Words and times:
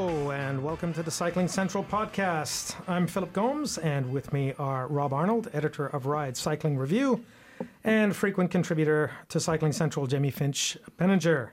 Hello, 0.00 0.30
and 0.30 0.62
welcome 0.62 0.92
to 0.92 1.02
the 1.02 1.10
Cycling 1.10 1.48
Central 1.48 1.82
podcast. 1.82 2.76
I'm 2.86 3.08
Philip 3.08 3.32
Gomes, 3.32 3.78
and 3.78 4.12
with 4.12 4.32
me 4.32 4.54
are 4.56 4.86
Rob 4.86 5.12
Arnold, 5.12 5.48
editor 5.52 5.88
of 5.88 6.06
Ride 6.06 6.36
Cycling 6.36 6.78
Review, 6.78 7.24
and 7.82 8.14
frequent 8.14 8.52
contributor 8.52 9.10
to 9.28 9.40
Cycling 9.40 9.72
Central, 9.72 10.06
Jamie 10.06 10.30
Finch 10.30 10.78
Penninger. 10.98 11.48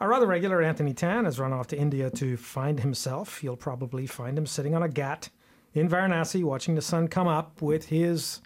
Our 0.00 0.12
other 0.12 0.26
regular, 0.26 0.60
Anthony 0.60 0.92
Tan, 0.92 1.24
has 1.24 1.38
run 1.40 1.54
off 1.54 1.66
to 1.68 1.78
India 1.78 2.10
to 2.10 2.36
find 2.36 2.80
himself. 2.80 3.42
You'll 3.42 3.56
probably 3.56 4.06
find 4.06 4.36
him 4.36 4.44
sitting 4.44 4.74
on 4.74 4.82
a 4.82 4.88
ghat 4.90 5.30
in 5.72 5.88
Varanasi 5.88 6.44
watching 6.44 6.74
the 6.74 6.82
sun 6.82 7.08
come 7.08 7.26
up 7.26 7.62
with 7.62 7.86
his 7.86 8.42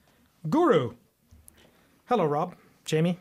guru. 0.49 0.93
Hello, 2.05 2.25
Rob. 2.27 2.55
Jamie, 2.85 3.19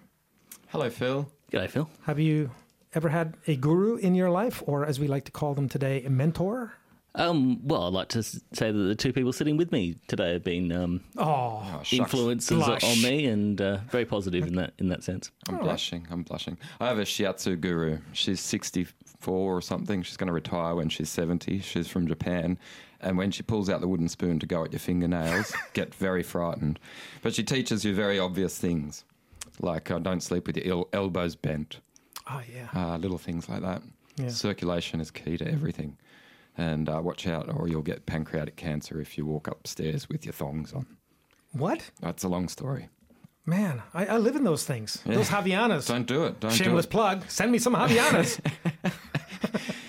Hello, 0.67 0.87
Phil. 0.91 1.27
G'day, 1.51 1.67
Phil. 1.67 1.89
have 2.03 2.19
you 2.19 2.51
ever 2.93 3.09
had 3.09 3.35
a 3.47 3.55
guru 3.55 3.95
in 3.95 4.15
your 4.15 4.29
life, 4.29 4.61
or 4.65 4.85
as 4.85 4.99
we 4.99 5.07
like 5.07 5.25
to 5.25 5.31
call 5.31 5.53
them 5.53 5.69
today, 5.69 6.03
a 6.03 6.09
mentor? 6.09 6.73
Um, 7.13 7.59
well, 7.67 7.87
I'd 7.87 7.93
like 7.93 8.07
to 8.09 8.23
say 8.23 8.41
that 8.53 8.73
the 8.73 8.95
two 8.95 9.11
people 9.11 9.33
sitting 9.33 9.57
with 9.57 9.69
me 9.73 9.95
today 10.07 10.31
have 10.31 10.45
been 10.45 10.71
um, 10.71 11.01
Oh, 11.17 11.61
Oh, 11.61 11.81
influences 11.91 12.63
Blush. 12.63 12.83
on 12.85 13.01
me 13.01 13.25
and 13.25 13.59
uh, 13.61 13.79
very 13.89 14.05
positive 14.05 14.47
in 14.47 14.55
that 14.55 14.71
in 14.77 14.87
that 14.89 15.03
sense. 15.03 15.29
I'm 15.49 15.57
blushing. 15.57 16.07
I'm 16.09 16.23
blushing. 16.23 16.57
I 16.79 16.87
have 16.87 16.99
a 16.99 17.03
shiatsu 17.03 17.59
guru. 17.59 17.97
She's 18.13 18.39
64 18.39 19.57
or 19.57 19.61
something. 19.61 20.03
She's 20.03 20.15
going 20.15 20.27
to 20.27 20.33
retire 20.33 20.75
when 20.75 20.87
she's 20.87 21.09
70. 21.09 21.59
She's 21.59 21.89
from 21.89 22.07
Japan. 22.07 22.57
And 23.01 23.17
when 23.17 23.31
she 23.31 23.43
pulls 23.43 23.69
out 23.69 23.81
the 23.81 23.89
wooden 23.89 24.07
spoon 24.07 24.39
to 24.39 24.45
go 24.45 24.63
at 24.63 24.71
your 24.71 24.79
fingernails, 24.79 25.51
get 25.73 25.93
very 25.93 26.23
frightened. 26.23 26.79
But 27.21 27.33
she 27.35 27.43
teaches 27.43 27.83
you 27.83 27.93
very 27.93 28.19
obvious 28.19 28.57
things, 28.57 29.03
like 29.59 29.91
uh, 29.91 29.99
don't 29.99 30.21
sleep 30.23 30.47
with 30.47 30.55
your 30.55 30.65
el- 30.77 30.87
elbows 30.93 31.35
bent, 31.35 31.79
oh 32.29 32.41
yeah. 32.53 32.67
uh, 32.75 32.97
little 32.97 33.17
things 33.17 33.49
like 33.49 33.61
that. 33.61 33.81
Yeah. 34.17 34.29
Circulation 34.29 34.99
is 35.01 35.11
key 35.11 35.37
to 35.37 35.47
everything. 35.47 35.97
And 36.57 36.89
uh, 36.89 36.99
watch 37.01 37.27
out, 37.27 37.49
or 37.53 37.67
you'll 37.69 37.81
get 37.81 38.05
pancreatic 38.05 38.57
cancer 38.57 38.99
if 38.99 39.17
you 39.17 39.25
walk 39.25 39.47
upstairs 39.47 40.09
with 40.09 40.25
your 40.25 40.33
thongs 40.33 40.73
on. 40.73 40.85
What? 41.53 41.89
That's 42.01 42.23
a 42.23 42.27
long 42.27 42.49
story. 42.49 42.89
Man, 43.45 43.81
I, 43.93 44.05
I 44.05 44.17
live 44.17 44.35
in 44.35 44.43
those 44.43 44.63
things. 44.65 45.01
Those 45.05 45.29
Havaianas. 45.29 45.87
Don't 45.87 46.05
do 46.05 46.25
it. 46.25 46.39
Don't 46.39 46.51
Shameless 46.51 46.85
do 46.85 46.89
it. 46.89 46.91
plug. 46.91 47.29
Send 47.29 47.51
me 47.51 47.57
some 47.57 47.73
Havaianas. 47.73 48.39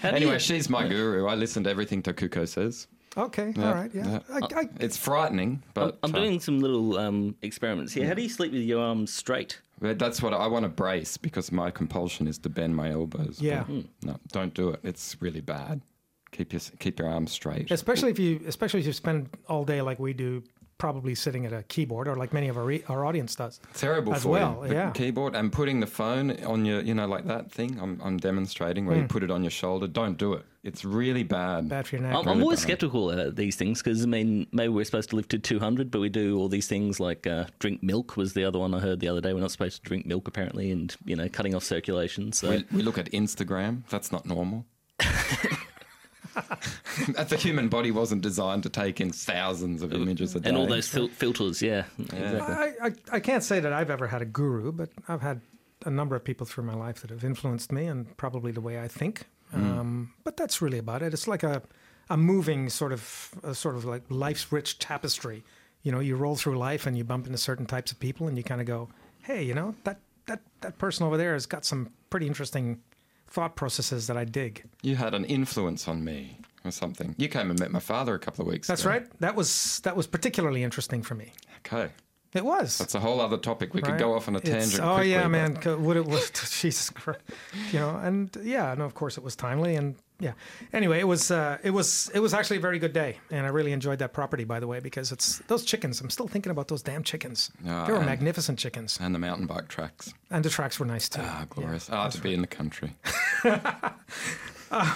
Anyway, 0.03 0.33
you- 0.33 0.39
she's 0.41 0.69
my 0.69 0.87
guru. 0.89 1.27
I 1.27 1.35
listen 1.37 1.63
to 1.65 1.71
everything 1.71 2.03
Takuko 2.03 2.49
says. 2.49 2.89
okay, 3.17 3.53
Yeah, 3.57 3.69
all 3.69 3.75
right, 3.75 3.91
yeah. 3.95 4.21
yeah. 4.29 4.39
I, 4.51 4.61
I, 4.63 4.69
It's 4.81 4.97
frightening, 4.97 5.63
but 5.75 5.99
I'm 6.03 6.13
uh, 6.15 6.19
doing 6.19 6.41
some 6.41 6.59
little 6.61 6.99
um, 6.99 7.37
experiments 7.43 7.93
here. 7.93 8.07
How 8.07 8.15
do 8.15 8.23
you 8.23 8.29
sleep 8.29 8.51
with 8.53 8.63
your 8.63 8.81
arms 8.83 9.13
straight? 9.13 9.61
But 9.83 9.99
that's 9.99 10.23
what 10.23 10.33
I 10.33 10.47
want 10.47 10.63
to 10.63 10.69
brace 10.69 11.17
because 11.17 11.51
my 11.51 11.73
compulsion 11.73 12.29
is 12.29 12.39
to 12.39 12.49
bend 12.49 12.77
my 12.77 12.93
elbows. 12.93 13.39
Yeah. 13.41 13.65
But 13.65 13.67
hmm. 13.67 13.81
no, 14.03 14.17
don't 14.31 14.55
do 14.55 14.71
it. 14.71 14.81
It's 14.85 15.17
really 15.21 15.41
bad. 15.41 15.83
Keep 16.31 16.53
your 16.53 16.61
keep 16.79 16.99
your 17.01 17.09
arms 17.09 17.33
straight. 17.33 17.71
especially 17.71 18.11
if 18.11 18.19
you, 18.19 18.41
especially 18.47 18.81
if 18.81 18.87
you 18.87 18.93
spend 18.93 19.29
all 19.49 19.65
day 19.65 19.83
like 19.83 19.99
we 19.99 20.13
do, 20.13 20.43
probably 20.83 21.15
sitting 21.15 21.47
at 21.47 21.53
a 21.53 21.63
keyboard, 21.75 22.09
or 22.09 22.17
like 22.17 22.33
many 22.33 22.49
of 22.49 22.57
our 22.59 22.65
re- 22.65 22.83
our 22.89 23.05
audience 23.05 23.37
does. 23.37 23.61
Terrible 23.73 24.15
as 24.15 24.25
for 24.25 24.31
well, 24.31 24.59
you. 24.63 24.71
The 24.71 24.75
yeah. 24.75 24.91
keyboard 24.91 25.37
and 25.37 25.53
putting 25.53 25.79
the 25.79 25.87
phone 25.87 26.33
on 26.45 26.65
your, 26.65 26.81
you 26.81 26.93
know, 26.93 27.07
like 27.07 27.25
that 27.29 27.53
thing 27.53 27.79
I'm, 27.81 28.01
I'm 28.03 28.17
demonstrating 28.17 28.83
Hmm. 28.83 28.91
where 28.91 28.99
you 28.99 29.07
put 29.07 29.23
it 29.23 29.31
on 29.31 29.45
your 29.45 29.53
shoulder. 29.53 29.87
Don't 29.87 30.19
do 30.19 30.33
it. 30.33 30.45
It's 30.65 30.85
really 30.85 31.23
bad. 31.23 31.69
Bad 31.69 31.87
for 31.87 31.95
your 31.95 32.03
neck. 32.03 32.17
I'm, 32.17 32.27
I'm 32.27 32.43
always 32.43 32.59
bad. 32.59 32.67
skeptical 32.67 33.13
at 33.13 33.37
these 33.37 33.55
things 33.55 33.81
because 33.81 34.03
I 34.03 34.07
mean 34.07 34.49
maybe 34.51 34.71
we're 34.71 34.85
supposed 34.85 35.11
to 35.11 35.17
live 35.17 35.29
to 35.29 35.39
200, 35.39 35.89
but 35.93 36.01
we 36.01 36.09
do 36.09 36.37
all 36.37 36.49
these 36.49 36.67
things 36.67 36.99
like 36.99 37.29
uh, 37.29 37.45
drink 37.61 37.81
milk 37.85 38.17
was 38.17 38.33
the 38.33 38.43
other 38.43 38.59
one 38.59 38.75
I 38.75 38.81
heard 38.81 38.99
the 38.99 39.07
other 39.07 39.21
day. 39.21 39.33
We're 39.33 39.41
not 39.41 39.53
supposed 39.53 39.77
to 39.85 39.89
drink 39.89 40.05
milk 40.05 40.27
apparently, 40.27 40.73
and 40.73 40.93
you 41.05 41.15
know 41.15 41.29
cutting 41.29 41.55
off 41.55 41.63
circulation. 41.63 42.33
So 42.33 42.51
We, 42.51 42.65
we 42.79 42.83
look 42.83 42.99
at 42.99 43.09
Instagram. 43.13 43.83
That's 43.89 44.11
not 44.11 44.27
normal. 44.27 44.67
the 47.29 47.37
human 47.37 47.69
body 47.69 47.91
wasn't 47.91 48.23
designed 48.23 48.63
to 48.63 48.69
take 48.69 49.01
in 49.01 49.11
thousands 49.11 49.83
of 49.83 49.93
images 49.93 50.35
a 50.35 50.41
day. 50.41 50.49
and 50.49 50.59
all 50.59 50.67
those 50.67 50.89
fil- 50.89 51.09
filters, 51.09 51.63
yeah, 51.63 51.85
exactly. 51.99 52.41
I, 52.41 52.73
I, 52.83 52.93
I 53.13 53.21
can't 53.21 53.43
say 53.43 53.61
that 53.61 53.73
I've 53.73 53.91
ever 53.91 54.07
had 54.07 54.23
a 54.23 54.27
guru, 54.27 54.73
but 54.73 54.91
I've 55.09 55.23
had 55.23 55.41
a 55.85 55.91
number 55.91 56.17
of 56.17 56.25
people 56.25 56.47
through 56.47 56.65
my 56.65 56.75
life 56.75 57.01
that 57.01 57.11
have 57.11 57.25
influenced 57.25 57.73
me 57.73 57.87
and 57.87 58.17
probably 58.17 58.53
the 58.53 58.61
way 58.61 58.81
I 58.81 58.89
think. 58.89 59.27
Um, 59.55 60.15
but 60.25 60.37
that's 60.39 60.63
really 60.63 60.79
about 60.79 61.03
it. 61.03 61.13
It's 61.13 61.29
like 61.29 61.43
a, 61.43 61.61
a 62.09 62.17
moving 62.17 62.71
sort 62.71 62.93
of, 62.93 63.31
a 63.43 63.55
sort 63.55 63.75
of 63.75 63.85
like 63.85 64.03
life's 64.09 64.51
rich 64.51 64.79
tapestry. 64.79 65.45
You 65.83 65.93
know, 65.93 66.01
you 66.01 66.17
roll 66.17 66.37
through 66.37 66.57
life 66.57 66.87
and 66.87 66.97
you 66.97 67.05
bump 67.05 67.27
into 67.27 67.37
certain 67.37 67.67
types 67.67 67.93
of 67.93 68.01
people 68.01 68.29
and 68.29 68.39
you 68.39 68.45
kind 68.45 68.63
of 68.63 68.67
go, 68.67 68.89
hey, 69.23 69.43
you 69.43 69.53
know, 69.53 69.75
that, 69.85 69.99
that, 70.27 70.41
that 70.63 70.79
person 70.79 71.05
over 71.07 71.19
there 71.19 71.35
has 71.35 71.45
got 71.45 71.67
some 71.67 71.91
pretty 72.09 72.27
interesting 72.27 72.81
thought 73.33 73.57
processes 73.57 74.07
that 74.07 74.17
I 74.17 74.25
dig. 74.25 74.65
You 74.83 74.97
had 74.97 75.15
an 75.15 75.25
influence 75.25 75.89
on 75.89 76.05
me 76.05 76.39
or 76.65 76.71
something. 76.71 77.15
You 77.19 77.29
came 77.29 77.51
and 77.51 77.59
met 77.59 77.71
my 77.71 77.81
father 77.81 78.15
a 78.15 78.19
couple 78.19 78.45
of 78.45 78.51
weeks 78.53 78.69
That's 78.69 78.83
ago. 78.83 78.91
right. 78.91 79.21
That 79.21 79.35
was 79.35 79.81
that 79.85 79.97
was 79.97 80.07
particularly 80.07 80.63
interesting 80.63 81.03
for 81.03 81.15
me. 81.15 81.33
Okay. 81.67 81.91
It 82.35 82.45
was. 82.47 82.79
That's 82.79 82.95
a 82.95 83.01
whole 83.01 83.21
other 83.21 83.37
topic. 83.37 83.75
We 83.75 83.83
could 83.83 83.99
go 83.99 84.15
off 84.15 84.27
on 84.27 84.35
a 84.37 84.39
It's- 84.39 84.53
tangent. 84.71 84.83
Oh 84.83 84.95
quickly, 84.95 85.11
yeah, 85.13 85.29
man. 85.29 85.59
Would 85.85 85.97
it 85.99 86.07
was 86.07 86.31
Jesus 86.61 86.89
Christ, 86.91 87.21
you 87.73 87.79
know? 87.79 87.97
And 87.97 88.35
yeah, 88.43 88.75
no, 88.79 88.85
of 88.85 88.95
course 88.95 89.19
it 89.19 89.23
was 89.25 89.37
timely, 89.37 89.77
and 89.77 89.97
yeah. 90.23 90.33
Anyway, 90.73 90.99
it 91.01 91.05
was 91.09 91.31
uh, 91.31 91.59
it 91.63 91.71
was 91.71 92.11
it 92.15 92.21
was 92.21 92.33
actually 92.33 92.57
a 92.57 92.61
very 92.61 92.79
good 92.79 92.93
day, 92.95 93.19
and 93.31 93.45
I 93.45 93.51
really 93.51 93.73
enjoyed 93.73 93.99
that 93.99 94.13
property, 94.15 94.45
by 94.45 94.59
the 94.61 94.67
way, 94.67 94.81
because 94.81 95.13
it's 95.13 95.39
those 95.49 95.65
chickens. 95.65 96.01
I'm 96.01 96.09
still 96.11 96.29
thinking 96.29 96.51
about 96.53 96.69
those 96.69 96.83
damn 96.83 97.03
chickens. 97.03 97.51
Ah, 97.69 97.85
they 97.87 97.93
were 97.93 98.01
magnificent 98.01 98.59
chickens, 98.59 98.99
And 99.01 99.15
the 99.15 99.19
mountain 99.19 99.47
bike 99.47 99.69
tracks. 99.69 100.15
and 100.31 100.45
the 100.45 100.51
tracks 100.51 100.79
were 100.81 100.87
nice 100.87 101.09
too. 101.09 101.21
Ah, 101.23 101.45
glorious. 101.51 101.91
Ah, 101.91 102.09
to 102.09 102.21
be 102.21 102.33
in 102.33 102.41
the 102.41 102.47
country. 102.47 102.97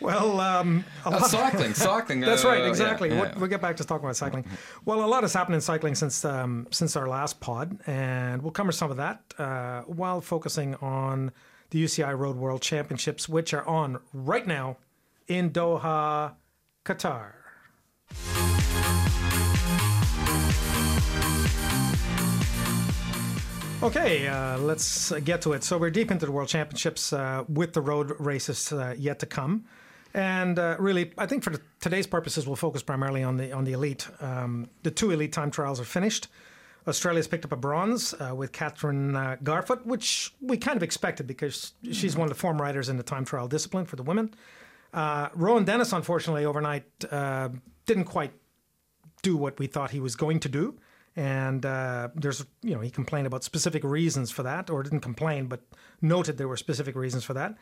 Well, 0.00 0.38
um, 0.40 0.84
a 1.04 1.08
Uh, 1.08 1.22
cycling, 1.22 1.74
cycling. 1.88 2.20
That's 2.20 2.44
uh, 2.44 2.48
right, 2.50 2.60
yeah, 2.62 2.68
exactly. 2.68 3.08
yeah. 3.10 3.18
What, 3.18 3.36
we'll 3.36 3.48
get 3.48 3.60
back 3.60 3.76
to 3.78 3.84
talking 3.84 4.04
about 4.04 4.16
cycling. 4.16 4.44
Well, 4.84 5.04
a 5.04 5.06
lot 5.10 5.24
has 5.24 5.34
happened 5.34 5.56
in 5.56 5.60
cycling 5.60 5.96
since 5.96 6.24
um, 6.24 6.68
since 6.70 6.94
our 6.94 7.08
last 7.08 7.40
pod, 7.40 7.78
and 7.86 8.40
we'll 8.42 8.52
cover 8.52 8.70
some 8.70 8.92
of 8.92 8.96
that 8.98 9.20
uh, 9.38 9.82
while 9.82 10.20
focusing 10.20 10.76
on 10.76 11.32
the 11.70 11.84
UCI 11.84 12.16
Road 12.16 12.36
World 12.36 12.62
Championships, 12.62 13.28
which 13.28 13.52
are 13.52 13.66
on 13.66 13.98
right 14.12 14.46
now 14.46 14.78
in 15.26 15.50
Doha, 15.50 16.34
Qatar. 16.84 17.32
Okay, 23.80 24.26
uh, 24.26 24.58
let's 24.58 25.12
get 25.20 25.40
to 25.42 25.52
it. 25.52 25.62
So 25.62 25.78
we're 25.78 25.90
deep 25.90 26.10
into 26.10 26.26
the 26.26 26.32
World 26.32 26.48
Championships 26.48 27.12
uh, 27.12 27.44
with 27.48 27.74
the 27.74 27.80
road 27.80 28.12
races 28.18 28.72
uh, 28.72 28.94
yet 28.98 29.20
to 29.20 29.26
come, 29.26 29.66
and 30.14 30.58
uh, 30.58 30.76
really, 30.80 31.12
I 31.16 31.26
think 31.26 31.44
for 31.44 31.50
the, 31.50 31.60
today's 31.80 32.06
purposes, 32.06 32.44
we'll 32.44 32.56
focus 32.56 32.82
primarily 32.82 33.22
on 33.22 33.36
the 33.36 33.52
on 33.52 33.62
the 33.62 33.72
elite. 33.74 34.08
Um, 34.20 34.68
the 34.82 34.90
two 34.90 35.12
elite 35.12 35.32
time 35.32 35.52
trials 35.52 35.78
are 35.78 35.84
finished. 35.84 36.26
Australia's 36.88 37.28
picked 37.28 37.44
up 37.44 37.52
a 37.52 37.56
bronze 37.56 38.14
uh, 38.14 38.34
with 38.34 38.52
Catherine 38.52 39.14
uh, 39.14 39.36
Garfoot, 39.42 39.84
which 39.84 40.32
we 40.40 40.56
kind 40.56 40.76
of 40.76 40.82
expected 40.82 41.26
because 41.26 41.72
she's 41.92 42.16
one 42.16 42.24
of 42.24 42.30
the 42.30 42.38
form 42.38 42.60
riders 42.60 42.88
in 42.88 42.96
the 42.96 43.02
time 43.02 43.24
trial 43.24 43.46
discipline 43.46 43.84
for 43.84 43.96
the 43.96 44.02
women. 44.02 44.34
Uh, 44.92 45.28
Rohan 45.34 45.64
Dennis, 45.64 45.92
unfortunately, 45.92 46.44
overnight 46.44 46.84
uh, 47.10 47.50
didn't 47.86 48.04
quite 48.04 48.32
do 49.22 49.36
what 49.36 49.58
we 49.58 49.66
thought 49.66 49.90
he 49.90 50.00
was 50.00 50.16
going 50.16 50.40
to 50.40 50.48
do. 50.48 50.78
And 51.14 51.66
uh, 51.66 52.08
there's, 52.14 52.44
you 52.62 52.74
know, 52.74 52.80
he 52.80 52.90
complained 52.90 53.26
about 53.26 53.42
specific 53.42 53.82
reasons 53.82 54.30
for 54.30 54.44
that, 54.44 54.70
or 54.70 54.82
didn't 54.82 55.00
complain, 55.00 55.46
but 55.46 55.60
noted 56.00 56.38
there 56.38 56.48
were 56.48 56.56
specific 56.56 56.94
reasons 56.94 57.24
for 57.24 57.34
that. 57.34 57.56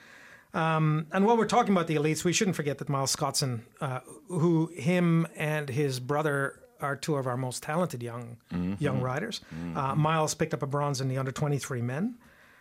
Um, 0.52 1.06
and 1.12 1.24
while 1.24 1.36
we're 1.36 1.46
talking 1.46 1.72
about 1.72 1.86
the 1.86 1.96
elites, 1.96 2.22
we 2.22 2.32
shouldn't 2.32 2.56
forget 2.56 2.78
that 2.78 2.88
Miles 2.88 3.14
Scotson, 3.16 3.62
uh, 3.80 4.00
who 4.28 4.70
him 4.76 5.26
and 5.36 5.68
his 5.68 6.00
brother 6.00 6.60
are 6.80 6.96
two 6.96 7.16
of 7.16 7.26
our 7.26 7.36
most 7.36 7.62
talented 7.62 8.02
young 8.02 8.36
young 8.78 9.00
riders. 9.00 9.40
Uh, 9.74 9.94
Miles 9.94 10.34
picked 10.34 10.54
up 10.54 10.62
a 10.62 10.66
bronze 10.66 11.00
in 11.00 11.08
the 11.08 11.18
under 11.18 11.32
23 11.32 11.82
men. 11.82 12.16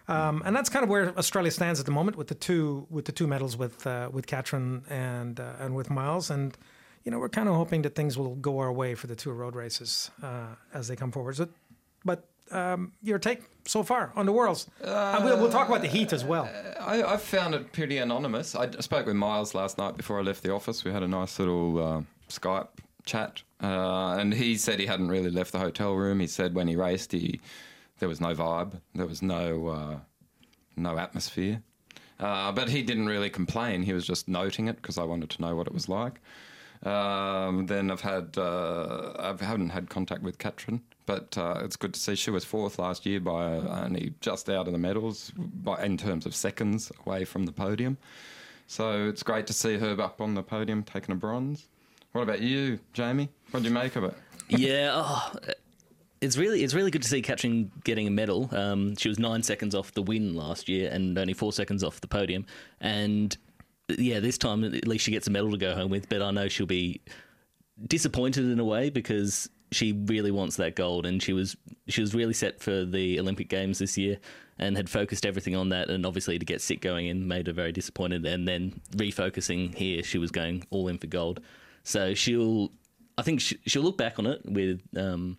Um, 0.08 0.44
and 0.46 0.56
that's 0.56 0.70
kind 0.70 0.84
of 0.84 0.90
where 0.90 1.18
Australia 1.18 1.50
stands 1.50 1.80
at 1.80 1.86
the 1.88 1.92
moment 1.92 2.16
with 2.16 2.28
the 2.28 2.36
two 2.36 2.86
with 2.92 3.06
the 3.06 3.12
two 3.12 3.26
medals 3.28 3.58
with 3.58 3.88
uh, 3.88 4.10
with 4.12 4.28
Katrin 4.28 4.84
and 4.90 5.40
uh, 5.40 5.54
and 5.60 5.76
with 5.76 5.90
Miles 5.90 6.30
and 6.30 6.56
you 7.04 7.12
know 7.12 7.18
we're 7.18 7.30
kind 7.30 7.50
of 7.50 7.56
hoping 7.56 7.82
that 7.84 7.96
things 7.96 8.16
will 8.18 8.36
go 8.36 8.60
our 8.60 8.72
way 8.72 8.94
for 8.96 9.08
the 9.08 9.16
two 9.16 9.32
road 9.32 9.56
races 9.56 10.12
uh, 10.22 10.56
as 10.74 10.88
they 10.88 10.96
come 10.96 11.12
forward. 11.12 11.38
So, 11.38 11.48
but 12.04 12.28
um, 12.52 12.92
your 13.02 13.18
take 13.18 13.42
so 13.66 13.82
far 13.82 14.12
on 14.16 14.28
the 14.28 14.32
worlds? 14.32 14.68
and 14.84 15.24
we'll, 15.26 15.40
we'll 15.40 15.52
talk 15.52 15.68
about 15.68 15.82
the 15.82 15.88
heat 15.88 16.14
as 16.14 16.24
well. 16.24 16.48
I, 16.80 17.02
I 17.02 17.18
found 17.18 17.56
it 17.56 17.72
pretty 17.74 17.98
anonymous. 17.98 18.56
I 18.56 18.70
spoke 18.82 19.08
with 19.08 19.16
Miles 19.16 19.56
last 19.56 19.80
night 19.80 19.98
before 19.98 20.20
I 20.20 20.22
left 20.22 20.44
the 20.44 20.52
office. 20.54 20.84
We 20.84 20.92
had 20.92 21.02
a 21.02 21.08
nice 21.08 21.40
little 21.40 21.84
uh, 21.84 22.02
Skype 22.30 22.68
chat, 23.06 23.44
uh, 23.62 24.16
and 24.20 24.34
he 24.34 24.58
said 24.58 24.80
he 24.80 24.86
hadn't 24.86 25.10
really 25.10 25.32
left 25.32 25.52
the 25.52 25.60
hotel 25.60 25.94
room. 25.94 26.20
He 26.20 26.28
said 26.28 26.54
when 26.56 26.68
he 26.68 26.76
raced, 26.76 27.12
he 27.12 27.40
there 28.00 28.10
was 28.10 28.20
no 28.20 28.34
vibe, 28.36 28.82
there 28.94 29.08
was 29.08 29.22
no 29.22 29.68
uh, 29.68 30.00
no 30.76 30.98
atmosphere. 30.98 31.62
Uh, 32.20 32.52
but 32.52 32.70
he 32.70 32.82
didn't 32.82 33.08
really 33.08 33.30
complain. 33.30 33.84
He 33.84 33.94
was 33.94 34.06
just 34.06 34.28
noting 34.28 34.68
it 34.68 34.78
because 34.78 34.98
I 34.98 35.04
wanted 35.04 35.30
to 35.32 35.42
know 35.42 35.56
what 35.56 35.68
it 35.68 35.74
was 35.74 35.90
like. 35.90 36.22
Um, 36.84 37.66
then 37.66 37.90
I've 37.90 38.02
had 38.02 38.38
uh, 38.38 39.14
I 39.18 39.44
haven't 39.44 39.70
had 39.70 39.90
contact 39.90 40.22
with 40.22 40.38
Katrin, 40.38 40.82
but 41.06 41.38
uh, 41.38 41.62
it's 41.64 41.76
good 41.76 41.94
to 41.94 42.00
see 42.00 42.16
she 42.16 42.32
was 42.32 42.46
fourth 42.46 42.80
last 42.80 43.06
year 43.06 43.20
by 43.20 43.44
only 43.44 44.14
just 44.22 44.50
out 44.50 44.68
of 44.68 44.74
the 44.74 44.80
medals 44.80 45.32
by, 45.36 45.84
in 45.84 45.98
terms 45.98 46.26
of 46.26 46.36
seconds 46.36 46.92
away 47.06 47.26
from 47.26 47.46
the 47.46 47.52
podium. 47.52 47.98
So 48.68 49.08
it's 49.08 49.24
great 49.24 49.48
to 49.48 49.54
see 49.54 49.78
her 49.78 50.00
up 50.02 50.22
on 50.22 50.36
the 50.36 50.44
podium 50.44 50.84
taking 50.84 51.14
a 51.14 51.18
bronze. 51.18 51.68
What 52.16 52.22
about 52.22 52.40
you, 52.40 52.80
Jamie? 52.94 53.28
What 53.52 53.62
do 53.62 53.68
you 53.68 53.76
make 53.76 53.98
of 53.98 54.06
it? 54.06 54.14
yeah, 54.48 54.92
oh, 54.94 55.34
it's 56.22 56.38
really 56.38 56.64
it's 56.64 56.74
really 56.74 56.90
good 56.90 57.02
to 57.02 57.10
see 57.10 57.22
Katrin 57.22 57.70
getting 57.84 58.08
a 58.08 58.10
medal. 58.10 58.50
Um, 58.54 58.96
she 58.96 59.10
was 59.10 59.20
nine 59.20 59.44
seconds 59.44 59.76
off 59.76 59.92
the 59.92 60.02
win 60.02 60.34
last 60.34 60.70
year 60.70 60.90
and 60.94 61.18
only 61.18 61.34
four 61.34 61.52
seconds 61.52 61.84
off 61.84 62.00
the 62.00 62.08
podium. 62.08 62.46
And 62.80 63.36
yeah, 63.90 64.22
this 64.22 64.38
time 64.38 64.64
at 64.64 64.88
least 64.88 65.04
she 65.04 65.12
gets 65.12 65.28
a 65.28 65.30
medal 65.30 65.52
to 65.52 65.58
go 65.58 65.76
home 65.76 65.92
with. 65.92 66.08
But 66.08 66.22
I 66.22 66.32
know 66.32 66.48
she'll 66.48 66.66
be 66.66 67.02
disappointed 67.86 68.46
in 68.46 68.62
a 68.62 68.66
way 68.66 68.90
because 68.90 69.50
she 69.74 69.92
really 69.92 70.32
wants 70.32 70.56
that 70.56 70.78
gold, 70.78 71.06
and 71.06 71.22
she 71.22 71.34
was 71.34 71.58
she 71.90 72.00
was 72.00 72.16
really 72.16 72.34
set 72.34 72.62
for 72.62 72.86
the 72.86 73.20
Olympic 73.20 73.50
Games 73.50 73.80
this 73.80 73.98
year 73.98 74.20
and 74.58 74.78
had 74.78 74.90
focused 74.90 75.26
everything 75.26 75.58
on 75.58 75.68
that. 75.68 75.90
And 75.90 76.06
obviously, 76.06 76.40
to 76.40 76.46
get 76.46 76.62
sick 76.62 76.80
going 76.80 77.08
in 77.08 77.28
made 77.28 77.48
her 77.48 77.54
very 77.54 77.74
disappointed. 77.74 78.26
And 78.26 78.48
then 78.48 78.80
refocusing 78.96 79.76
here, 79.76 80.02
she 80.02 80.18
was 80.18 80.32
going 80.32 80.66
all 80.70 80.88
in 80.88 80.98
for 80.98 81.08
gold. 81.08 81.42
So 81.86 82.14
she'll, 82.14 82.72
I 83.18 83.22
think 83.22 83.40
she, 83.40 83.58
will 83.76 83.86
look 83.86 83.98
back 83.98 84.20
on 84.20 84.26
it 84.26 84.42
with 84.44 84.82
um, 84.98 85.38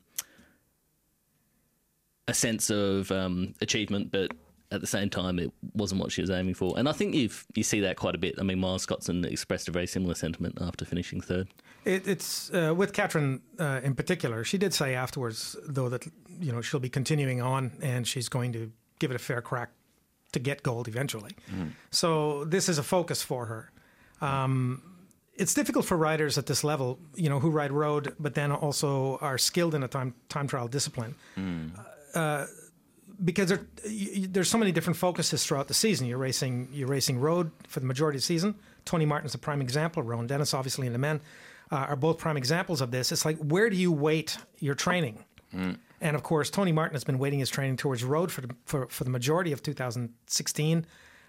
a 2.29 2.33
sense 2.33 2.71
of 2.71 3.11
um, 3.11 3.55
achievement, 3.61 4.11
but 4.13 4.31
at 4.71 4.81
the 4.81 4.87
same 4.87 5.11
time, 5.11 5.39
it 5.39 5.53
wasn't 5.75 6.01
what 6.01 6.13
she 6.13 6.21
was 6.21 6.31
aiming 6.31 6.55
for. 6.55 6.79
And 6.79 6.89
I 6.89 6.93
think 6.93 7.15
you 7.15 7.31
you 7.55 7.63
see 7.63 7.81
that 7.81 7.97
quite 7.97 8.15
a 8.15 8.19
bit. 8.19 8.37
I 8.39 8.43
mean, 8.43 8.59
Miles 8.59 8.87
Scotson 8.87 9.25
expressed 9.25 9.69
a 9.69 9.73
very 9.73 9.87
similar 9.87 10.15
sentiment 10.15 10.59
after 10.61 10.85
finishing 10.85 11.21
third. 11.21 11.49
It, 11.85 12.07
it's 12.07 12.53
uh, 12.53 12.75
with 12.77 12.93
Catherine 12.93 13.43
uh, 13.59 13.81
in 13.83 13.95
particular. 13.95 14.45
She 14.45 14.59
did 14.59 14.73
say 14.73 14.95
afterwards, 14.95 15.57
though, 15.67 15.89
that 15.89 16.07
you 16.41 16.53
know 16.53 16.61
she'll 16.61 16.81
be 16.81 16.89
continuing 16.89 17.43
on 17.43 17.73
and 17.83 18.07
she's 18.07 18.29
going 18.29 18.53
to 18.55 18.73
give 18.99 19.11
it 19.11 19.15
a 19.15 19.21
fair 19.21 19.41
crack 19.41 19.71
to 20.33 20.39
get 20.39 20.63
gold 20.63 20.89
eventually. 20.89 21.33
Mm. 21.55 21.71
So 21.91 22.45
this 22.45 22.69
is 22.69 22.79
a 22.79 22.83
focus 22.83 23.23
for 23.23 23.47
her. 23.47 23.71
Um, 24.21 24.83
it's 25.37 25.55
difficult 25.55 25.85
for 25.85 25.97
riders 25.97 26.38
at 26.38 26.47
this 26.47 26.65
level, 26.65 26.99
you 27.15 27.29
know, 27.29 27.41
who 27.41 27.50
ride 27.50 27.73
road, 27.73 28.15
but 28.19 28.35
then 28.35 28.53
also 28.53 29.19
are 29.21 29.38
skilled 29.38 29.75
in 29.75 29.83
a 29.83 29.88
time 29.88 30.15
time 30.29 30.47
trial 30.47 30.69
discipline. 30.69 31.15
Mm. 31.37 31.71
Uh, 32.15 32.47
because 33.25 33.49
there, 33.49 33.61
you, 33.88 34.27
there's 34.27 34.50
so 34.50 34.59
many 34.59 34.73
different 34.73 34.97
focuses 34.97 35.44
throughout 35.44 35.69
the 35.69 35.75
season. 35.75 36.06
You're 36.06 36.19
racing, 36.19 36.69
you're 36.73 36.88
racing 36.88 37.19
road 37.19 37.50
for 37.67 37.81
the 37.81 37.87
majority 37.87 38.17
of 38.17 38.23
the 38.23 38.27
season. 38.27 38.55
Tony 38.85 39.06
Martin's 39.06 39.35
a 39.35 39.38
prime 39.38 39.61
example. 39.62 40.03
Rohan 40.03 40.27
Dennis, 40.27 40.53
obviously, 40.55 40.87
and 40.87 40.94
the 40.94 40.99
men 40.99 41.21
uh, 41.71 41.77
are 41.77 41.97
both 41.97 42.19
prime 42.19 42.37
examples 42.37 42.81
of 42.81 42.91
this. 42.91 43.12
It's 43.12 43.25
like 43.25 43.38
where 43.38 43.71
do 43.71 43.77
you 43.77 43.93
weight 43.93 44.38
your 44.59 44.75
training? 44.75 45.25
Mm. 45.55 45.79
And 46.00 46.15
of 46.15 46.23
course, 46.23 46.50
Tony 46.50 46.73
Martin 46.73 46.94
has 46.94 47.05
been 47.05 47.19
weighting 47.19 47.38
his 47.38 47.50
training 47.50 47.77
towards 47.77 48.05
road 48.05 48.31
for 48.31 48.43
the, 48.43 48.55
for, 48.67 48.87
for 48.88 49.05
the 49.05 49.11
majority 49.11 49.53
of 49.53 49.62
2016. 49.62 50.87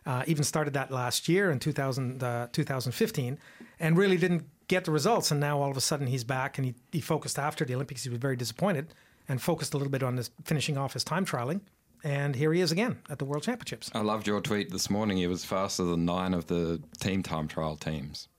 Uh, 0.07 0.23
even 0.25 0.41
started 0.41 0.73
that 0.73 0.89
last 0.89 1.27
year 1.27 1.51
in 1.51 1.59
2000, 1.59 2.23
uh, 2.23 2.47
2015, 2.53 3.37
and 3.77 3.97
really 3.97 4.15
didn't 4.15 4.45
get 4.69 4.85
the 4.85 4.91
results. 4.91 5.31
And 5.31 5.39
now 5.41 5.59
all 5.59 5.69
of 5.69 5.75
a 5.75 5.81
sudden 5.81 6.07
he's 6.07 6.23
back 6.23 6.57
and 6.57 6.65
he, 6.65 6.75
he 6.93 7.01
focused 7.01 7.37
after 7.37 7.65
the 7.65 7.75
Olympics. 7.75 8.03
He 8.05 8.09
was 8.09 8.17
very 8.17 8.37
disappointed 8.37 8.93
and 9.27 9.41
focused 9.41 9.73
a 9.73 9.77
little 9.77 9.91
bit 9.91 10.03
on 10.03 10.15
his, 10.15 10.31
finishing 10.45 10.77
off 10.77 10.93
his 10.93 11.03
time 11.03 11.25
trialing. 11.25 11.59
And 12.05 12.37
here 12.37 12.53
he 12.53 12.61
is 12.61 12.71
again 12.71 12.99
at 13.09 13.19
the 13.19 13.25
World 13.25 13.43
Championships. 13.43 13.91
I 13.93 13.99
loved 13.99 14.27
your 14.27 14.39
tweet 14.39 14.71
this 14.71 14.89
morning. 14.89 15.17
He 15.17 15.27
was 15.27 15.43
faster 15.43 15.83
than 15.83 16.05
nine 16.05 16.33
of 16.33 16.47
the 16.47 16.81
team 17.01 17.21
time 17.21 17.49
trial 17.49 17.75
teams. 17.75 18.29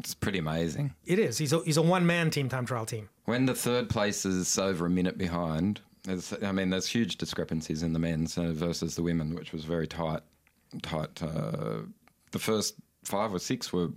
It's 0.00 0.14
pretty 0.14 0.40
amazing. 0.40 0.94
It 1.04 1.20
is. 1.20 1.38
He's 1.38 1.52
a, 1.52 1.62
he's 1.62 1.76
a 1.76 1.82
one 1.82 2.06
man 2.06 2.30
team 2.30 2.48
time 2.48 2.66
trial 2.66 2.86
team. 2.86 3.08
When 3.26 3.46
the 3.46 3.54
third 3.54 3.88
place 3.88 4.26
is 4.26 4.58
over 4.58 4.86
a 4.86 4.90
minute 4.90 5.16
behind, 5.16 5.80
I 6.42 6.50
mean, 6.50 6.70
there's 6.70 6.88
huge 6.88 7.18
discrepancies 7.18 7.84
in 7.84 7.92
the 7.92 8.00
men's 8.00 8.34
versus 8.34 8.96
the 8.96 9.02
women, 9.04 9.36
which 9.36 9.52
was 9.52 9.64
very 9.64 9.86
tight. 9.86 10.22
Tight. 10.80 11.22
Uh, 11.22 11.82
the 12.30 12.38
first 12.38 12.76
five 13.04 13.34
or 13.34 13.38
six 13.38 13.72
were 13.72 13.90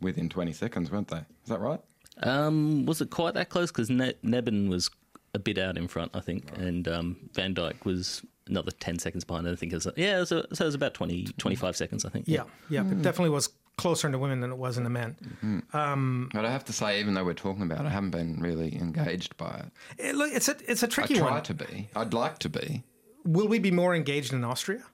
within 0.00 0.28
20 0.28 0.52
seconds, 0.52 0.90
weren't 0.90 1.08
they? 1.08 1.18
Is 1.18 1.48
that 1.48 1.60
right? 1.60 1.80
Um, 2.22 2.86
was 2.86 3.00
it 3.00 3.10
quite 3.10 3.34
that 3.34 3.48
close? 3.48 3.70
Because 3.70 3.90
ne- 3.90 4.14
Neben 4.22 4.68
was 4.68 4.90
a 5.34 5.38
bit 5.38 5.58
out 5.58 5.76
in 5.76 5.88
front, 5.88 6.12
I 6.14 6.20
think, 6.20 6.50
right. 6.50 6.60
and 6.60 6.88
um, 6.88 7.30
Van 7.32 7.54
Dijk 7.54 7.84
was 7.84 8.22
another 8.46 8.70
10 8.70 8.98
seconds 8.98 9.24
behind. 9.24 9.48
I 9.48 9.54
think 9.54 9.72
it 9.72 9.76
was, 9.76 9.88
yeah, 9.96 10.18
it 10.18 10.20
was, 10.20 10.28
so 10.28 10.38
it 10.38 10.60
was 10.60 10.74
about 10.74 10.94
20, 10.94 11.24
25 11.38 11.76
seconds, 11.76 12.04
I 12.04 12.10
think. 12.10 12.26
Yeah, 12.28 12.42
yeah, 12.68 12.82
yeah 12.82 12.82
mm. 12.82 12.92
it 12.92 13.02
definitely 13.02 13.30
was 13.30 13.48
closer 13.76 14.06
in 14.06 14.12
the 14.12 14.18
women 14.18 14.40
than 14.40 14.50
it 14.50 14.58
was 14.58 14.76
in 14.76 14.84
the 14.84 14.90
men. 14.90 15.16
Mm-hmm. 15.24 15.76
Um, 15.76 16.30
but 16.34 16.44
I 16.44 16.50
have 16.50 16.64
to 16.66 16.72
say, 16.72 17.00
even 17.00 17.14
though 17.14 17.24
we're 17.24 17.34
talking 17.34 17.62
about 17.62 17.84
it, 17.84 17.86
I 17.86 17.90
haven't 17.90 18.10
been 18.10 18.40
really 18.40 18.76
engaged 18.76 19.36
by 19.36 19.64
it. 19.98 20.06
it 20.06 20.14
look, 20.14 20.32
it's 20.32 20.48
a 20.48 20.56
it's 20.68 20.82
a 20.82 20.88
tricky 20.88 21.16
I 21.16 21.18
try 21.18 21.30
one. 21.30 21.42
to 21.44 21.54
be. 21.54 21.88
I'd 21.96 22.12
like 22.12 22.38
to 22.40 22.48
be. 22.48 22.84
Will 23.24 23.48
we 23.48 23.58
be 23.58 23.70
more 23.70 23.94
engaged 23.94 24.32
in 24.32 24.44
Austria, 24.44 24.84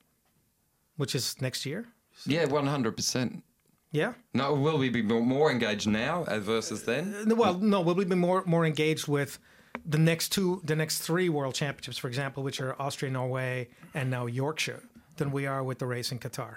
which 0.99 1.15
is 1.15 1.41
next 1.41 1.65
year? 1.65 1.87
Yeah, 2.27 2.45
one 2.45 2.67
hundred 2.67 2.95
percent. 2.97 3.43
Yeah. 3.91 4.13
No, 4.35 4.53
will 4.53 4.77
we 4.77 4.91
be 4.91 5.01
more 5.03 5.51
engaged 5.51 5.89
now 5.89 6.25
versus 6.25 6.83
then? 6.83 7.15
Uh, 7.31 7.35
well, 7.35 7.55
no. 7.55 7.81
Will 7.81 7.95
we 7.95 8.05
be 8.05 8.15
more 8.15 8.43
more 8.45 8.67
engaged 8.67 9.09
with 9.09 9.39
the 9.87 9.99
next 9.99 10.29
two, 10.31 10.61
the 10.65 10.77
next 10.77 10.99
three 10.99 11.31
World 11.31 11.55
Championships, 11.55 11.97
for 11.97 12.09
example, 12.09 12.43
which 12.43 12.61
are 12.61 12.77
Austria, 12.79 13.11
Norway, 13.11 13.69
and 13.95 14.11
now 14.11 14.27
Yorkshire, 14.27 14.83
than 15.17 15.31
we 15.31 15.47
are 15.47 15.63
with 15.65 15.79
the 15.79 15.87
race 15.87 16.13
in 16.13 16.19
Qatar? 16.19 16.57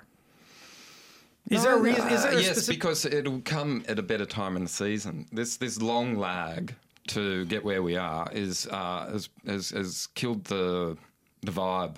Is 1.49 1.63
there 1.63 1.77
a 1.77 1.79
reason? 1.79 2.07
Is 2.09 2.23
there 2.23 2.33
a 2.33 2.35
yes, 2.35 2.51
specific... 2.51 2.81
because 2.81 3.05
it'll 3.05 3.41
come 3.41 3.83
at 3.87 3.97
a 3.97 4.03
better 4.03 4.25
time 4.25 4.57
in 4.57 4.63
the 4.63 4.69
season. 4.69 5.25
This 5.31 5.57
this 5.57 5.81
long 5.81 6.17
lag 6.17 6.75
to 7.07 7.45
get 7.45 7.63
where 7.63 7.81
we 7.81 7.95
are 7.95 8.29
is 8.31 8.67
uh, 8.67 9.09
has, 9.11 9.29
has 9.45 9.69
has 9.69 10.07
killed 10.15 10.45
the 10.45 10.97
the 11.41 11.51
vibe. 11.51 11.95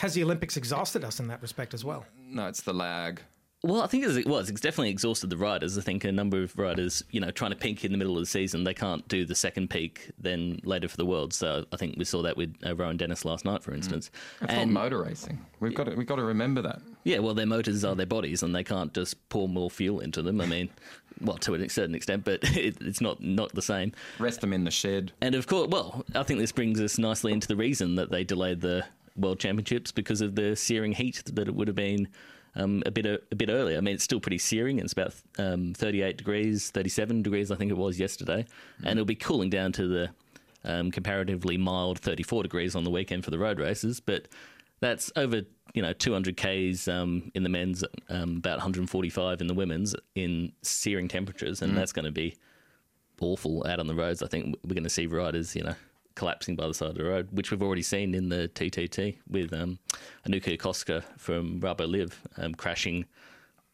Has 0.00 0.14
the 0.14 0.22
Olympics 0.22 0.56
exhausted 0.56 1.04
us 1.04 1.20
in 1.20 1.28
that 1.28 1.42
respect 1.42 1.74
as 1.74 1.84
well? 1.84 2.06
No, 2.18 2.46
it's 2.46 2.62
the 2.62 2.72
lag. 2.72 3.20
Well, 3.62 3.82
I 3.82 3.86
think 3.86 4.06
it 4.06 4.26
was. 4.26 4.48
It's 4.48 4.62
definitely 4.62 4.88
exhausted 4.88 5.28
the 5.28 5.36
riders. 5.36 5.76
I 5.76 5.82
think 5.82 6.04
a 6.04 6.12
number 6.12 6.42
of 6.42 6.56
riders, 6.56 7.04
you 7.10 7.20
know, 7.20 7.30
trying 7.30 7.50
to 7.50 7.56
peak 7.58 7.84
in 7.84 7.92
the 7.92 7.98
middle 7.98 8.14
of 8.16 8.22
the 8.22 8.26
season, 8.26 8.64
they 8.64 8.72
can't 8.72 9.06
do 9.08 9.26
the 9.26 9.34
second 9.34 9.68
peak 9.68 10.10
then 10.18 10.58
later 10.64 10.88
for 10.88 10.96
the 10.96 11.04
world. 11.04 11.34
So 11.34 11.66
I 11.70 11.76
think 11.76 11.96
we 11.98 12.06
saw 12.06 12.22
that 12.22 12.38
with 12.38 12.56
uh, 12.64 12.74
Rohan 12.74 12.96
Dennis 12.96 13.26
last 13.26 13.44
night, 13.44 13.62
for 13.62 13.74
instance. 13.74 14.10
Mm. 14.40 14.44
It's 14.44 14.54
and, 14.54 14.72
not 14.72 14.84
motor 14.84 15.02
racing. 15.02 15.38
We've 15.60 15.74
got 15.74 15.84
to, 15.84 15.94
we've 15.94 16.06
got 16.06 16.16
to 16.16 16.24
remember 16.24 16.62
that. 16.62 16.80
Yeah, 17.04 17.18
well, 17.18 17.34
their 17.34 17.44
motors 17.44 17.84
are 17.84 17.94
their 17.94 18.06
bodies, 18.06 18.42
and 18.42 18.54
they 18.54 18.64
can't 18.64 18.94
just 18.94 19.28
pour 19.28 19.50
more 19.50 19.70
fuel 19.70 20.00
into 20.00 20.22
them. 20.22 20.40
I 20.40 20.46
mean, 20.46 20.70
well, 21.20 21.36
to 21.38 21.52
a 21.56 21.68
certain 21.68 21.94
extent, 21.94 22.24
but 22.24 22.40
it, 22.56 22.78
it's 22.80 23.02
not 23.02 23.20
not 23.22 23.54
the 23.54 23.60
same. 23.60 23.92
Rest 24.18 24.40
them 24.40 24.54
in 24.54 24.64
the 24.64 24.70
shed. 24.70 25.12
And 25.20 25.34
of 25.34 25.46
course, 25.46 25.68
well, 25.68 26.06
I 26.14 26.22
think 26.22 26.40
this 26.40 26.52
brings 26.52 26.80
us 26.80 26.96
nicely 26.96 27.32
into 27.32 27.46
the 27.46 27.56
reason 27.56 27.96
that 27.96 28.10
they 28.10 28.24
delayed 28.24 28.62
the 28.62 28.86
World 29.16 29.38
Championships 29.38 29.92
because 29.92 30.20
of 30.20 30.34
the 30.34 30.56
searing 30.56 30.92
heat 30.92 31.22
that 31.26 31.48
it 31.48 31.54
would 31.54 31.68
have 31.68 31.76
been 31.76 32.08
um, 32.56 32.82
a 32.86 32.90
bit 32.90 33.06
a, 33.06 33.20
a, 33.30 33.36
bit 33.36 33.48
earlier. 33.48 33.78
I 33.78 33.80
mean, 33.80 33.94
it's 33.94 34.04
still 34.04 34.20
pretty 34.20 34.38
searing. 34.38 34.78
It's 34.78 34.92
about 34.92 35.14
um, 35.38 35.72
38 35.74 36.16
degrees, 36.16 36.70
37 36.70 37.22
degrees, 37.22 37.50
I 37.50 37.56
think 37.56 37.70
it 37.70 37.76
was 37.76 37.98
yesterday, 37.98 38.42
mm. 38.42 38.84
and 38.84 38.92
it'll 38.92 39.04
be 39.04 39.14
cooling 39.14 39.50
down 39.50 39.72
to 39.72 39.86
the 39.86 40.10
um, 40.64 40.90
comparatively 40.90 41.56
mild 41.56 41.98
34 42.00 42.42
degrees 42.42 42.74
on 42.74 42.84
the 42.84 42.90
weekend 42.90 43.24
for 43.24 43.30
the 43.30 43.38
road 43.38 43.58
races. 43.58 44.00
But 44.00 44.28
that's 44.80 45.12
over 45.16 45.42
you 45.74 45.82
know 45.82 45.92
200 45.92 46.36
k's 46.36 46.88
um, 46.88 47.30
in 47.34 47.42
the 47.42 47.48
men's, 47.48 47.84
um, 48.08 48.36
about 48.38 48.58
145 48.58 49.40
in 49.40 49.46
the 49.46 49.54
women's 49.54 49.94
in 50.14 50.52
searing 50.62 51.08
temperatures, 51.08 51.62
and 51.62 51.72
mm. 51.72 51.76
that's 51.76 51.92
going 51.92 52.04
to 52.04 52.10
be 52.10 52.36
awful 53.20 53.66
out 53.66 53.78
on 53.78 53.86
the 53.86 53.94
roads. 53.94 54.22
I 54.22 54.26
think 54.26 54.56
we're 54.64 54.74
going 54.74 54.84
to 54.84 54.90
see 54.90 55.06
riders, 55.06 55.54
you 55.54 55.62
know, 55.62 55.74
collapsing 56.20 56.54
by 56.54 56.66
the 56.66 56.74
side 56.74 56.90
of 56.90 56.96
the 56.96 57.04
road, 57.04 57.28
which 57.32 57.50
we've 57.50 57.62
already 57.62 57.82
seen 57.82 58.14
in 58.14 58.28
the 58.28 58.50
TTT 58.54 59.16
with 59.26 59.54
um, 59.54 59.78
Anouska 60.28 60.58
Koster 60.58 61.02
from 61.16 61.60
Rabo 61.60 61.88
Liv 61.88 62.20
um, 62.36 62.54
crashing 62.54 63.06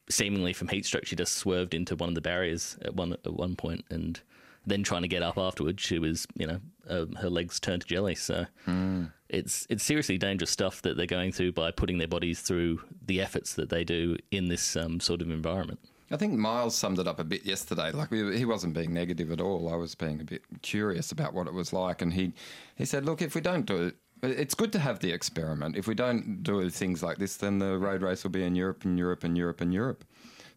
seemingly 0.09 0.53
from 0.53 0.69
heat 0.69 0.87
stroke. 0.87 1.07
She 1.07 1.17
just 1.17 1.35
swerved 1.35 1.75
into 1.75 1.97
one 1.97 2.09
of 2.09 2.15
the 2.15 2.21
barriers 2.21 2.79
at 2.83 2.95
one 2.95 3.15
at 3.15 3.33
one 3.33 3.57
point 3.57 3.85
and 3.91 4.21
then 4.65 4.85
trying 4.85 5.03
to 5.03 5.09
get 5.09 5.25
up 5.25 5.37
afterwards, 5.37 5.83
she 5.83 5.99
was, 5.99 6.27
you 6.37 6.47
know, 6.47 6.61
uh, 6.89 7.07
her 7.21 7.31
legs 7.31 7.59
turned 7.59 7.83
to 7.83 7.89
jelly. 7.89 8.15
So 8.15 8.47
mm. 8.65 9.11
it's 9.29 9.67
it's 9.69 9.83
seriously 9.83 10.17
dangerous 10.17 10.51
stuff 10.53 10.83
that 10.83 10.97
they're 10.97 11.07
going 11.07 11.33
through 11.33 11.53
by 11.53 11.73
putting 11.73 11.99
their 11.99 12.09
bodies 12.09 12.43
through 12.43 12.81
the 13.05 13.21
efforts 13.21 13.55
that 13.55 13.71
they 13.71 13.83
do 13.83 14.17
in 14.31 14.47
this 14.47 14.77
um, 14.77 15.01
sort 15.01 15.21
of 15.21 15.31
environment. 15.31 15.81
I 16.11 16.17
think 16.17 16.35
Miles 16.35 16.77
summed 16.77 16.99
it 16.99 17.09
up 17.09 17.19
a 17.19 17.25
bit 17.25 17.45
yesterday. 17.45 17.91
Like 17.91 18.11
we, 18.11 18.37
he 18.37 18.45
wasn't 18.45 18.75
being 18.75 18.95
negative 18.95 19.33
at 19.33 19.41
all. 19.41 19.73
I 19.73 19.77
was 19.77 19.95
being 19.95 20.21
a 20.21 20.25
bit 20.25 20.43
curious 20.63 21.11
about 21.11 21.35
what 21.35 21.47
it 21.47 21.55
was 21.55 21.73
like, 21.73 22.01
and 22.03 22.13
he 22.13 22.33
he 22.77 22.85
said, 22.85 23.05
"Look, 23.05 23.23
if 23.23 23.35
we 23.35 23.41
don't 23.41 23.67
do 23.67 23.87
it." 23.89 23.97
It's 24.23 24.55
good 24.55 24.73
to 24.73 24.79
have 24.79 25.01
the 25.01 25.13
experiment. 25.13 25.77
If 25.77 25.87
we 25.87 25.95
don't 25.95 26.43
do 26.43 26.71
things 26.71 27.03
like 27.03 27.19
this, 27.19 27.37
then 27.37 27.59
the 27.59 27.77
road 27.77 28.01
race 28.01 28.25
will 28.25 28.31
be 28.31 28.45
in 28.45 28.55
Europe 28.55 28.85
and 28.85 28.99
Europe 28.99 29.25
and 29.25 29.37
Europe 29.37 29.61
and 29.61 29.75
Europe. 29.75 30.05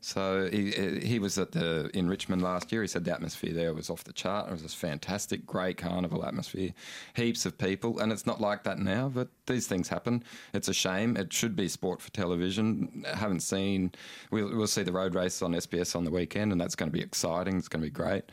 So 0.01 0.49
he 0.49 0.71
he 1.01 1.19
was 1.19 1.37
at 1.37 1.51
the 1.51 1.89
in 1.93 2.07
Richmond 2.07 2.41
last 2.41 2.71
year. 2.71 2.81
He 2.81 2.87
said 2.87 3.03
the 3.03 3.11
atmosphere 3.11 3.53
there 3.53 3.73
was 3.73 3.89
off 3.89 4.05
the 4.05 4.13
chart. 4.13 4.47
It 4.47 4.51
was 4.51 4.61
this 4.61 4.73
fantastic, 4.73 5.45
great 5.45 5.77
carnival 5.77 6.25
atmosphere, 6.25 6.71
heaps 7.15 7.45
of 7.45 7.57
people, 7.57 7.99
and 7.99 8.11
it's 8.11 8.25
not 8.25 8.39
like 8.39 8.63
that 8.63 8.79
now. 8.79 9.09
But 9.09 9.27
these 9.45 9.67
things 9.67 9.89
happen. 9.89 10.23
It's 10.53 10.69
a 10.69 10.73
shame. 10.73 11.17
It 11.17 11.33
should 11.33 11.55
be 11.55 11.67
sport 11.67 12.01
for 12.01 12.11
television. 12.11 13.03
I 13.11 13.17
haven't 13.17 13.41
seen. 13.41 13.91
We'll, 14.31 14.55
we'll 14.55 14.67
see 14.67 14.83
the 14.83 14.93
road 14.93 15.15
race 15.15 15.41
on 15.41 15.51
SBS 15.51 15.95
on 15.95 16.05
the 16.05 16.11
weekend, 16.11 16.53
and 16.53 16.61
that's 16.61 16.75
going 16.75 16.89
to 16.89 16.97
be 16.97 17.03
exciting. 17.03 17.57
It's 17.57 17.67
going 17.67 17.81
to 17.81 17.87
be 17.87 17.91
great. 17.91 18.23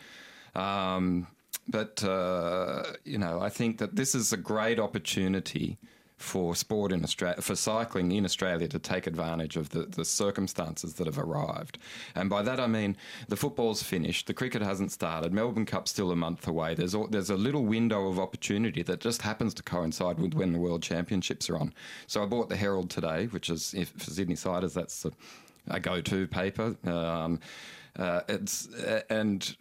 Um, 0.54 1.26
but 1.66 2.02
uh, 2.04 2.84
you 3.04 3.18
know, 3.18 3.40
I 3.40 3.48
think 3.48 3.78
that 3.78 3.96
this 3.96 4.14
is 4.14 4.32
a 4.32 4.36
great 4.36 4.78
opportunity 4.78 5.78
for 6.16 6.54
sport 6.54 6.92
in 6.92 7.04
Australia, 7.04 7.40
for 7.42 7.54
cycling 7.54 8.10
in 8.10 8.24
Australia 8.24 8.66
to 8.68 8.78
take 8.78 9.06
advantage 9.06 9.56
of 9.56 9.70
the, 9.70 9.80
the 9.80 10.04
circumstances 10.04 10.94
that 10.94 11.06
have 11.06 11.18
arrived. 11.18 11.78
And 12.14 12.30
by 12.30 12.42
that 12.42 12.58
I 12.58 12.66
mean 12.66 12.96
the 13.28 13.36
football's 13.36 13.82
finished, 13.82 14.26
the 14.26 14.34
cricket 14.34 14.62
hasn't 14.62 14.92
started, 14.92 15.32
Melbourne 15.32 15.66
Cup's 15.66 15.90
still 15.90 16.10
a 16.10 16.16
month 16.16 16.48
away. 16.48 16.74
There's 16.74 16.94
a, 16.94 17.04
there's 17.10 17.30
a 17.30 17.36
little 17.36 17.64
window 17.64 18.08
of 18.08 18.18
opportunity 18.18 18.82
that 18.84 19.00
just 19.00 19.22
happens 19.22 19.52
to 19.54 19.62
coincide 19.62 20.18
with 20.18 20.34
when 20.34 20.52
the 20.52 20.58
World 20.58 20.82
Championships 20.82 21.50
are 21.50 21.58
on. 21.58 21.74
So 22.06 22.22
I 22.22 22.26
bought 22.26 22.48
the 22.48 22.56
Herald 22.56 22.88
today, 22.88 23.26
which 23.26 23.50
is 23.50 23.74
if, 23.74 23.90
for 23.90 24.10
Sydney 24.10 24.36
siders, 24.36 24.72
that's 24.72 25.04
a, 25.04 25.12
a 25.68 25.80
go-to 25.80 26.26
paper. 26.26 26.76
Um, 26.84 27.40
uh, 27.98 28.20
it's 28.28 28.68
and 29.10 29.56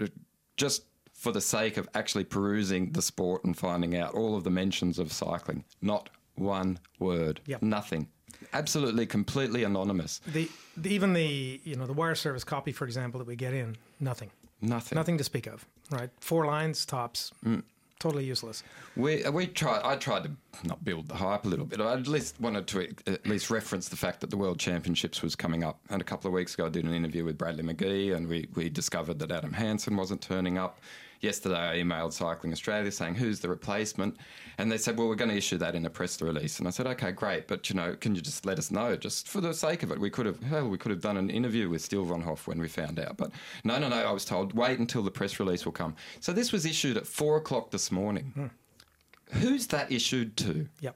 just 0.57 0.83
for 1.13 1.31
the 1.31 1.41
sake 1.41 1.77
of 1.77 1.89
actually 1.95 2.25
perusing 2.25 2.91
the 2.91 3.01
sport 3.01 3.43
and 3.45 3.57
finding 3.57 3.97
out 3.97 4.13
all 4.13 4.35
of 4.35 4.43
the 4.43 4.49
mentions 4.49 4.99
of 4.99 5.11
cycling, 5.11 5.63
not 5.81 6.09
one 6.35 6.79
word, 6.99 7.41
Yep. 7.45 7.61
nothing, 7.61 8.07
absolutely, 8.53 9.05
completely 9.05 9.63
anonymous, 9.63 10.19
The, 10.27 10.49
the 10.77 10.93
even 10.93 11.13
the 11.13 11.61
you 11.63 11.75
know 11.75 11.85
the 11.87 11.93
wire 11.93 12.15
service 12.15 12.43
copy, 12.43 12.71
for 12.71 12.85
example, 12.85 13.19
that 13.19 13.27
we 13.27 13.35
get 13.35 13.53
in, 13.53 13.77
nothing, 13.99 14.31
nothing. 14.61 14.95
nothing 14.95 15.17
to 15.17 15.23
speak 15.23 15.47
of. 15.47 15.65
Right, 15.91 16.09
four 16.19 16.45
lines 16.45 16.85
tops, 16.85 17.31
Mm. 17.45 17.63
totally 17.99 18.25
useless. 18.25 18.63
We 18.95 19.23
we 19.29 19.47
tried. 19.47 19.81
I 19.83 19.95
tried 19.97 20.23
to 20.23 20.31
not 20.63 20.83
build 20.83 21.07
the 21.07 21.15
hype 21.15 21.45
a 21.45 21.47
little 21.47 21.65
bit. 21.65 21.79
I 21.79 21.93
at 21.93 22.07
least 22.07 22.39
wanted 22.41 22.65
to 22.67 22.87
at 23.07 23.25
least 23.27 23.49
reference 23.49 23.87
the 23.89 23.95
fact 23.95 24.19
that 24.21 24.29
the 24.29 24.37
World 24.37 24.59
Championships 24.59 25.21
was 25.21 25.35
coming 25.35 25.63
up. 25.63 25.79
And 25.89 26.01
a 26.01 26.05
couple 26.05 26.27
of 26.27 26.33
weeks 26.33 26.53
ago, 26.55 26.65
I 26.65 26.69
did 26.69 26.85
an 26.85 26.93
interview 26.93 27.23
with 27.23 27.37
Bradley 27.37 27.63
McGee, 27.63 28.15
and 28.15 28.27
we 28.27 28.47
we 28.55 28.69
discovered 28.69 29.19
that 29.19 29.31
Adam 29.31 29.53
Hansen 29.53 29.95
wasn't 29.95 30.21
turning 30.21 30.57
up. 30.57 30.79
Yesterday, 31.21 31.55
I 31.55 31.77
emailed 31.77 32.13
Cycling 32.13 32.53
Australia 32.53 32.91
saying 32.91 33.15
who's 33.15 33.39
the 33.39 33.49
replacement, 33.49 34.17
and 34.57 34.71
they 34.71 34.77
said, 34.77 34.97
"Well, 34.97 35.07
we're 35.07 35.15
going 35.15 35.31
to 35.31 35.37
issue 35.37 35.57
that 35.57 35.75
in 35.75 35.85
a 35.85 35.89
press 35.89 36.21
release." 36.21 36.59
And 36.59 36.67
I 36.67 36.71
said, 36.71 36.87
"Okay, 36.87 37.11
great, 37.11 37.47
but 37.47 37.69
you 37.69 37.75
know, 37.75 37.95
can 37.95 38.15
you 38.15 38.21
just 38.21 38.45
let 38.45 38.59
us 38.59 38.71
know, 38.71 38.95
just 38.95 39.27
for 39.27 39.41
the 39.41 39.53
sake 39.53 39.83
of 39.83 39.91
it? 39.91 39.99
We 39.99 40.09
could 40.09 40.25
have 40.25 40.41
hell, 40.43 40.69
we 40.69 40.77
could 40.77 40.91
have 40.91 41.01
done 41.01 41.17
an 41.17 41.29
interview 41.29 41.69
with 41.69 41.81
Steele 41.81 42.05
von 42.05 42.21
Hoff 42.21 42.47
when 42.47 42.59
we 42.59 42.67
found 42.67 42.99
out, 42.99 43.17
but 43.17 43.31
no, 43.63 43.77
no, 43.77 43.89
no. 43.89 43.97
I 43.97 44.11
was 44.11 44.25
told 44.25 44.53
wait 44.53 44.79
until 44.79 45.03
the 45.03 45.11
press 45.11 45.39
release 45.39 45.65
will 45.65 45.71
come. 45.71 45.95
So 46.19 46.33
this 46.33 46.51
was 46.51 46.65
issued 46.65 46.97
at 46.97 47.07
four 47.07 47.37
o'clock 47.37 47.71
this 47.71 47.91
morning. 47.91 48.31
Hmm. 48.35 49.39
Who's 49.39 49.67
that 49.67 49.91
issued 49.91 50.37
to? 50.37 50.67
Yep. 50.81 50.95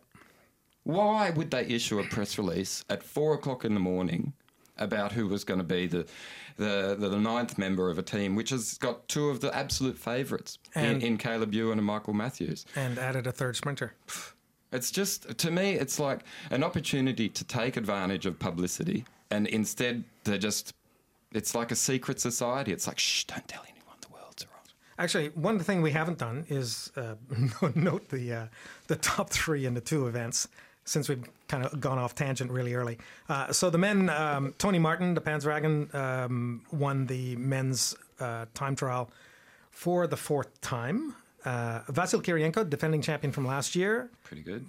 Why 0.83 1.29
would 1.29 1.51
they 1.51 1.65
issue 1.65 1.99
a 1.99 2.03
press 2.03 2.37
release 2.37 2.83
at 2.89 3.03
four 3.03 3.33
o'clock 3.33 3.65
in 3.65 3.73
the 3.73 3.79
morning 3.79 4.33
about 4.79 5.11
who 5.11 5.27
was 5.27 5.43
going 5.43 5.59
to 5.59 5.63
be 5.63 5.85
the, 5.87 6.05
the, 6.57 6.95
the, 6.97 7.17
ninth 7.17 7.57
member 7.57 7.89
of 7.89 7.99
a 7.99 8.01
team 8.01 8.35
which 8.35 8.49
has 8.49 8.77
got 8.77 9.07
two 9.07 9.29
of 9.29 9.41
the 9.41 9.55
absolute 9.55 9.97
favourites 9.97 10.57
in, 10.75 11.01
in 11.01 11.17
Caleb 11.17 11.53
Ewan 11.53 11.77
and 11.77 11.85
Michael 11.85 12.13
Matthews? 12.13 12.65
And 12.75 12.97
added 12.97 13.27
a 13.27 13.31
third 13.31 13.55
sprinter. 13.55 13.93
It's 14.71 14.91
just, 14.91 15.37
to 15.37 15.51
me, 15.51 15.73
it's 15.73 15.99
like 15.99 16.21
an 16.51 16.63
opportunity 16.63 17.29
to 17.29 17.43
take 17.43 17.77
advantage 17.77 18.25
of 18.25 18.39
publicity 18.39 19.05
and 19.31 19.47
instead 19.47 20.03
they're 20.23 20.37
just, 20.37 20.73
it's 21.31 21.53
like 21.53 21.71
a 21.71 21.75
secret 21.75 22.19
society. 22.19 22.71
It's 22.71 22.87
like, 22.87 22.99
shh, 22.99 23.25
don't 23.25 23.47
tell 23.47 23.63
anyone 23.63 23.95
the 24.01 24.13
world's 24.13 24.43
around. 24.43 24.73
Actually, 24.97 25.29
one 25.29 25.59
thing 25.59 25.81
we 25.81 25.91
haven't 25.91 26.17
done 26.17 26.45
is 26.49 26.91
uh, 26.95 27.15
note 27.75 28.09
the 28.09 28.33
uh, 28.33 28.45
the 28.87 28.95
top 28.95 29.29
three 29.29 29.65
in 29.65 29.73
the 29.73 29.81
two 29.81 30.07
events 30.07 30.47
since 30.89 31.07
we've 31.09 31.23
kind 31.47 31.63
of 31.65 31.79
gone 31.79 31.97
off 31.97 32.15
tangent 32.15 32.51
really 32.51 32.73
early. 32.73 32.97
Uh, 33.27 33.51
so 33.51 33.69
the 33.69 33.77
men, 33.77 34.09
um, 34.09 34.53
Tony 34.57 34.79
Martin, 34.79 35.13
the 35.13 35.21
Panzerwagen, 35.21 35.93
um, 35.93 36.61
won 36.71 37.05
the 37.05 37.35
men's 37.35 37.95
uh, 38.19 38.45
time 38.53 38.75
trial 38.75 39.09
for 39.71 40.07
the 40.07 40.17
fourth 40.17 40.59
time. 40.61 41.15
Uh, 41.45 41.81
Vasil 41.83 42.21
Kiryienka, 42.21 42.69
defending 42.69 43.01
champion 43.01 43.31
from 43.31 43.45
last 43.45 43.75
year, 43.75 44.09
Pretty 44.23 44.41
good. 44.43 44.65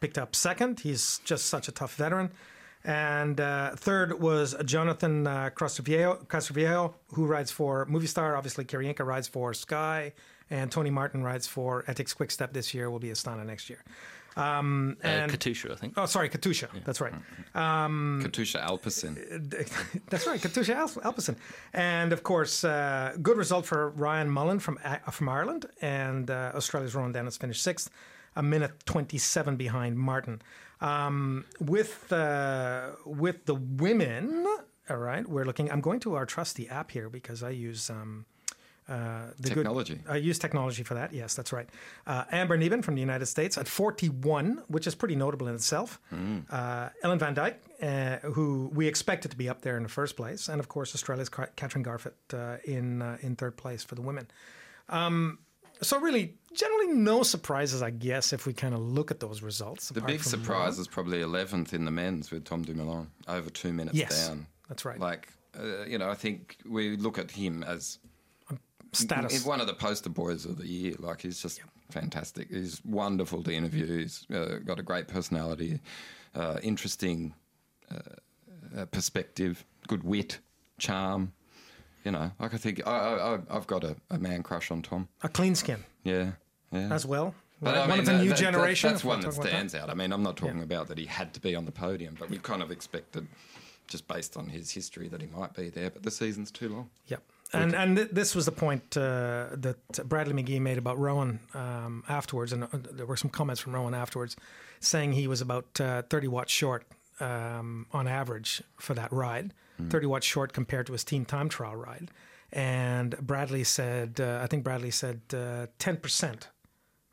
picked 0.00 0.18
up 0.18 0.34
second. 0.34 0.80
He's 0.80 1.20
just 1.24 1.46
such 1.46 1.68
a 1.68 1.72
tough 1.72 1.94
veteran. 1.96 2.30
And 2.84 3.40
uh, 3.40 3.76
third 3.76 4.20
was 4.20 4.56
Jonathan 4.64 5.26
uh, 5.26 5.50
Castroviejo, 5.54 6.92
who 7.14 7.26
rides 7.26 7.50
for 7.52 7.86
Movistar. 7.86 8.36
Obviously, 8.36 8.64
Kiryienka 8.64 9.06
rides 9.06 9.28
for 9.28 9.54
Sky, 9.54 10.12
and 10.50 10.70
Tony 10.70 10.90
Martin 10.90 11.22
rides 11.22 11.46
for 11.46 11.84
Etixx-Quick-Step 11.84 12.52
this 12.52 12.74
year. 12.74 12.90
Will 12.90 12.98
be 12.98 13.08
Astana 13.08 13.46
next 13.46 13.70
year. 13.70 13.84
Um, 14.36 14.96
Uh, 15.04 15.06
and 15.08 15.32
Katusha, 15.32 15.70
I 15.72 15.74
think. 15.76 15.94
oh, 15.96 16.06
sorry, 16.06 16.28
Katusha. 16.28 16.68
That's 16.84 17.00
right. 17.00 17.12
Katusha 17.54 18.60
Alpecin. 18.64 19.14
That's 20.10 20.26
right, 20.26 20.40
Katusha 20.40 20.74
Al- 20.74 20.88
Alpecin. 21.12 21.36
And 21.72 22.12
of 22.12 22.22
course, 22.22 22.64
uh, 22.64 23.14
good 23.22 23.36
result 23.36 23.66
for 23.66 23.90
Ryan 23.90 24.30
Mullen 24.30 24.58
from 24.58 24.78
A- 24.84 25.10
from 25.10 25.28
Ireland. 25.28 25.66
And 25.80 26.30
uh, 26.30 26.52
Australia's 26.54 26.94
Rohan 26.94 27.12
Dennis 27.12 27.36
finished 27.36 27.62
sixth, 27.62 27.90
a 28.36 28.42
minute 28.42 28.72
27 28.86 29.56
behind 29.56 29.98
Martin. 29.98 30.40
Um, 30.80 31.44
with, 31.60 32.12
uh, 32.12 32.90
with 33.06 33.44
the 33.46 33.54
women, 33.54 34.46
all 34.90 34.96
right, 34.96 35.28
we're 35.28 35.44
looking. 35.44 35.70
I'm 35.70 35.80
going 35.80 36.00
to 36.00 36.14
our 36.14 36.26
trusty 36.26 36.68
app 36.68 36.90
here 36.90 37.08
because 37.08 37.42
I 37.42 37.50
use. 37.50 37.88
Um, 37.90 38.24
uh, 38.88 39.26
the 39.38 39.48
good- 39.50 39.54
Technology. 39.62 40.00
I 40.08 40.16
use 40.16 40.38
technology 40.38 40.82
for 40.82 40.94
that. 40.94 41.12
Yes, 41.12 41.34
that's 41.34 41.52
right. 41.52 41.68
Uh, 42.06 42.24
Amber 42.32 42.56
Neben 42.56 42.82
from 42.82 42.94
the 42.94 43.00
United 43.00 43.26
States 43.26 43.56
at 43.56 43.68
41, 43.68 44.62
which 44.68 44.86
is 44.86 44.94
pretty 44.94 45.14
notable 45.16 45.46
in 45.48 45.54
itself. 45.54 46.00
Uh, 46.50 46.88
Ellen 47.02 47.18
Van 47.18 47.34
Dijk, 47.34 47.54
uh, 47.82 48.18
who 48.32 48.70
we 48.74 48.86
expected 48.88 49.30
to 49.30 49.36
be 49.36 49.48
up 49.48 49.62
there 49.62 49.76
in 49.76 49.82
the 49.82 49.88
first 49.88 50.16
place, 50.16 50.48
and 50.48 50.58
of 50.60 50.68
course 50.68 50.94
Australia's 50.94 51.28
Ca- 51.28 51.46
Catherine 51.56 51.84
Garfoot 51.84 52.14
uh, 52.34 52.56
in 52.64 53.02
uh, 53.02 53.18
in 53.22 53.36
third 53.36 53.56
place 53.56 53.84
for 53.84 53.94
the 53.94 54.02
women. 54.02 54.26
Um, 54.88 55.38
so 55.80 55.98
really, 55.98 56.34
generally 56.54 56.88
no 56.92 57.22
surprises, 57.22 57.82
I 57.82 57.90
guess, 57.90 58.32
if 58.32 58.46
we 58.46 58.52
kind 58.52 58.74
of 58.74 58.80
look 58.80 59.10
at 59.10 59.18
those 59.20 59.42
results. 59.42 59.88
The 59.88 60.00
big 60.00 60.22
surprise 60.22 60.78
is 60.78 60.86
probably 60.86 61.18
11th 61.20 61.72
in 61.72 61.84
the 61.84 61.90
men's 61.90 62.30
with 62.30 62.44
Tom 62.44 62.62
Dumoulin, 62.62 63.08
over 63.26 63.50
two 63.50 63.72
minutes 63.72 63.96
Yes, 63.96 64.28
down. 64.28 64.46
that's 64.68 64.84
right. 64.84 65.00
Like, 65.00 65.28
uh, 65.58 65.84
you 65.84 65.98
know, 65.98 66.08
I 66.08 66.14
think 66.14 66.58
we 66.68 66.96
look 66.96 67.18
at 67.18 67.32
him 67.32 67.64
as 67.64 67.98
status. 68.92 69.32
He's 69.32 69.44
one 69.44 69.60
of 69.60 69.66
the 69.66 69.74
poster 69.74 70.10
boys 70.10 70.44
of 70.46 70.58
the 70.58 70.66
year. 70.66 70.94
Like, 70.98 71.22
he's 71.22 71.40
just 71.40 71.60
fantastic. 71.90 72.48
He's 72.50 72.80
wonderful 72.84 73.42
to 73.44 73.52
interview. 73.52 73.86
He's 73.98 74.26
uh, 74.34 74.58
got 74.64 74.78
a 74.78 74.82
great 74.82 75.08
personality, 75.08 75.80
uh, 76.34 76.58
interesting 76.62 77.34
uh, 77.90 77.98
uh, 78.80 78.84
perspective, 78.86 79.64
good 79.88 80.02
wit, 80.04 80.38
charm. 80.78 81.32
You 82.04 82.10
know, 82.10 82.32
like 82.40 82.52
I 82.52 82.56
think 82.56 82.84
I, 82.86 83.38
I've 83.48 83.66
got 83.68 83.84
a, 83.84 83.94
a 84.10 84.18
man 84.18 84.42
crush 84.42 84.70
on 84.72 84.82
Tom. 84.82 85.06
a 85.22 85.28
clean 85.28 85.54
skin 85.54 85.84
Yeah, 86.02 86.32
yeah. 86.72 86.92
as 86.92 87.06
well. 87.06 87.32
But 87.60 87.74
Right, 87.74 87.76
I 87.76 87.80
one 87.82 87.88
mean, 87.90 87.98
of 88.00 88.04
the 88.06 88.12
that- 88.12 88.18
new 88.18 88.28
that- 88.30 88.36
that- 88.38 88.42
generation. 88.42 88.90
That's 88.90 89.04
one 89.04 89.20
that 89.20 89.32
stands 89.34 89.72
out. 89.76 89.88
I 89.88 89.94
mean, 89.94 90.12
I'm 90.12 90.22
not 90.24 90.36
talking 90.36 90.62
about 90.64 90.88
that 90.88 90.98
he 90.98 91.06
had 91.06 91.32
to 91.34 91.40
be 91.40 91.54
on 91.54 91.64
the 91.64 91.70
podium, 91.70 92.16
but 92.18 92.28
we 92.28 92.38
kind 92.38 92.60
of 92.60 92.72
expected, 92.72 93.28
just 93.86 94.08
based 94.08 94.36
on 94.36 94.48
his 94.48 94.72
history, 94.72 95.06
that 95.10 95.20
he 95.20 95.28
might 95.28 95.54
be 95.54 95.68
there. 95.68 95.90
But 95.90 96.02
the 96.02 96.10
season's 96.10 96.50
too 96.50 96.70
long. 96.70 96.90
Yep. 97.06 97.22
And 97.52 97.74
and 97.74 97.96
th- 97.96 98.08
this 98.10 98.34
was 98.34 98.46
the 98.46 98.52
point 98.52 98.96
uh, 98.96 99.48
that 99.52 99.76
Bradley 100.08 100.34
McGee 100.34 100.60
made 100.60 100.78
about 100.78 100.98
Rohan 100.98 101.38
um, 101.54 102.02
afterwards, 102.08 102.52
and 102.52 102.64
uh, 102.64 102.68
there 102.72 103.06
were 103.06 103.16
some 103.16 103.30
comments 103.30 103.60
from 103.60 103.74
Rohan 103.74 103.94
afterwards, 103.94 104.36
saying 104.80 105.12
he 105.12 105.26
was 105.28 105.40
about 105.40 105.80
uh, 105.80 106.02
30 106.02 106.28
watts 106.28 106.52
short 106.52 106.84
um, 107.20 107.86
on 107.92 108.08
average 108.08 108.62
for 108.78 108.94
that 108.94 109.12
ride, 109.12 109.52
30 109.90 110.06
watts 110.06 110.26
short 110.26 110.52
compared 110.52 110.86
to 110.86 110.92
his 110.92 111.04
team 111.04 111.24
time 111.24 111.48
trial 111.48 111.76
ride. 111.76 112.10
And 112.52 113.16
Bradley 113.18 113.64
said, 113.64 114.20
uh, 114.20 114.40
I 114.42 114.46
think 114.46 114.62
Bradley 114.64 114.90
said 114.90 115.20
uh, 115.32 115.66
10%, 115.78 116.42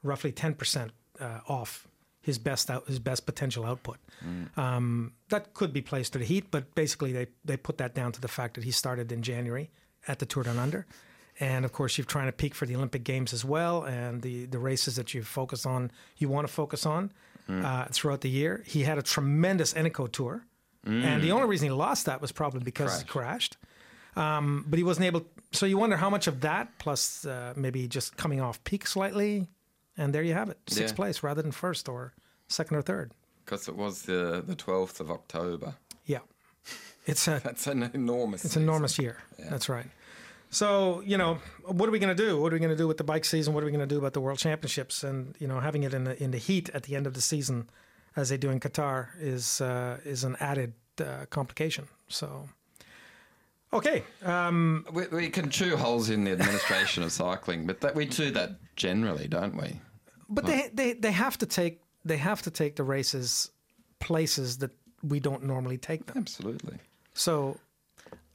roughly 0.03 0.31
10% 0.31 0.89
uh, 1.19 1.39
off 1.47 1.87
his 2.21 2.37
best 2.37 2.69
out, 2.69 2.85
his 2.87 2.99
best 2.99 3.25
potential 3.25 3.65
output. 3.65 3.97
Um, 4.57 5.13
that 5.29 5.53
could 5.53 5.71
be 5.71 5.81
placed 5.81 6.13
to 6.13 6.19
the 6.19 6.25
heat, 6.25 6.51
but 6.51 6.75
basically 6.75 7.13
they, 7.13 7.27
they 7.45 7.55
put 7.57 7.77
that 7.77 7.95
down 7.95 8.11
to 8.11 8.21
the 8.21 8.27
fact 8.27 8.55
that 8.55 8.65
he 8.65 8.71
started 8.71 9.11
in 9.11 9.21
January 9.21 9.69
at 10.07 10.19
the 10.19 10.25
Tour 10.25 10.43
Down 10.43 10.57
Under. 10.59 10.85
And 11.39 11.63
of 11.65 11.71
course, 11.71 11.97
you're 11.97 12.05
trying 12.05 12.25
to 12.27 12.31
peak 12.33 12.53
for 12.53 12.65
the 12.65 12.75
Olympic 12.75 13.03
Games 13.05 13.31
as 13.33 13.45
well, 13.45 13.83
and 13.83 14.21
the, 14.21 14.45
the 14.45 14.59
races 14.59 14.95
that 14.97 15.13
you 15.13 15.23
focus 15.23 15.65
on, 15.65 15.89
you 16.17 16.27
want 16.27 16.45
to 16.47 16.53
focus 16.53 16.85
on 16.85 17.11
uh, 17.49 17.85
throughout 17.91 18.21
the 18.21 18.29
year. 18.29 18.61
He 18.67 18.83
had 18.83 18.97
a 18.97 19.01
tremendous 19.01 19.73
Eneco 19.73 20.11
tour, 20.11 20.45
and 20.85 21.21
the 21.23 21.31
only 21.31 21.47
reason 21.47 21.67
he 21.69 21.71
lost 21.73 22.05
that 22.07 22.19
was 22.21 22.31
probably 22.31 22.59
because 22.61 23.01
he 23.01 23.07
crashed. 23.07 23.57
Um, 24.15 24.65
but 24.67 24.77
he 24.77 24.83
wasn't 24.83 25.05
able. 25.05 25.25
So 25.51 25.65
you 25.65 25.77
wonder 25.77 25.95
how 25.97 26.09
much 26.09 26.27
of 26.27 26.41
that, 26.41 26.77
plus 26.77 27.25
uh, 27.25 27.53
maybe 27.55 27.87
just 27.87 28.17
coming 28.17 28.41
off 28.41 28.61
peak 28.65 28.85
slightly, 28.85 29.47
and 29.97 30.13
there 30.13 30.23
you 30.23 30.33
have 30.33 30.49
it, 30.49 30.57
sixth 30.67 30.93
Yeah. 30.93 30.95
place 30.95 31.23
rather 31.23 31.41
than 31.41 31.51
first 31.51 31.87
or 31.87 32.13
second 32.49 32.75
or 32.75 32.81
third. 32.81 33.11
Because 33.45 33.67
it 33.69 33.75
was 33.77 34.01
the 34.03 34.43
the 34.45 34.55
12th 34.55 34.99
of 34.99 35.09
October. 35.09 35.75
Yeah, 36.05 36.19
it's 37.09 37.27
a 37.27 37.39
That's 37.43 37.67
an 37.67 37.83
enormous. 37.93 38.45
it's 38.45 38.55
an 38.55 38.63
enormous 38.63 38.97
year. 38.99 39.17
That's 39.37 39.69
right. 39.69 39.87
So 40.51 41.01
you 41.05 41.17
know, 41.17 41.39
what 41.65 41.87
are 41.87 41.91
we 41.91 41.99
going 41.99 42.15
to 42.15 42.23
do? 42.27 42.39
What 42.41 42.51
are 42.51 42.55
we 42.55 42.59
going 42.59 42.71
to 42.71 42.83
do 42.83 42.87
with 42.87 42.97
the 42.97 43.03
bike 43.03 43.25
season? 43.25 43.53
What 43.53 43.63
are 43.63 43.65
we 43.65 43.71
going 43.71 43.87
to 43.87 43.93
do 43.95 43.99
about 43.99 44.13
the 44.13 44.21
World 44.21 44.39
Championships? 44.39 45.03
And 45.03 45.35
you 45.39 45.47
know, 45.47 45.59
having 45.59 45.83
it 45.83 45.93
in 45.93 46.03
the 46.05 46.21
in 46.23 46.31
the 46.31 46.37
heat 46.37 46.69
at 46.73 46.83
the 46.83 46.95
end 46.95 47.07
of 47.07 47.13
the 47.13 47.21
season, 47.21 47.69
as 48.15 48.29
they 48.29 48.37
do 48.37 48.49
in 48.49 48.59
Qatar, 48.59 49.09
is 49.19 49.61
uh, 49.61 49.97
is 50.05 50.23
an 50.23 50.35
added 50.39 50.73
uh, 50.99 51.25
complication. 51.29 51.87
So. 52.07 52.49
Okay, 53.71 54.01
um, 54.25 54.83
We, 54.91 55.05
we 55.11 55.29
can 55.29 55.51
chew 55.51 55.77
holes 55.77 56.09
in 56.09 56.23
the 56.23 56.31
administration 56.31 57.03
of 57.03 57.11
cycling, 57.11 57.67
but 57.67 57.81
that 57.81 57.93
we 57.93 58.05
do 58.05 58.31
that 58.31 58.55
generally, 58.75 59.27
don't 59.27 59.55
we? 59.55 59.79
but 60.27 60.47
they, 60.47 60.71
they 60.73 60.93
they 60.93 61.11
have 61.11 61.37
to 61.37 61.45
take 61.45 61.81
they 62.03 62.17
have 62.17 62.41
to 62.41 62.49
take 62.51 62.75
the 62.77 62.83
races 62.83 63.51
places 63.99 64.57
that 64.57 64.71
we 65.03 65.19
don't 65.19 65.43
normally 65.43 65.77
take 65.77 66.05
them. 66.07 66.17
Absolutely. 66.17 66.77
So 67.13 67.57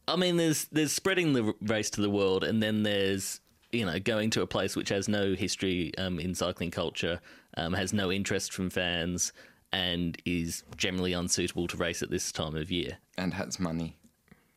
I 0.06 0.16
mean, 0.16 0.36
there's 0.36 0.66
there's 0.66 0.92
spreading 0.92 1.32
the 1.32 1.54
race 1.62 1.90
to 1.90 2.00
the 2.00 2.10
world, 2.10 2.44
and 2.44 2.62
then 2.62 2.82
there's 2.82 3.40
you 3.72 3.84
know 3.86 3.98
going 3.98 4.30
to 4.30 4.42
a 4.42 4.46
place 4.46 4.76
which 4.76 4.88
has 4.90 5.08
no 5.08 5.34
history 5.34 5.92
um, 5.98 6.18
in 6.20 6.34
cycling 6.34 6.70
culture, 6.70 7.20
um, 7.56 7.72
has 7.72 7.92
no 7.92 8.12
interest 8.12 8.52
from 8.52 8.70
fans, 8.70 9.32
and 9.72 10.20
is 10.24 10.62
generally 10.76 11.12
unsuitable 11.12 11.66
to 11.68 11.76
race 11.76 12.02
at 12.02 12.10
this 12.10 12.30
time 12.32 12.54
of 12.56 12.70
year, 12.70 12.98
And 13.16 13.32
has 13.34 13.58
money. 13.58 13.96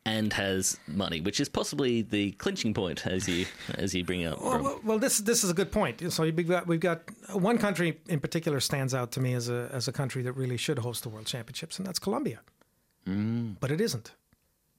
and 0.04 0.32
has 0.34 0.78
money, 0.86 1.20
which 1.20 1.40
is 1.40 1.48
possibly 1.48 2.02
the 2.02 2.32
clinching 2.32 2.74
point 2.74 3.06
as 3.06 3.26
you 3.28 3.46
as 3.74 3.94
you 3.94 4.04
bring 4.04 4.26
up. 4.26 4.40
Well, 4.42 4.62
well, 4.62 4.80
well, 4.84 4.98
this 4.98 5.18
this 5.18 5.42
is 5.42 5.50
a 5.50 5.54
good 5.54 5.72
point. 5.72 6.12
So 6.12 6.24
we've 6.24 6.46
got 6.48 6.66
we've 6.66 6.78
got 6.80 7.00
one 7.32 7.56
country 7.56 7.98
in 8.08 8.20
particular 8.20 8.60
stands 8.60 8.92
out 8.94 9.12
to 9.12 9.20
me 9.20 9.32
as 9.32 9.48
a 9.48 9.70
as 9.72 9.88
a 9.88 9.92
country 9.92 10.22
that 10.24 10.32
really 10.34 10.58
should 10.58 10.78
host 10.80 11.02
the 11.04 11.08
World 11.08 11.26
Championships, 11.26 11.78
and 11.78 11.86
that's 11.86 11.98
Colombia. 11.98 12.40
Mm. 13.06 13.56
But 13.60 13.70
it 13.70 13.80
isn't, 13.80 14.12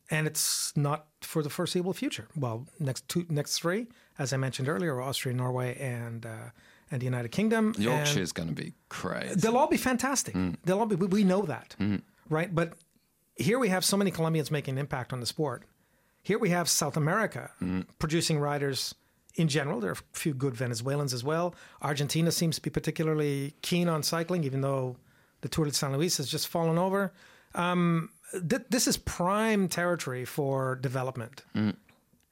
and 0.10 0.28
it's 0.28 0.76
not 0.76 1.08
for 1.22 1.42
the 1.44 1.50
foreseeable 1.50 1.94
future. 1.94 2.28
Well, 2.36 2.68
next 2.80 3.08
two 3.08 3.26
next 3.30 3.60
three, 3.60 3.88
as 4.18 4.34
I 4.34 4.38
mentioned 4.38 4.68
earlier, 4.70 4.96
are 4.96 5.02
Austria, 5.02 5.34
Norway, 5.36 5.78
and 5.80 6.26
uh, 6.26 6.52
and 6.92 7.02
the 7.02 7.06
United 7.06 7.30
Kingdom. 7.30 7.74
and- 7.76 7.80
Yorkshire's 7.80 8.32
going 8.32 8.50
to 8.50 8.56
be 8.56 8.74
crazy. 8.90 9.36
They'll 9.36 9.58
all 9.58 9.68
be 9.68 9.78
fantastic. 9.78 10.36
Mm. 10.36 10.58
They'll 10.64 10.80
all 10.80 10.86
be. 10.86 10.96
We 10.96 11.08
we 11.08 11.24
know 11.24 11.42
that, 11.44 11.76
mm. 11.80 12.02
right? 12.30 12.54
But 12.54 12.74
here 13.36 13.58
we 13.58 13.70
have 13.70 13.84
so 13.86 13.98
many 13.98 14.12
Colombians 14.12 14.52
making 14.52 14.74
an 14.76 14.78
impact 14.80 15.14
on 15.14 15.20
the 15.20 15.26
sport. 15.26 15.64
Here 16.22 16.38
we 16.38 16.50
have 16.50 16.70
South 16.70 16.98
America 16.98 17.52
producing 17.98 18.40
riders 18.40 18.94
in 19.36 19.48
general. 19.48 19.80
There 19.80 19.92
are 19.92 19.94
a 19.94 20.18
few 20.18 20.34
good 20.34 20.54
Venezuelans 20.54 21.14
as 21.14 21.24
well. 21.24 21.56
Argentina 21.82 22.32
seems 22.32 22.58
to 22.58 22.62
be 22.62 22.70
particularly 22.70 23.56
keen 23.62 23.88
on 23.88 24.04
cycling, 24.04 24.44
even 24.44 24.62
though 24.62 24.98
the 25.42 25.48
Tour 25.48 25.66
de 25.66 25.74
San 25.74 25.94
Luis 25.96 26.18
has 26.18 26.30
just 26.30 26.48
fallen 26.48 26.78
over. 26.78 27.14
Um, 27.56 28.10
th- 28.32 28.64
this 28.70 28.88
is 28.88 28.98
prime 28.98 29.68
territory 29.68 30.26
for 30.26 30.76
development 30.76 31.44
mm. 31.56 31.76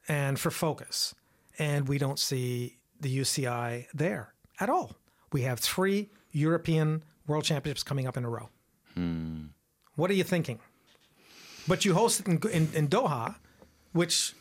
and 0.08 0.38
for 0.38 0.50
focus. 0.50 1.14
And 1.58 1.88
we 1.88 1.98
don't 1.98 2.18
see 2.18 2.78
the 3.00 3.18
UCI 3.18 3.86
there 3.92 4.34
at 4.60 4.70
all. 4.70 4.96
We 5.32 5.42
have 5.42 5.58
three 5.58 6.08
European 6.32 7.02
World 7.26 7.44
Championships 7.44 7.82
coming 7.82 8.06
up 8.06 8.16
in 8.16 8.24
a 8.24 8.28
row. 8.28 8.48
Hmm. 8.94 9.46
What 9.96 10.10
are 10.10 10.14
you 10.14 10.24
thinking? 10.24 10.58
But 11.66 11.84
you 11.84 11.94
host 11.94 12.20
it 12.20 12.26
in, 12.26 12.40
in, 12.50 12.68
in 12.74 12.88
Doha, 12.88 13.36
which, 13.92 14.34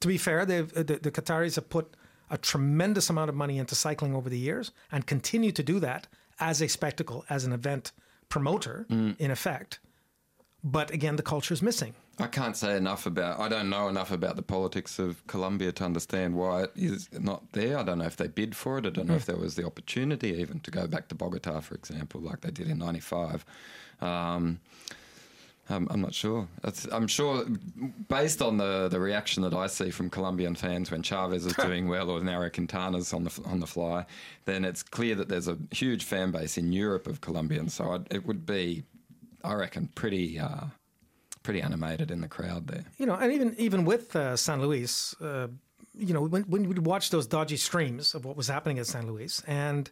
to 0.00 0.08
be 0.08 0.18
fair, 0.18 0.40
uh, 0.40 0.44
the, 0.44 0.98
the 1.00 1.10
Qataris 1.10 1.54
have 1.54 1.68
put 1.68 1.94
a 2.30 2.38
tremendous 2.38 3.10
amount 3.10 3.28
of 3.28 3.36
money 3.36 3.58
into 3.58 3.74
cycling 3.74 4.14
over 4.14 4.28
the 4.28 4.38
years 4.38 4.72
and 4.90 5.06
continue 5.06 5.52
to 5.52 5.62
do 5.62 5.78
that 5.80 6.08
as 6.40 6.60
a 6.60 6.68
spectacle, 6.68 7.24
as 7.28 7.44
an 7.44 7.52
event 7.52 7.92
promoter, 8.28 8.86
hmm. 8.88 9.12
in 9.18 9.30
effect. 9.30 9.78
But 10.64 10.92
again, 10.92 11.16
the 11.16 11.22
culture 11.22 11.52
is 11.52 11.62
missing. 11.62 11.94
I 12.18 12.28
can't 12.28 12.56
say 12.56 12.76
enough 12.76 13.06
about. 13.06 13.40
I 13.40 13.48
don't 13.48 13.68
know 13.68 13.88
enough 13.88 14.12
about 14.12 14.36
the 14.36 14.42
politics 14.42 14.98
of 14.98 15.26
Colombia 15.26 15.72
to 15.72 15.84
understand 15.84 16.36
why 16.36 16.64
it 16.64 16.72
is 16.76 17.08
not 17.12 17.50
there. 17.52 17.78
I 17.78 17.82
don't 17.82 17.98
know 17.98 18.04
if 18.04 18.16
they 18.16 18.28
bid 18.28 18.54
for 18.54 18.78
it. 18.78 18.86
I 18.86 18.90
don't 18.90 19.08
know 19.08 19.14
if 19.14 19.26
there 19.26 19.36
was 19.36 19.56
the 19.56 19.66
opportunity 19.66 20.28
even 20.34 20.60
to 20.60 20.70
go 20.70 20.86
back 20.86 21.08
to 21.08 21.14
Bogota, 21.14 21.60
for 21.60 21.74
example, 21.74 22.20
like 22.20 22.42
they 22.42 22.50
did 22.50 22.68
in 22.68 22.78
'95. 22.78 23.44
Um, 24.00 24.60
I'm, 25.68 25.86
I'm 25.90 26.00
not 26.00 26.12
sure. 26.12 26.48
I'm 26.90 27.06
sure, 27.06 27.44
based 28.08 28.42
on 28.42 28.56
the, 28.56 28.88
the 28.88 28.98
reaction 28.98 29.42
that 29.44 29.54
I 29.54 29.68
see 29.68 29.90
from 29.90 30.10
Colombian 30.10 30.54
fans 30.54 30.90
when 30.90 31.02
Chaves 31.02 31.46
is 31.46 31.52
doing 31.56 31.88
well 31.88 32.10
or 32.10 32.20
Nairo 32.20 32.52
Quintana's 32.52 33.12
on 33.12 33.24
the 33.24 33.40
on 33.46 33.60
the 33.60 33.66
fly, 33.66 34.04
then 34.44 34.64
it's 34.64 34.82
clear 34.82 35.14
that 35.14 35.28
there's 35.28 35.48
a 35.48 35.56
huge 35.70 36.04
fan 36.04 36.30
base 36.30 36.58
in 36.58 36.72
Europe 36.72 37.06
of 37.06 37.20
Colombians. 37.20 37.74
So 37.74 37.92
I'd, 37.92 38.12
it 38.12 38.26
would 38.26 38.44
be, 38.44 38.82
I 39.44 39.54
reckon, 39.54 39.88
pretty 39.94 40.38
uh, 40.38 40.66
pretty 41.42 41.60
animated 41.60 42.10
in 42.10 42.20
the 42.20 42.28
crowd 42.28 42.66
there. 42.68 42.84
you 42.98 43.06
know, 43.06 43.14
and 43.14 43.32
even 43.32 43.54
even 43.58 43.84
with 43.84 44.14
uh, 44.16 44.36
San 44.36 44.60
Luis, 44.60 45.14
uh, 45.20 45.48
you 45.94 46.14
know, 46.14 46.22
when 46.22 46.42
when 46.44 46.68
we'd 46.68 46.78
watch 46.78 47.10
those 47.10 47.26
dodgy 47.26 47.56
streams 47.56 48.14
of 48.14 48.24
what 48.24 48.36
was 48.36 48.48
happening 48.48 48.78
at 48.78 48.86
San 48.86 49.06
Luis, 49.06 49.42
and 49.46 49.90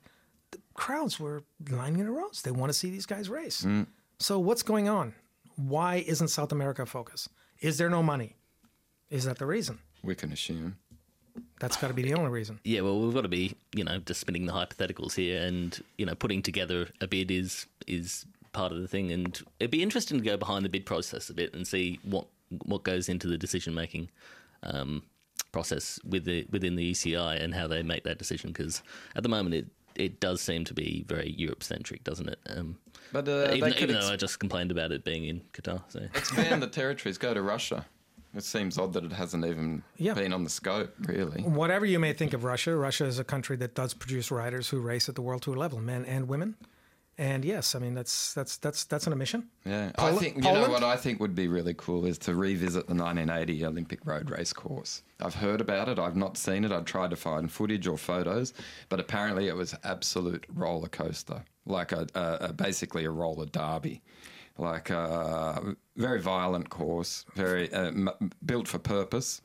the 0.51 0.59
crowds 0.75 1.19
were 1.21 1.43
lining 1.71 2.01
in 2.01 2.07
a 2.07 2.13
rows. 2.13 2.43
They 2.43 2.51
want 2.51 2.71
to 2.73 2.79
see 2.79 2.91
these 2.91 3.07
guys 3.07 3.29
race. 3.29 3.67
So 4.19 4.39
what's 4.39 4.63
going 4.63 4.89
on? 4.89 5.15
Why 5.57 6.05
isn't 6.07 6.29
South 6.29 6.53
America 6.53 6.83
a 6.83 6.87
focus? 6.87 7.29
Is 7.61 7.79
there 7.79 7.91
no 7.91 8.03
money? 8.03 8.37
Is 9.11 9.25
that 9.25 9.39
the 9.39 9.47
reason? 9.47 9.79
We 10.03 10.15
can 10.15 10.33
assume. 10.33 10.77
That's 11.59 11.77
got 11.77 11.89
to 11.89 11.95
be 11.95 12.03
the 12.03 12.15
only 12.15 12.31
reason. 12.31 12.59
Yeah, 12.65 12.81
well, 12.83 12.99
we've 13.01 13.15
got 13.15 13.23
to 13.23 13.29
be, 13.29 13.55
you 13.75 13.85
know, 13.85 13.99
just 13.99 14.21
spinning 14.21 14.47
the 14.47 14.53
hypotheticals 14.53 15.15
here, 15.15 15.43
and 15.43 15.79
you 15.99 16.07
know, 16.07 16.15
putting 16.15 16.43
together 16.43 16.89
a 17.01 17.07
bid 17.07 17.31
is 17.31 17.67
is 17.87 18.25
part 18.53 18.73
of 18.73 18.81
the 18.81 18.89
thing, 18.89 19.11
and 19.13 19.41
it'd 19.59 19.71
be 19.71 19.83
interesting 19.83 20.19
to 20.19 20.25
go 20.25 20.37
behind 20.37 20.65
the 20.65 20.69
bid 20.69 20.87
process 20.87 21.31
a 21.31 21.35
bit 21.35 21.55
and 21.55 21.67
see 21.67 21.99
what 22.03 22.27
what 22.65 22.83
goes 22.83 23.09
into 23.09 23.29
the 23.29 23.39
decision 23.39 23.75
making 23.75 24.11
um, 24.65 25.03
process 25.53 25.99
with 26.05 26.25
the 26.25 26.47
within 26.51 26.77
the 26.77 26.91
UCI 26.93 27.43
and 27.43 27.55
how 27.55 27.67
they 27.67 27.83
make 27.83 28.05
that 28.05 28.19
decision. 28.19 28.51
Because 28.53 28.83
at 29.15 29.23
the 29.23 29.29
moment, 29.29 29.55
it 29.55 29.67
it 29.97 30.21
does 30.21 30.41
seem 30.41 30.65
to 30.65 30.75
be 30.75 31.05
very 31.09 31.31
Europe 31.33 31.63
centric, 31.63 32.05
doesn't 32.05 32.29
it? 32.29 32.39
Um, 32.49 32.79
But 33.13 33.29
uh, 33.29 33.51
even 33.53 33.61
they 33.61 33.73
could 33.73 33.83
even 33.85 33.97
ex- 33.97 34.07
though 34.07 34.13
I 34.13 34.17
just 34.17 34.39
complained 34.39 34.71
about 34.71 34.93
it 34.93 35.05
being 35.05 35.25
in 35.25 35.43
Qatar, 35.53 35.83
so 35.89 36.01
expand 36.15 36.63
the 36.63 36.69
territories. 36.69 37.19
Go 37.19 37.35
to 37.35 37.43
Russia. 37.43 37.87
It 38.33 38.45
seems 38.45 38.79
odd 38.79 38.93
that 38.93 39.03
it 39.05 39.11
hasn't 39.13 39.45
even 39.45 39.83
Yeah. 39.97 40.15
been 40.15 40.33
on 40.33 40.45
the 40.45 40.51
scope, 40.51 40.95
really. 41.01 41.43
Whatever 41.43 41.85
you 41.85 41.99
may 41.99 42.13
think 42.13 42.33
of 42.33 42.45
Russia, 42.45 42.77
Russia 42.77 43.05
is 43.07 43.19
a 43.19 43.25
country 43.25 43.57
that 43.57 43.75
does 43.75 43.93
produce 43.93 44.31
riders 44.31 44.69
who 44.69 44.79
race 44.79 45.09
at 45.09 45.17
the 45.17 45.21
World 45.23 45.43
Tour 45.43 45.57
level, 45.57 45.81
men 45.81 46.05
and 46.05 46.29
women. 46.29 46.55
And 47.21 47.45
yes, 47.45 47.75
I 47.75 47.79
mean 47.81 47.93
that's 47.93 48.33
that's 48.33 48.57
that's 48.57 48.85
that's 48.85 49.07
an 49.07 49.13
omission. 49.13 49.51
Yeah, 49.67 49.91
Pol- 49.93 50.17
I 50.17 50.19
think 50.19 50.37
you 50.37 50.43
Poland? 50.43 50.63
know 50.69 50.71
what 50.73 50.83
I 50.83 50.97
think 50.97 51.21
would 51.21 51.35
be 51.35 51.49
really 51.49 51.75
cool 51.75 52.07
is 52.07 52.17
to 52.21 52.35
revisit 52.35 52.87
the 52.87 52.95
1980 52.95 53.67
Olympic 53.67 54.07
road 54.07 54.31
race 54.31 54.55
course. 54.55 55.03
I've 55.21 55.35
heard 55.35 55.61
about 55.61 55.91
it. 55.91 55.99
I've 55.99 56.17
not 56.17 56.39
seen 56.39 56.65
it. 56.65 56.73
I've 56.73 56.87
tried 56.87 57.11
to 57.11 57.17
find 57.17 57.53
footage 57.53 57.87
or 57.87 57.99
photos, 57.99 58.55
but 58.89 59.01
apparently 59.01 59.49
it 59.49 59.55
was 59.55 59.75
absolute 59.85 60.47
roller 60.55 60.89
coaster, 60.89 61.45
like 61.67 61.93
a, 61.93 62.07
a, 62.15 62.47
a 62.49 62.53
basically 62.55 63.05
a 63.05 63.11
roller 63.11 63.45
derby, 63.45 64.01
like 64.57 64.89
a 64.89 65.77
very 65.99 66.23
violent 66.23 66.71
course, 66.71 67.27
very 67.35 67.71
uh, 67.75 67.89
m- 67.89 68.31
built 68.47 68.67
for 68.67 68.79
purpose. 68.79 69.43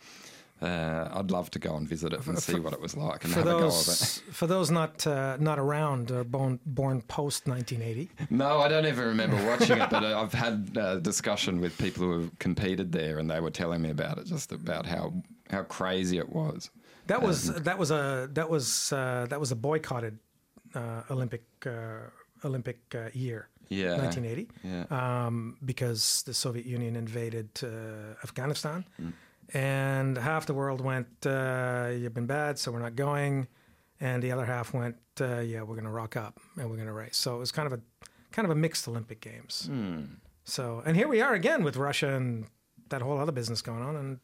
Uh, 0.61 1.09
I'd 1.13 1.31
love 1.31 1.51
to 1.51 1.59
go 1.59 1.75
and 1.75 1.85
visit 1.87 2.13
it 2.13 2.25
and 2.27 2.39
see 2.39 2.59
what 2.59 2.71
it 2.71 2.79
was 2.79 2.95
like 2.95 3.25
and 3.25 3.33
For 3.33 3.39
have 3.39 3.47
a 3.47 3.51
go 3.51 3.57
of 3.57 3.63
it. 3.65 3.67
those 3.73 4.21
for 4.31 4.47
those 4.47 4.71
not 4.71 5.05
uh, 5.05 5.35
not 5.37 5.59
around 5.59 6.11
or 6.11 6.23
born 6.23 6.59
born 6.65 7.01
post 7.01 7.45
1980, 7.47 8.09
No, 8.29 8.61
I 8.61 8.69
don't 8.69 8.85
even 8.85 9.05
remember 9.05 9.35
watching 9.45 9.77
it, 9.81 9.89
but 9.89 10.03
uh, 10.03 10.21
I've 10.21 10.33
had 10.33 10.71
a 10.77 10.99
discussion 11.01 11.59
with 11.59 11.77
people 11.77 12.03
who 12.05 12.21
have 12.21 12.39
competed 12.39 12.91
there, 12.93 13.19
and 13.19 13.29
they 13.29 13.41
were 13.41 13.51
telling 13.51 13.81
me 13.81 13.89
about 13.89 14.17
it, 14.17 14.27
just 14.27 14.51
about 14.53 14.85
how 14.85 15.13
how 15.51 15.63
crazy 15.63 16.17
it 16.19 16.29
was. 16.29 16.69
that 17.07 17.21
was 17.21 17.53
that 17.63 17.77
was 17.77 17.91
a 17.91 18.29
that 18.33 18.49
was 18.49 18.93
uh, 18.93 19.25
that 19.29 19.39
was 19.39 19.51
a 19.51 19.55
boycotted 19.57 20.17
uh, 20.73 21.01
Olympic 21.11 21.43
uh, 21.65 22.09
Olympic 22.45 22.79
uh, 22.95 23.09
year. 23.13 23.49
Yeah. 23.69 23.97
1980. 23.97 24.47
Yeah. 24.63 24.85
um, 25.25 25.57
because 25.65 26.21
the 26.27 26.33
Soviet 26.35 26.65
Union 26.67 26.95
invaded 26.95 27.49
uh, 27.63 27.67
Afghanistan, 28.23 28.85
and 29.53 30.17
half 30.17 30.45
the 30.45 30.53
world 30.53 30.81
went, 30.81 31.07
uh, 31.25 31.89
"You've 31.97 32.13
been 32.13 32.25
bad, 32.27 32.57
so 32.59 32.71
we're 32.71 32.79
not 32.79 32.95
going," 32.95 33.47
and 33.99 34.21
the 34.23 34.31
other 34.31 34.45
half 34.45 34.73
went, 34.73 34.97
uh, 35.21 35.39
"Yeah, 35.39 35.61
we're 35.61 35.75
going 35.75 35.85
to 35.85 35.91
rock 35.91 36.15
up 36.17 36.39
and 36.57 36.69
we're 36.69 36.75
going 36.77 36.87
to 36.87 36.93
race." 36.93 37.17
So 37.17 37.35
it 37.35 37.39
was 37.39 37.51
kind 37.51 37.67
of 37.67 37.73
a 37.73 37.81
kind 38.31 38.45
of 38.45 38.51
a 38.51 38.55
mixed 38.55 38.87
Olympic 38.87 39.21
Games. 39.21 39.69
So, 40.43 40.83
and 40.85 40.95
here 40.95 41.07
we 41.07 41.21
are 41.21 41.33
again 41.33 41.63
with 41.63 41.75
Russia 41.77 42.13
and 42.15 42.45
that 42.89 43.01
whole 43.01 43.17
other 43.19 43.31
business 43.31 43.61
going 43.61 43.81
on, 43.81 43.95
and 43.95 44.19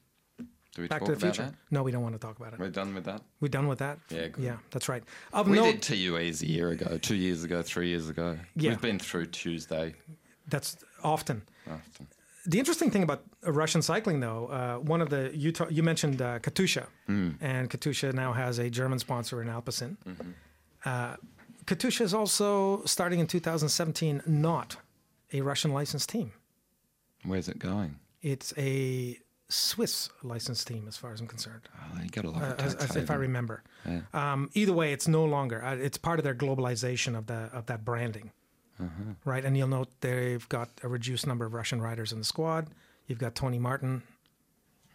Do 0.76 0.84
we 0.84 0.88
Back 0.88 1.00
talk 1.00 1.08
to 1.10 1.16
the 1.16 1.18
about 1.26 1.36
Future. 1.36 1.50
that? 1.52 1.56
No, 1.72 1.82
we 1.84 1.92
don't 1.92 2.04
want 2.04 2.16
to 2.16 2.20
talk 2.20 2.38
about 2.40 2.54
it. 2.54 2.60
We're 2.60 2.70
done 2.70 2.94
with 2.94 3.06
that. 3.06 3.22
We're 3.42 3.48
done 3.50 3.68
with 3.68 3.80
that. 3.80 4.00
Yeah, 4.10 4.28
good. 4.28 4.44
yeah, 4.44 4.58
that's 4.70 4.88
right. 4.88 5.04
Of 5.34 5.50
We 5.50 5.56
note, 5.58 5.82
did 5.82 5.82
TUEs 5.82 6.42
a 6.44 6.48
year 6.48 6.70
ago, 6.70 6.98
two 6.98 7.16
years 7.16 7.44
ago, 7.44 7.62
three 7.62 7.88
years 7.90 8.08
ago. 8.08 8.38
Yeah. 8.56 8.70
We've 8.70 8.82
been 8.82 9.00
through 9.00 9.26
Tuesday 9.28 9.96
that's 10.48 10.78
often. 11.04 11.42
often. 11.70 12.08
The 12.46 12.58
interesting 12.60 12.90
thing 12.90 13.04
about 13.04 13.24
Russian 13.44 13.82
cycling, 13.82 14.20
though, 14.20 14.48
uh, 14.48 14.78
one 14.78 15.02
of 15.02 15.10
the 15.10 15.32
you 15.34 15.52
ta- 15.52 15.68
you 15.70 15.84
mentioned 15.84 16.22
uh, 16.22 16.40
Katusha, 16.40 16.88
and 17.08 17.70
Katusha 17.70 18.14
now 18.14 18.34
has 18.34 18.58
a 18.60 18.70
German 18.70 19.00
sponsor 19.00 19.42
in 19.42 19.48
Alpecin. 19.48 19.98
Uh, 20.86 21.16
Katusha 21.66 22.02
is 22.02 22.14
also 22.14 22.84
starting 22.86 23.20
in 23.20 23.28
2017 23.28 24.24
not 24.26 24.78
a 25.34 25.42
Russian 25.42 25.72
licensed 25.72 26.10
team. 26.10 26.32
Where's 27.24 27.48
it 27.48 27.60
going? 27.60 28.00
It's 28.24 28.54
a 28.58 29.20
Swiss 29.50 30.10
licensed 30.24 30.66
team, 30.68 30.86
as 30.88 30.98
far 30.98 31.12
as 31.14 31.22
I'm 31.22 31.28
concerned, 31.28 31.68
Oh, 31.76 32.02
you 32.02 32.10
got 32.10 32.22
to 32.22 32.30
love 32.32 32.42
uh, 32.42 32.56
a 32.58 32.62
as, 32.62 32.76
as 32.76 32.96
if 32.96 33.12
I 33.12 33.16
remember. 33.16 33.64
Yeah. 33.86 34.02
Um, 34.14 34.50
either 34.54 34.74
way, 34.74 34.94
it's 34.94 35.08
no 35.08 35.26
longer. 35.26 35.64
Uh, 35.64 35.76
it's 35.76 35.98
part 35.98 36.18
of 36.20 36.24
their 36.24 36.34
globalization 36.36 37.16
of 37.18 37.28
the 37.28 37.50
of 37.54 37.68
that 37.68 37.86
branding, 37.86 38.32
Uh-huh. 38.82 39.14
right? 39.26 39.46
And 39.46 39.56
you'll 39.58 39.68
note 39.68 39.90
they've 40.02 40.48
got 40.50 40.70
a 40.84 40.88
reduced 40.88 41.28
number 41.28 41.46
of 41.46 41.54
Russian 41.54 41.82
riders 41.82 42.12
in 42.12 42.20
the 42.20 42.26
squad. 42.26 42.68
You've 43.08 43.20
got 43.20 43.36
Tony 43.36 43.60
Martin 43.60 44.04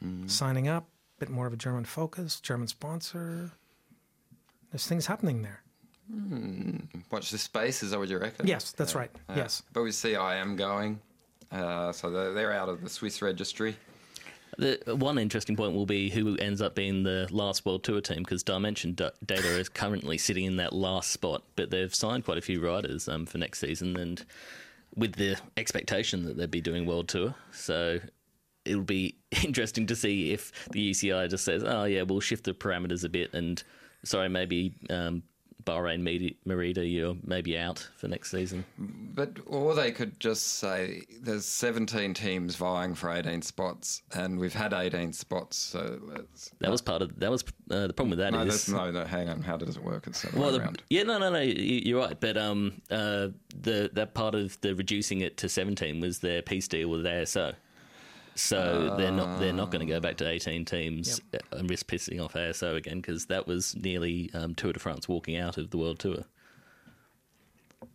Mm-hmm. 0.04 0.26
signing 0.28 0.68
up, 0.68 0.84
a 1.16 1.20
bit 1.20 1.30
more 1.30 1.46
of 1.46 1.54
a 1.54 1.56
German 1.56 1.86
focus, 1.86 2.38
German 2.40 2.68
sponsor. 2.68 3.52
There's 4.70 4.86
things 4.86 5.06
happening 5.06 5.40
there. 5.42 5.62
watch 7.10 7.30
the 7.30 7.38
space. 7.38 7.82
Is 7.82 7.90
that 7.92 7.98
what 7.98 8.08
you 8.08 8.18
reckon? 8.18 8.46
Yes, 8.46 8.72
that's 8.72 8.94
right. 8.94 9.10
Yes. 9.34 9.62
But 9.72 9.82
we 9.82 9.92
see 9.92 10.14
I 10.14 10.36
am 10.36 10.54
going. 10.56 11.00
Uh, 11.50 11.92
so 11.92 12.10
they're, 12.10 12.32
they're 12.34 12.52
out 12.52 12.68
of 12.68 12.82
the 12.82 12.90
Swiss 12.90 13.22
registry. 13.22 13.76
The 14.58 14.96
one 14.96 15.18
interesting 15.18 15.56
point 15.56 15.74
will 15.74 15.86
be 15.86 16.08
who 16.08 16.36
ends 16.36 16.62
up 16.62 16.74
being 16.74 17.02
the 17.02 17.28
last 17.30 17.66
World 17.66 17.84
Tour 17.84 18.00
team 18.00 18.18
because 18.18 18.42
Dimension 18.42 18.94
Data 18.94 19.58
is 19.58 19.68
currently 19.68 20.18
sitting 20.18 20.44
in 20.44 20.56
that 20.56 20.72
last 20.72 21.10
spot, 21.10 21.42
but 21.56 21.70
they've 21.70 21.94
signed 21.94 22.24
quite 22.24 22.38
a 22.38 22.42
few 22.42 22.64
riders 22.64 23.08
um, 23.08 23.26
for 23.26 23.38
next 23.38 23.58
season, 23.58 23.96
and 23.96 24.24
with 24.94 25.14
the 25.14 25.36
expectation 25.56 26.24
that 26.24 26.36
they'd 26.36 26.50
be 26.50 26.60
doing 26.60 26.86
World 26.86 27.08
Tour, 27.08 27.34
so 27.52 28.00
it'll 28.64 28.82
be 28.82 29.16
interesting 29.44 29.86
to 29.86 29.96
see 29.96 30.32
if 30.32 30.68
the 30.70 30.90
UCI 30.90 31.28
just 31.28 31.44
says, 31.44 31.62
"Oh 31.64 31.84
yeah, 31.84 32.02
we'll 32.02 32.20
shift 32.20 32.44
the 32.44 32.54
parameters 32.54 33.04
a 33.04 33.08
bit," 33.08 33.34
and 33.34 33.62
sorry, 34.04 34.28
maybe 34.28 34.74
um, 34.90 35.22
Bahrain 35.66 36.00
Merida, 36.44 36.86
you're 36.86 37.16
maybe 37.24 37.58
out 37.58 37.86
for 37.96 38.06
next 38.08 38.30
season. 38.30 38.64
But 38.78 39.38
or 39.46 39.74
they 39.74 39.90
could 39.90 40.18
just 40.20 40.58
say 40.58 41.02
there's 41.20 41.44
17 41.44 42.14
teams 42.14 42.54
vying 42.56 42.94
for 42.94 43.10
18 43.10 43.42
spots, 43.42 44.02
and 44.14 44.38
we've 44.38 44.54
had 44.54 44.72
18 44.72 45.12
spots. 45.12 45.56
So 45.56 45.98
That 46.60 46.70
was 46.70 46.80
part 46.80 47.02
of 47.02 47.18
that 47.18 47.30
was 47.30 47.42
uh, 47.70 47.88
the 47.88 47.92
problem 47.92 48.10
with 48.10 48.20
that 48.20 48.32
no, 48.32 48.42
is 48.42 48.68
no, 48.68 48.90
no. 48.90 49.04
Hang 49.04 49.28
on. 49.28 49.42
How 49.42 49.56
does 49.56 49.76
it 49.76 49.82
work? 49.82 50.06
It's 50.06 50.22
the 50.22 50.38
Well, 50.38 50.52
the, 50.52 50.60
around. 50.60 50.82
yeah, 50.88 51.02
no, 51.02 51.18
no, 51.18 51.30
no. 51.30 51.40
you- 51.40 51.82
You're 51.84 52.00
right, 52.00 52.18
but 52.18 52.36
um, 52.36 52.80
uh, 52.90 53.28
the 53.60 53.90
that 53.94 54.14
part 54.14 54.34
of 54.36 54.60
the 54.60 54.74
reducing 54.74 55.20
it 55.20 55.36
to 55.38 55.48
17 55.48 56.00
was 56.00 56.20
their 56.20 56.42
peace 56.42 56.68
deal 56.68 56.88
with 56.88 57.04
ASO. 57.04 57.54
So 58.36 58.94
they're 58.98 59.10
not 59.10 59.40
they're 59.40 59.52
not 59.52 59.70
going 59.70 59.86
to 59.86 59.92
go 59.92 59.98
back 59.98 60.18
to 60.18 60.28
18 60.28 60.66
teams 60.66 61.20
and 61.52 61.70
risk 61.70 61.86
pissing 61.86 62.22
off 62.22 62.34
ASO 62.34 62.76
again 62.76 63.00
because 63.00 63.26
that 63.26 63.46
was 63.46 63.74
nearly 63.76 64.30
um, 64.34 64.54
Tour 64.54 64.74
de 64.74 64.78
France 64.78 65.08
walking 65.08 65.36
out 65.36 65.56
of 65.56 65.70
the 65.70 65.78
World 65.78 65.98
Tour. 65.98 66.24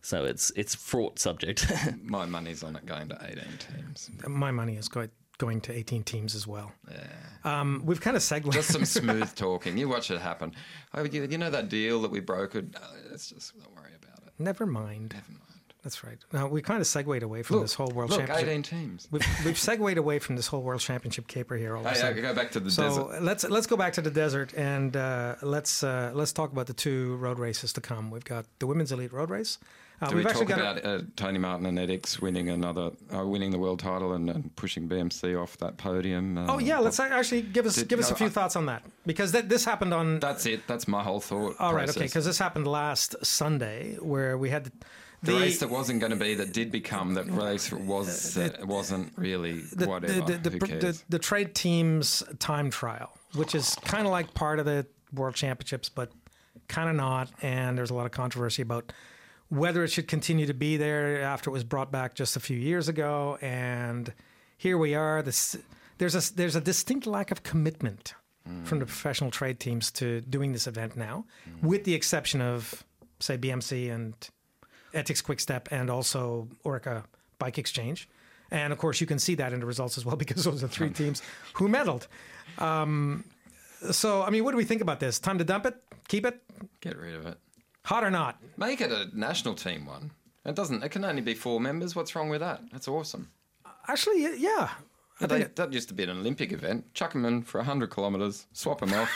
So 0.02 0.26
it's 0.26 0.52
it's 0.56 0.74
fraught 0.74 1.20
subject. 1.20 1.72
My 2.04 2.26
money's 2.26 2.64
on 2.64 2.76
it 2.76 2.86
going 2.86 3.10
to 3.10 3.20
18 3.24 3.44
teams. 3.60 4.10
My 4.28 4.52
money 4.52 4.78
is 4.78 4.88
going 4.88 5.10
going 5.38 5.62
to 5.62 5.74
18 5.74 6.04
teams 6.04 6.36
as 6.36 6.46
well. 6.46 6.72
Yeah. 6.90 7.60
Um, 7.60 7.82
we've 7.86 8.02
kind 8.02 8.16
of 8.16 8.24
segued. 8.24 8.52
Just 8.52 8.70
some 8.72 8.86
smooth 9.00 9.34
talking. 9.36 9.78
You 9.78 9.90
watch 9.90 10.12
it 10.12 10.22
happen. 10.22 10.54
Oh, 10.94 11.04
you, 11.04 11.24
you 11.24 11.38
know 11.38 11.50
that 11.50 11.70
deal 11.70 12.02
that 12.02 12.12
we 12.12 12.22
brokered? 12.22 12.76
Uh, 12.76 12.80
let's 13.10 13.30
just 13.30 13.58
don't 13.58 13.76
worry 13.76 13.92
about 14.02 14.26
it. 14.26 14.34
Never 14.38 14.66
mind. 14.66 15.14
Never 15.14 15.32
mind. 15.32 15.51
That's 15.84 16.04
right. 16.04 16.18
Now 16.32 16.48
we 16.48 16.62
kind 16.62 16.80
of 16.80 16.86
segued 16.86 17.24
away 17.24 17.42
from 17.42 17.56
Look, 17.58 17.64
this 17.64 17.74
whole 17.74 17.88
world 17.90 18.12
look, 18.12 18.20
championship. 18.20 18.48
18 18.48 18.62
teams. 18.64 19.08
We've, 19.10 19.26
we've 19.46 19.58
segued 19.58 19.98
away 19.98 20.20
from 20.20 20.36
this 20.36 20.46
whole 20.48 20.62
world 20.62 20.80
championship 20.82 21.28
caper 21.28 21.56
here. 21.58 21.76
All 21.76 21.86
a 21.86 21.90
I 21.90 21.94
sudden. 21.94 22.22
go 22.22 22.36
back 22.36 22.52
to 22.52 22.60
the 22.60 22.70
So 22.70 22.84
desert. 22.84 23.24
let's 23.24 23.44
let's 23.50 23.66
go 23.68 23.78
back 23.78 23.94
to 23.94 24.02
the 24.02 24.12
desert 24.12 24.54
and 24.56 24.96
uh, 24.96 25.36
let's 25.42 25.84
uh, 25.84 26.12
let's 26.14 26.34
talk 26.34 26.52
about 26.52 26.68
the 26.68 26.74
two 26.74 27.16
road 27.16 27.40
races 27.40 27.74
to 27.74 27.82
come. 27.82 28.12
We've 28.12 28.24
got 28.24 28.46
the 28.60 28.68
women's 28.68 28.92
elite 28.92 29.12
road 29.12 29.32
race. 29.32 29.58
Uh, 30.04 30.08
Do 30.10 30.16
we 30.16 30.24
we've 30.24 30.34
talk 30.34 30.42
actually 30.42 30.56
got 30.64 30.78
about 30.80 30.86
uh, 30.86 31.04
Tony 31.16 31.38
Martin 31.38 31.66
and 31.68 31.78
Etixx 31.78 32.20
winning 32.20 32.50
another, 32.50 32.90
uh, 33.16 33.24
winning 33.24 33.52
the 33.52 33.60
world 33.60 33.78
title 33.80 34.14
and, 34.14 34.32
and 34.32 34.56
pushing 34.56 34.90
BMC 34.90 35.40
off 35.40 35.58
that 35.58 35.78
podium? 35.78 36.40
Uh, 36.40 36.46
Oh 36.56 36.58
yeah, 36.58 36.80
let's 36.80 37.00
actually 37.00 37.44
give 37.44 37.68
us 37.68 37.76
Did- 37.76 37.88
give 37.88 38.00
us 38.00 38.10
a 38.10 38.16
few 38.16 38.26
I- 38.26 38.30
thoughts 38.30 38.56
on 38.56 38.66
that 38.68 38.82
because 39.06 39.32
th- 39.32 39.46
this 39.46 39.64
happened 39.66 39.94
on. 39.94 40.20
That's 40.20 40.46
it. 40.48 40.66
That's 40.68 40.88
my 40.88 41.04
whole 41.04 41.20
thought. 41.20 41.56
all 41.60 41.74
right, 41.76 41.88
okay, 41.90 42.02
because 42.04 42.26
this 42.26 42.40
happened 42.40 42.66
last 42.68 43.16
Sunday 43.24 43.96
where 44.00 44.38
we 44.40 44.50
had 44.50 44.72
the, 45.24 45.34
the, 45.34 45.40
race 45.40 45.60
that 45.60 45.70
wasn't 45.70 46.00
going 46.00 46.12
to 46.12 46.18
be 46.18 46.36
that 46.36 46.52
did 46.54 46.72
become 46.72 47.14
that 47.14 47.30
race 47.32 47.72
was 47.72 48.38
uh, 48.38 48.50
wasn't 48.64 49.14
really 49.18 49.62
the, 49.74 49.88
whatever. 49.88 50.14
the, 50.26 50.38
the, 50.38 50.50
the, 50.50 50.60
cares? 50.60 50.82
the, 50.82 51.04
the 51.10 51.20
trade 51.20 51.54
teams 51.54 52.24
time 52.40 52.70
trial, 52.70 53.12
which 53.36 53.54
is 53.54 53.76
kind 53.86 54.06
of 54.06 54.12
like 54.12 54.34
part 54.34 54.60
of 54.60 54.66
the 54.66 54.86
World 55.14 55.36
Championships, 55.36 55.90
but 55.90 56.12
kind 56.68 56.90
of 56.90 56.96
not. 56.96 57.30
And 57.42 57.78
there's 57.78 57.92
a 57.92 57.94
lot 57.94 58.06
of 58.06 58.12
controversy 58.12 58.62
about 58.62 58.92
whether 59.50 59.84
it 59.84 59.90
should 59.90 60.08
continue 60.08 60.46
to 60.46 60.54
be 60.54 60.78
there 60.78 61.22
after 61.22 61.50
it 61.50 61.54
was 61.54 61.64
brought 61.64 61.92
back 61.92 62.16
just 62.16 62.36
a 62.36 62.40
few 62.40 62.58
years 62.58 62.88
ago. 62.88 63.38
And 63.42 64.12
here 64.58 64.78
we 64.78 64.96
are. 64.96 65.22
This, 65.22 65.58
there's 65.98 66.16
a 66.16 66.34
there's 66.36 66.56
a 66.56 66.62
distinct 66.62 67.06
lack 67.06 67.32
of 67.32 67.44
commitment 67.44 68.16
from 68.64 68.80
the 68.80 68.86
professional 68.86 69.30
trade 69.30 69.60
teams 69.60 69.92
to 69.92 70.22
doing 70.22 70.52
this 70.52 70.66
event 70.68 70.98
now, 70.98 71.26
with 71.62 71.84
the 71.84 71.94
exception 71.94 72.42
of 72.42 72.84
say 73.20 73.38
BMC 73.38 73.92
and 73.94 74.14
Etixx-Quick-Step 74.94 75.70
and 75.72 75.90
also 75.90 76.48
Orica 76.66 77.04
Bike 77.40 77.58
Exchange. 77.58 78.08
And 78.52 78.74
of 78.74 78.80
course, 78.80 79.00
you 79.00 79.08
can 79.08 79.18
see 79.20 79.36
that 79.36 79.54
in 79.54 79.60
the 79.62 79.66
results 79.66 79.98
as 79.98 80.06
well 80.06 80.16
because 80.26 80.44
those 80.44 80.64
are 80.64 80.68
three 80.68 80.90
teams 80.90 81.22
who 81.54 81.68
medaled. 81.70 82.08
Um, 82.58 83.24
so, 83.92 84.22
I 84.24 84.30
mean, 84.30 84.44
what 84.44 84.52
do 84.52 84.58
we 84.58 84.66
think 84.66 84.82
about 84.82 85.00
this? 85.00 85.20
Time 85.20 85.38
to 85.38 85.44
dump 85.44 85.66
it? 85.66 85.76
Keep 86.08 86.26
it? 86.26 86.42
Get 86.82 86.98
rid 86.98 87.16
of 87.16 87.26
it. 87.26 87.38
Hot 87.86 88.04
or 88.04 88.12
not? 88.12 88.38
Make 88.58 88.82
it 88.82 88.92
a 88.92 89.08
national 89.18 89.56
team 89.56 89.86
one. 89.86 90.12
It 90.46 90.56
doesn't. 90.56 90.84
It 90.84 90.90
can 90.90 91.04
only 91.06 91.22
be 91.22 91.34
four 91.34 91.60
members. 91.60 91.96
What's 91.96 92.16
wrong 92.16 92.30
with 92.30 92.42
that? 92.42 92.62
That's 92.72 92.88
awesome. 92.88 93.30
Actually, 93.88 94.22
yeah. 94.38 94.70
They, 95.20 95.42
it- 95.42 95.56
that 95.56 95.72
used 95.72 95.88
to 95.90 95.94
be 95.94 96.04
an 96.04 96.10
Olympic 96.10 96.52
event. 96.52 96.94
Chuck 96.94 97.14
them 97.14 97.26
in 97.26 97.42
for 97.44 97.62
hundred 97.64 97.94
kilometres. 97.94 98.48
Swap 98.54 98.80
them 98.80 98.94
off. 98.94 99.10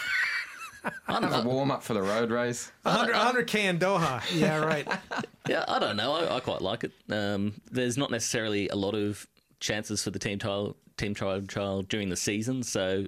I 1.07 1.13
Have 1.13 1.23
a 1.23 1.29
don't 1.29 1.45
know. 1.45 1.49
warm 1.51 1.71
up 1.71 1.83
for 1.83 1.93
the 1.93 2.01
road 2.01 2.31
race. 2.31 2.71
100, 2.83 3.15
100K 3.15 3.55
in 3.65 3.79
Doha. 3.79 4.21
Yeah, 4.33 4.57
right. 4.57 4.87
Yeah, 5.47 5.63
I 5.67 5.77
don't 5.77 5.95
know. 5.95 6.11
I, 6.13 6.37
I 6.37 6.39
quite 6.39 6.61
like 6.61 6.83
it. 6.83 6.91
Um, 7.11 7.53
there's 7.69 7.97
not 7.97 8.09
necessarily 8.09 8.67
a 8.69 8.75
lot 8.75 8.95
of 8.95 9.27
chances 9.59 10.03
for 10.03 10.09
the 10.09 10.17
team 10.17 10.39
trial 10.39 10.75
team 10.97 11.13
trial 11.13 11.41
trial 11.43 11.83
during 11.83 12.09
the 12.09 12.15
season, 12.15 12.63
so 12.63 13.05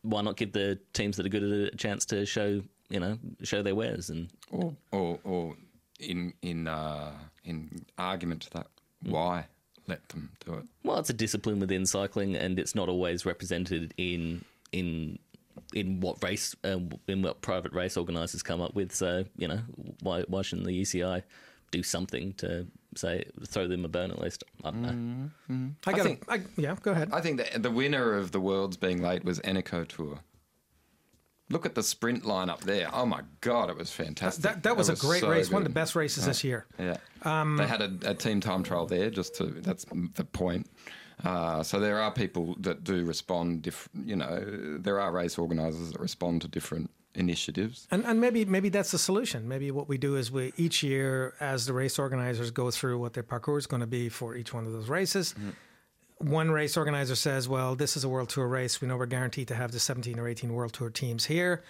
why 0.00 0.22
not 0.22 0.36
give 0.38 0.52
the 0.52 0.78
teams 0.94 1.18
that 1.18 1.26
are 1.26 1.28
good 1.28 1.42
at 1.42 1.50
it 1.50 1.74
a 1.74 1.76
chance 1.76 2.06
to 2.06 2.24
show 2.24 2.62
you 2.88 3.00
know 3.00 3.18
show 3.42 3.60
their 3.62 3.74
wares 3.74 4.08
and 4.08 4.30
or 4.50 4.74
or, 4.92 5.18
or 5.24 5.56
in 6.00 6.32
in 6.40 6.66
uh, 6.68 7.12
in 7.44 7.84
argument 7.98 8.40
to 8.42 8.50
that, 8.52 8.66
why 9.02 9.44
let 9.86 10.08
them 10.08 10.30
do 10.46 10.54
it? 10.54 10.64
well, 10.84 10.96
it's 10.98 11.10
a 11.10 11.14
discipline 11.14 11.60
within 11.60 11.84
cycling, 11.84 12.34
and 12.34 12.58
it's 12.58 12.74
not 12.74 12.88
always 12.88 13.26
represented 13.26 13.92
in 13.98 14.42
in 14.72 15.18
in 15.74 16.00
what 16.00 16.22
race 16.22 16.54
um, 16.64 16.90
in 17.08 17.20
what 17.22 17.42
private 17.42 17.72
race 17.72 17.96
organisers 17.96 18.42
come 18.42 18.60
up 18.60 18.74
with. 18.74 18.94
So 18.94 19.24
you 19.36 19.48
know 19.48 19.60
why 20.02 20.22
why 20.28 20.42
shouldn't 20.42 20.66
the 20.66 20.80
UCI 20.80 21.22
do 21.70 21.82
something 21.82 22.32
to 22.34 22.66
say 22.96 23.24
throw 23.46 23.66
them 23.66 23.84
a 23.84 23.88
bone 23.88 24.10
at 24.10 24.20
least? 24.20 24.44
I 24.62 24.70
don't 24.70 25.30
know. 25.48 25.70
I 25.86 25.92
got 25.92 26.02
think- 26.04 26.24
I, 26.28 26.42
Yeah, 26.56 26.76
go 26.80 26.92
ahead. 26.92 27.10
I 27.12 27.20
think 27.20 27.38
that 27.38 27.62
the 27.62 27.70
winner 27.70 28.14
of 28.14 28.30
the 28.32 28.40
world's 28.40 28.76
being 28.76 29.02
late 29.02 29.24
was 29.24 29.40
Eneco 29.40 29.86
Tour. 29.86 30.20
Look 31.50 31.66
at 31.66 31.74
the 31.74 31.82
sprint 31.82 32.22
lineup 32.22 32.60
there. 32.60 32.88
Oh 32.92 33.04
my 33.04 33.20
god, 33.42 33.68
it 33.68 33.76
was 33.76 33.92
fantastic. 33.92 34.42
That, 34.44 34.62
that 34.62 34.76
was, 34.78 34.88
a 34.88 34.96
great 34.96 35.20
so 35.20 35.28
race, 35.28 35.50
one 35.50 35.60
of 35.60 35.68
the 35.68 35.74
best 35.74 35.94
races 35.94 36.24
this 36.24 36.42
year. 36.42 36.64
Yeah, 36.78 36.96
Um, 37.22 37.58
they 37.58 37.66
had 37.66 37.82
a, 37.82 37.92
a 38.10 38.14
team 38.14 38.40
time 38.40 38.62
trial 38.62 38.86
there. 38.86 39.10
Just 39.10 39.34
to 39.36 39.46
that's 39.46 39.84
the 40.14 40.24
point. 40.24 40.70
Uh, 41.22 41.62
so 41.62 41.78
there 41.78 42.00
are 42.00 42.10
people 42.10 42.56
that 42.60 42.82
do 42.84 43.04
respond. 43.04 43.62
Diff, 43.62 43.88
you 44.04 44.16
know, 44.16 44.78
there 44.78 45.00
are 45.00 45.12
race 45.12 45.38
organisers 45.38 45.92
that 45.92 46.00
respond 46.00 46.42
to 46.42 46.48
different 46.48 46.90
initiatives. 47.14 47.86
And, 47.90 48.04
and 48.04 48.20
maybe 48.20 48.44
maybe 48.44 48.68
that's 48.68 48.90
the 48.90 48.98
solution. 48.98 49.48
Maybe 49.48 49.70
what 49.70 49.88
we 49.88 49.98
do 49.98 50.16
is 50.16 50.30
we 50.30 50.52
each 50.56 50.82
year, 50.82 51.34
as 51.40 51.66
the 51.66 51.72
race 51.72 51.98
organizers 51.98 52.50
go 52.50 52.70
through 52.70 52.98
what 52.98 53.12
their 53.12 53.22
parcours 53.22 53.62
is 53.62 53.66
going 53.66 53.80
to 53.80 53.86
be 53.86 54.08
for 54.08 54.34
each 54.34 54.52
one 54.52 54.66
of 54.66 54.72
those 54.72 54.88
races, 54.88 55.34
one 56.18 56.50
race 56.50 56.76
organizer 56.76 57.14
says, 57.14 57.48
"Well, 57.48 57.74
this 57.76 57.96
is 57.96 58.04
a 58.04 58.08
World 58.08 58.28
Tour 58.28 58.48
race. 58.48 58.80
We 58.80 58.88
know 58.88 58.96
we're 58.96 59.06
guaranteed 59.06 59.48
to 59.48 59.54
have 59.54 59.72
the 59.72 59.80
17 59.80 60.18
or 60.18 60.28
18 60.28 60.52
World 60.52 60.72
Tour 60.72 60.90
teams 60.90 61.26
here, 61.26 61.62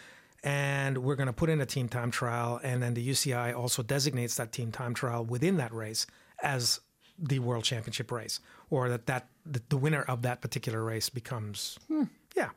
and 0.42 0.98
we're 0.98 1.16
going 1.16 1.26
to 1.26 1.32
put 1.32 1.50
in 1.50 1.60
a 1.60 1.66
team 1.66 1.88
time 1.88 2.10
trial." 2.10 2.60
And 2.62 2.82
then 2.82 2.94
the 2.94 3.06
UCI 3.06 3.56
also 3.56 3.82
designates 3.82 4.36
that 4.36 4.52
team 4.52 4.72
time 4.72 4.94
trial 4.94 5.24
within 5.24 5.56
that 5.58 5.72
race 5.72 6.06
as 6.42 6.80
the 7.18 7.38
World 7.38 7.64
Championship 7.64 8.10
race, 8.10 8.40
or 8.74 8.88
that 8.88 9.06
that 9.06 9.28
the, 9.46 9.76
winner 9.76 10.02
of 10.02 10.22
that 10.22 10.40
particular 10.40 10.82
race 10.82 11.08
becomes, 11.08 11.78
yeah, 12.34 12.50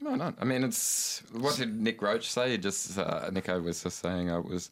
No, 0.00 0.14
no. 0.14 0.32
I 0.40 0.44
mean, 0.44 0.64
it's 0.64 1.22
what 1.32 1.56
did 1.56 1.78
Nick 1.78 2.00
Roach 2.00 2.30
say? 2.30 2.56
Just 2.56 2.98
uh, 2.98 3.28
Nico 3.30 3.60
was 3.60 3.82
just 3.82 3.98
saying 3.98 4.30
uh, 4.30 4.38
it 4.38 4.46
was 4.46 4.70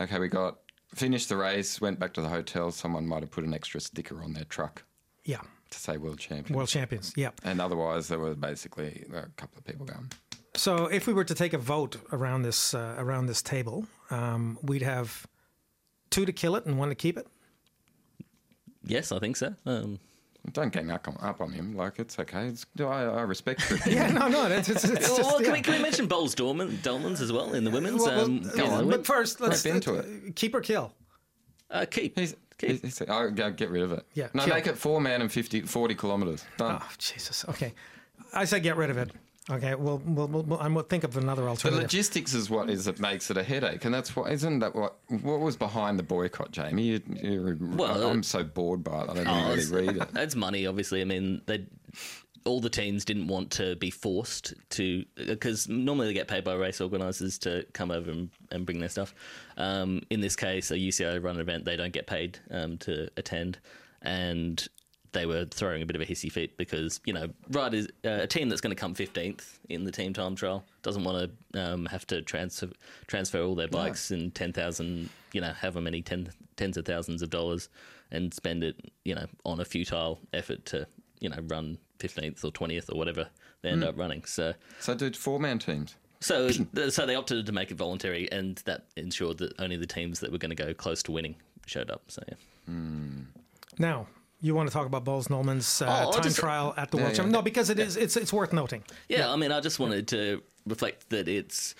okay. 0.00 0.18
We 0.18 0.28
got 0.28 0.58
finished 0.94 1.28
the 1.28 1.36
race, 1.36 1.80
went 1.80 2.00
back 2.00 2.12
to 2.14 2.22
the 2.22 2.28
hotel. 2.28 2.72
Someone 2.72 3.06
might 3.06 3.22
have 3.22 3.30
put 3.30 3.44
an 3.44 3.54
extra 3.54 3.80
sticker 3.80 4.20
on 4.20 4.32
their 4.32 4.44
truck 4.44 4.82
yeah, 5.24 5.42
to 5.70 5.78
say 5.78 5.96
world 5.96 6.18
champion. 6.18 6.56
World 6.56 6.68
Champions, 6.68 7.12
yeah. 7.16 7.30
and 7.44 7.60
otherwise, 7.60 8.08
there 8.08 8.18
were 8.18 8.34
basically 8.34 9.04
a 9.14 9.28
couple 9.36 9.58
of 9.58 9.64
people 9.64 9.86
going. 9.86 10.10
So, 10.56 10.86
if 10.86 11.06
we 11.06 11.12
were 11.12 11.24
to 11.24 11.34
take 11.34 11.52
a 11.52 11.58
vote 11.58 11.98
around 12.12 12.42
this 12.42 12.74
uh, 12.74 12.96
around 12.98 13.26
this 13.26 13.42
table, 13.42 13.86
um, 14.10 14.58
we'd 14.60 14.82
have 14.82 15.26
two 16.10 16.26
to 16.26 16.32
kill 16.32 16.56
it 16.56 16.66
and 16.66 16.78
one 16.78 16.88
to 16.88 16.96
keep 16.96 17.16
it. 17.16 17.28
Yes, 18.84 19.12
I 19.12 19.18
think 19.18 19.36
so. 19.36 19.54
Um, 19.66 19.98
Don't 20.52 20.72
gang 20.72 20.90
up 20.90 21.06
on, 21.08 21.16
up 21.20 21.40
on 21.40 21.52
him. 21.52 21.76
Like 21.76 21.98
it's 21.98 22.18
okay. 22.18 22.46
It's, 22.46 22.64
I, 22.78 22.82
I 23.04 23.20
respect 23.22 23.62
it. 23.70 23.86
Yeah, 23.92 24.10
no, 24.10 24.28
no, 24.28 24.46
it's, 24.46 24.68
it's, 24.68 24.84
it's 24.84 25.08
well, 25.08 25.16
just. 25.18 25.30
well, 25.30 25.38
yeah. 25.40 25.44
can, 25.46 25.52
we, 25.52 25.60
can 25.60 25.72
we 25.74 25.82
mention 25.82 26.08
Boels 26.08 26.34
Dolman, 26.34 26.78
Dolmans 26.82 27.20
as 27.20 27.30
well 27.32 27.52
in 27.54 27.64
the 27.64 27.70
women's? 27.70 28.00
Well, 28.02 28.16
well, 28.16 28.24
um, 28.24 28.42
you 28.56 28.64
know, 28.64 28.86
but 28.86 29.06
first, 29.06 29.40
let's 29.40 29.64
Rip 29.64 29.74
into 29.74 29.94
it. 29.96 30.34
keep 30.36 30.54
or 30.54 30.60
kill. 30.60 30.92
uh, 31.70 31.84
keep. 31.90 32.18
He's, 32.18 32.34
keep. 32.58 32.70
he's, 32.70 32.98
he's, 32.98 33.02
oh, 33.08 33.30
get 33.30 33.70
rid 33.70 33.82
of 33.82 33.92
it. 33.92 34.06
Yeah, 34.14 34.28
No, 34.34 34.44
kill. 34.44 34.54
make 34.54 34.66
it 34.66 34.78
four 34.78 35.00
man 35.00 35.20
and 35.20 35.30
50, 35.30 35.62
40 35.62 35.94
kilometres. 35.94 36.44
Done. 36.56 36.78
Oh, 36.82 36.88
Jesus. 36.98 37.44
Okay, 37.48 37.74
I 38.32 38.44
say 38.46 38.60
get 38.60 38.76
rid 38.76 38.88
of 38.90 38.96
it. 38.98 39.10
Okay, 39.50 39.74
well, 39.74 40.00
we'll, 40.04 40.28
we'll, 40.28 40.42
we'll 40.42 40.60
I'm 40.60 40.80
think 40.84 41.04
of 41.04 41.16
another 41.16 41.48
alternative. 41.48 41.78
The 41.78 41.82
logistics 41.82 42.34
is 42.34 42.48
what 42.48 42.70
is 42.70 42.86
it 42.86 43.00
makes 43.00 43.30
it 43.30 43.36
a 43.36 43.42
headache, 43.42 43.84
and 43.84 43.92
that's 43.92 44.14
what 44.14 44.30
isn't 44.32 44.60
that 44.60 44.74
what 44.74 44.96
what 45.08 45.40
was 45.40 45.56
behind 45.56 45.98
the 45.98 46.02
boycott, 46.02 46.52
Jamie? 46.52 46.82
You, 46.82 47.00
you, 47.22 47.58
Well, 47.76 48.08
I'm 48.10 48.22
so 48.22 48.44
bored 48.44 48.84
by 48.84 49.02
it. 49.02 49.10
I 49.10 49.14
don't 49.14 49.28
Oh, 49.28 49.38
even 49.46 49.58
it's, 49.58 49.68
really 49.68 49.88
read 49.88 49.96
it. 50.02 50.08
it's 50.14 50.36
money, 50.36 50.66
obviously. 50.66 51.00
I 51.00 51.04
mean, 51.04 51.42
they 51.46 51.66
all 52.44 52.60
the 52.60 52.70
teams 52.70 53.04
didn't 53.04 53.26
want 53.26 53.50
to 53.52 53.76
be 53.76 53.90
forced 53.90 54.54
to 54.70 55.04
because 55.14 55.68
normally 55.68 56.06
they 56.06 56.14
get 56.14 56.28
paid 56.28 56.44
by 56.44 56.54
race 56.54 56.80
organisers 56.80 57.38
to 57.38 57.66
come 57.72 57.90
over 57.90 58.10
and, 58.10 58.30
and 58.50 58.64
bring 58.64 58.78
their 58.78 58.88
stuff. 58.88 59.14
Um, 59.56 60.02
in 60.10 60.20
this 60.20 60.36
case, 60.36 60.70
a 60.70 60.74
UCI 60.76 61.22
run 61.22 61.38
event, 61.38 61.64
they 61.64 61.76
don't 61.76 61.92
get 61.92 62.06
paid 62.06 62.38
um, 62.50 62.78
to 62.78 63.10
attend, 63.16 63.58
and 64.02 64.66
they 65.12 65.26
were 65.26 65.44
throwing 65.44 65.82
a 65.82 65.86
bit 65.86 65.96
of 65.96 66.02
a 66.02 66.06
hissy 66.06 66.30
fit 66.30 66.56
because 66.56 67.00
you 67.04 67.12
know 67.12 67.28
riders 67.50 67.86
uh, 68.04 68.20
a 68.22 68.26
team 68.26 68.48
that's 68.48 68.60
going 68.60 68.74
to 68.74 68.80
come 68.80 68.94
15th 68.94 69.58
in 69.68 69.84
the 69.84 69.90
team 69.92 70.12
time 70.12 70.34
trial 70.34 70.64
doesn't 70.82 71.04
want 71.04 71.32
to 71.52 71.60
um, 71.60 71.86
have 71.86 72.06
to 72.06 72.22
transfer 72.22 72.68
transfer 73.06 73.42
all 73.42 73.54
their 73.54 73.68
bikes 73.68 74.10
and 74.10 74.34
10,000 74.34 75.08
you 75.32 75.40
know 75.40 75.52
however 75.52 75.80
many 75.80 76.00
ten, 76.02 76.30
tens 76.56 76.76
of 76.76 76.84
thousands 76.84 77.22
of 77.22 77.30
dollars 77.30 77.68
and 78.10 78.32
spend 78.34 78.62
it 78.64 78.76
you 79.04 79.14
know 79.14 79.26
on 79.44 79.60
a 79.60 79.64
futile 79.64 80.18
effort 80.32 80.64
to 80.66 80.86
you 81.20 81.28
know 81.28 81.38
run 81.48 81.76
15th 81.98 82.44
or 82.44 82.50
20th 82.50 82.92
or 82.92 82.96
whatever 82.96 83.28
they 83.62 83.68
end 83.68 83.84
up 83.84 83.98
running. 83.98 84.24
So 84.24 84.54
So, 84.78 84.94
did 84.94 85.14
four 85.14 85.38
man 85.38 85.58
teams. 85.58 85.94
so 86.20 86.48
so 86.50 87.04
they 87.04 87.14
opted 87.14 87.44
to 87.46 87.52
make 87.52 87.70
it 87.70 87.76
voluntary 87.76 88.30
and 88.32 88.56
that 88.64 88.86
ensured 88.96 89.36
that 89.38 89.52
only 89.60 89.76
the 89.76 89.86
teams 89.86 90.20
that 90.20 90.32
were 90.32 90.38
going 90.38 90.54
to 90.56 90.62
go 90.64 90.72
close 90.72 91.02
to 91.02 91.12
winning 91.12 91.34
showed 91.66 91.90
up 91.90 92.02
so 92.08 92.22
yeah. 92.28 92.34
Now, 93.78 94.06
you 94.40 94.54
want 94.54 94.68
to 94.68 94.72
talk 94.72 94.86
about 94.86 95.04
Boels 95.04 95.28
Dolmans 95.28 95.86
uh, 95.86 96.06
Oh, 96.08 96.12
time 96.12 96.22
just- 96.22 96.38
trial 96.38 96.74
at 96.76 96.90
the 96.90 96.96
Yeah, 96.98 97.02
World 97.04 97.12
yeah. 97.12 97.16
Championship? 97.16 97.32
No, 97.38 97.42
because 97.42 97.70
it 97.70 97.78
is 97.78 97.96
it's 97.96 98.16
it's 98.16 98.32
worth 98.32 98.52
noting. 98.52 98.82
Yeah, 99.08 99.30
I 99.32 99.36
mean, 99.36 99.52
I 99.52 99.60
just 99.60 99.78
wanted 99.78 100.08
to 100.08 100.42
reflect 100.66 101.10
that 101.10 101.28
it's 101.28 101.74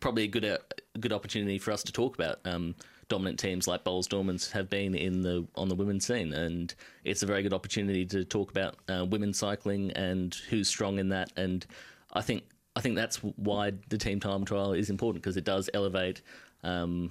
probably 0.00 0.24
a 0.24 0.28
good 0.28 0.44
uh, 0.44 0.58
a 0.94 0.98
good 0.98 1.12
opportunity 1.12 1.58
for 1.58 1.72
us 1.72 1.82
to 1.84 1.92
talk 1.92 2.14
about 2.16 2.38
um, 2.44 2.74
dominant 3.08 3.38
teams 3.38 3.66
like 3.66 3.84
Boels 3.84 4.06
Dolmans 4.08 4.50
have 4.52 4.70
been 4.70 4.94
in 4.94 5.22
the 5.22 5.46
on 5.56 5.68
the 5.68 5.74
women's 5.74 6.06
scene, 6.06 6.32
and 6.32 6.74
it's 7.04 7.22
a 7.22 7.26
very 7.26 7.42
good 7.42 7.52
opportunity 7.54 8.04
to 8.06 8.24
talk 8.24 8.50
about 8.50 8.76
uh, 8.88 9.04
women's 9.04 9.38
cycling 9.38 9.90
and 9.92 10.34
who's 10.50 10.68
strong 10.68 10.98
in 10.98 11.08
that. 11.10 11.30
And 11.36 11.66
I 12.12 12.20
think 12.22 12.44
I 12.76 12.80
think 12.80 12.94
that's 12.96 13.16
why 13.18 13.72
the 13.88 13.98
team 13.98 14.20
time 14.20 14.44
trial 14.44 14.72
is 14.72 14.88
important 14.90 15.22
because 15.22 15.36
it 15.36 15.44
does 15.44 15.68
elevate. 15.74 16.22
Um, 16.62 17.10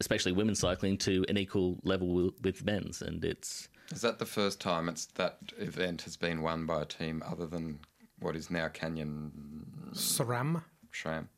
Especially 0.00 0.32
women's 0.32 0.58
cycling 0.58 0.98
to 0.98 1.24
an 1.28 1.38
equal 1.38 1.78
level 1.84 2.08
with, 2.12 2.34
with 2.42 2.64
men's, 2.64 3.00
and 3.00 3.24
it's 3.24 3.68
Is 3.92 4.00
that 4.00 4.18
the 4.18 4.26
first 4.26 4.60
time 4.60 4.88
it's 4.88 5.06
that 5.14 5.38
event 5.58 6.02
has 6.02 6.16
been 6.16 6.42
won 6.42 6.66
by 6.66 6.82
a 6.82 6.84
team 6.86 7.22
other 7.26 7.46
than 7.46 7.78
what 8.18 8.34
is 8.36 8.50
now 8.50 8.68
Canyon 8.68 9.30
SRAM. 9.92 10.62
SRAM? 10.92 11.28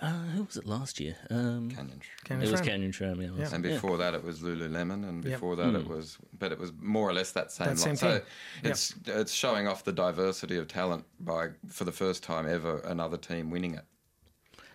uh, 0.00 0.10
who 0.34 0.42
was 0.42 0.56
it 0.56 0.66
last 0.66 0.98
year? 0.98 1.16
Um, 1.30 1.70
Canyon. 1.70 2.00
Canyon 2.24 2.48
it 2.48 2.50
was 2.50 2.60
Canyon 2.60 2.90
SRAM, 2.92 3.18
yeah. 3.20 3.28
it 3.28 3.34
was. 3.34 3.52
And 3.52 3.64
Yeah. 3.64 3.74
before 3.74 3.98
that, 3.98 4.14
it 4.14 4.24
was 4.24 4.40
Lululemon, 4.40 5.08
and 5.08 5.22
Yep. 5.24 5.32
before 5.34 5.54
that, 5.56 5.74
it 5.76 5.86
was, 5.86 6.18
but 6.38 6.50
it 6.50 6.58
was 6.58 6.72
more 6.80 7.08
or 7.08 7.12
less 7.12 7.30
that 7.32 7.52
same. 7.52 7.68
That 7.68 7.78
same 7.78 7.90
lot. 7.92 7.98
So 8.00 8.18
team. 8.18 8.26
it's 8.64 8.94
it's 9.06 9.32
showing 9.32 9.68
off 9.68 9.84
the 9.84 9.92
diversity 9.92 10.56
of 10.56 10.66
talent 10.66 11.04
by 11.20 11.50
for 11.68 11.84
the 11.84 11.92
first 11.92 12.24
time 12.24 12.48
ever 12.48 12.78
another 12.80 13.16
team 13.16 13.50
winning 13.50 13.74
it. 13.74 13.84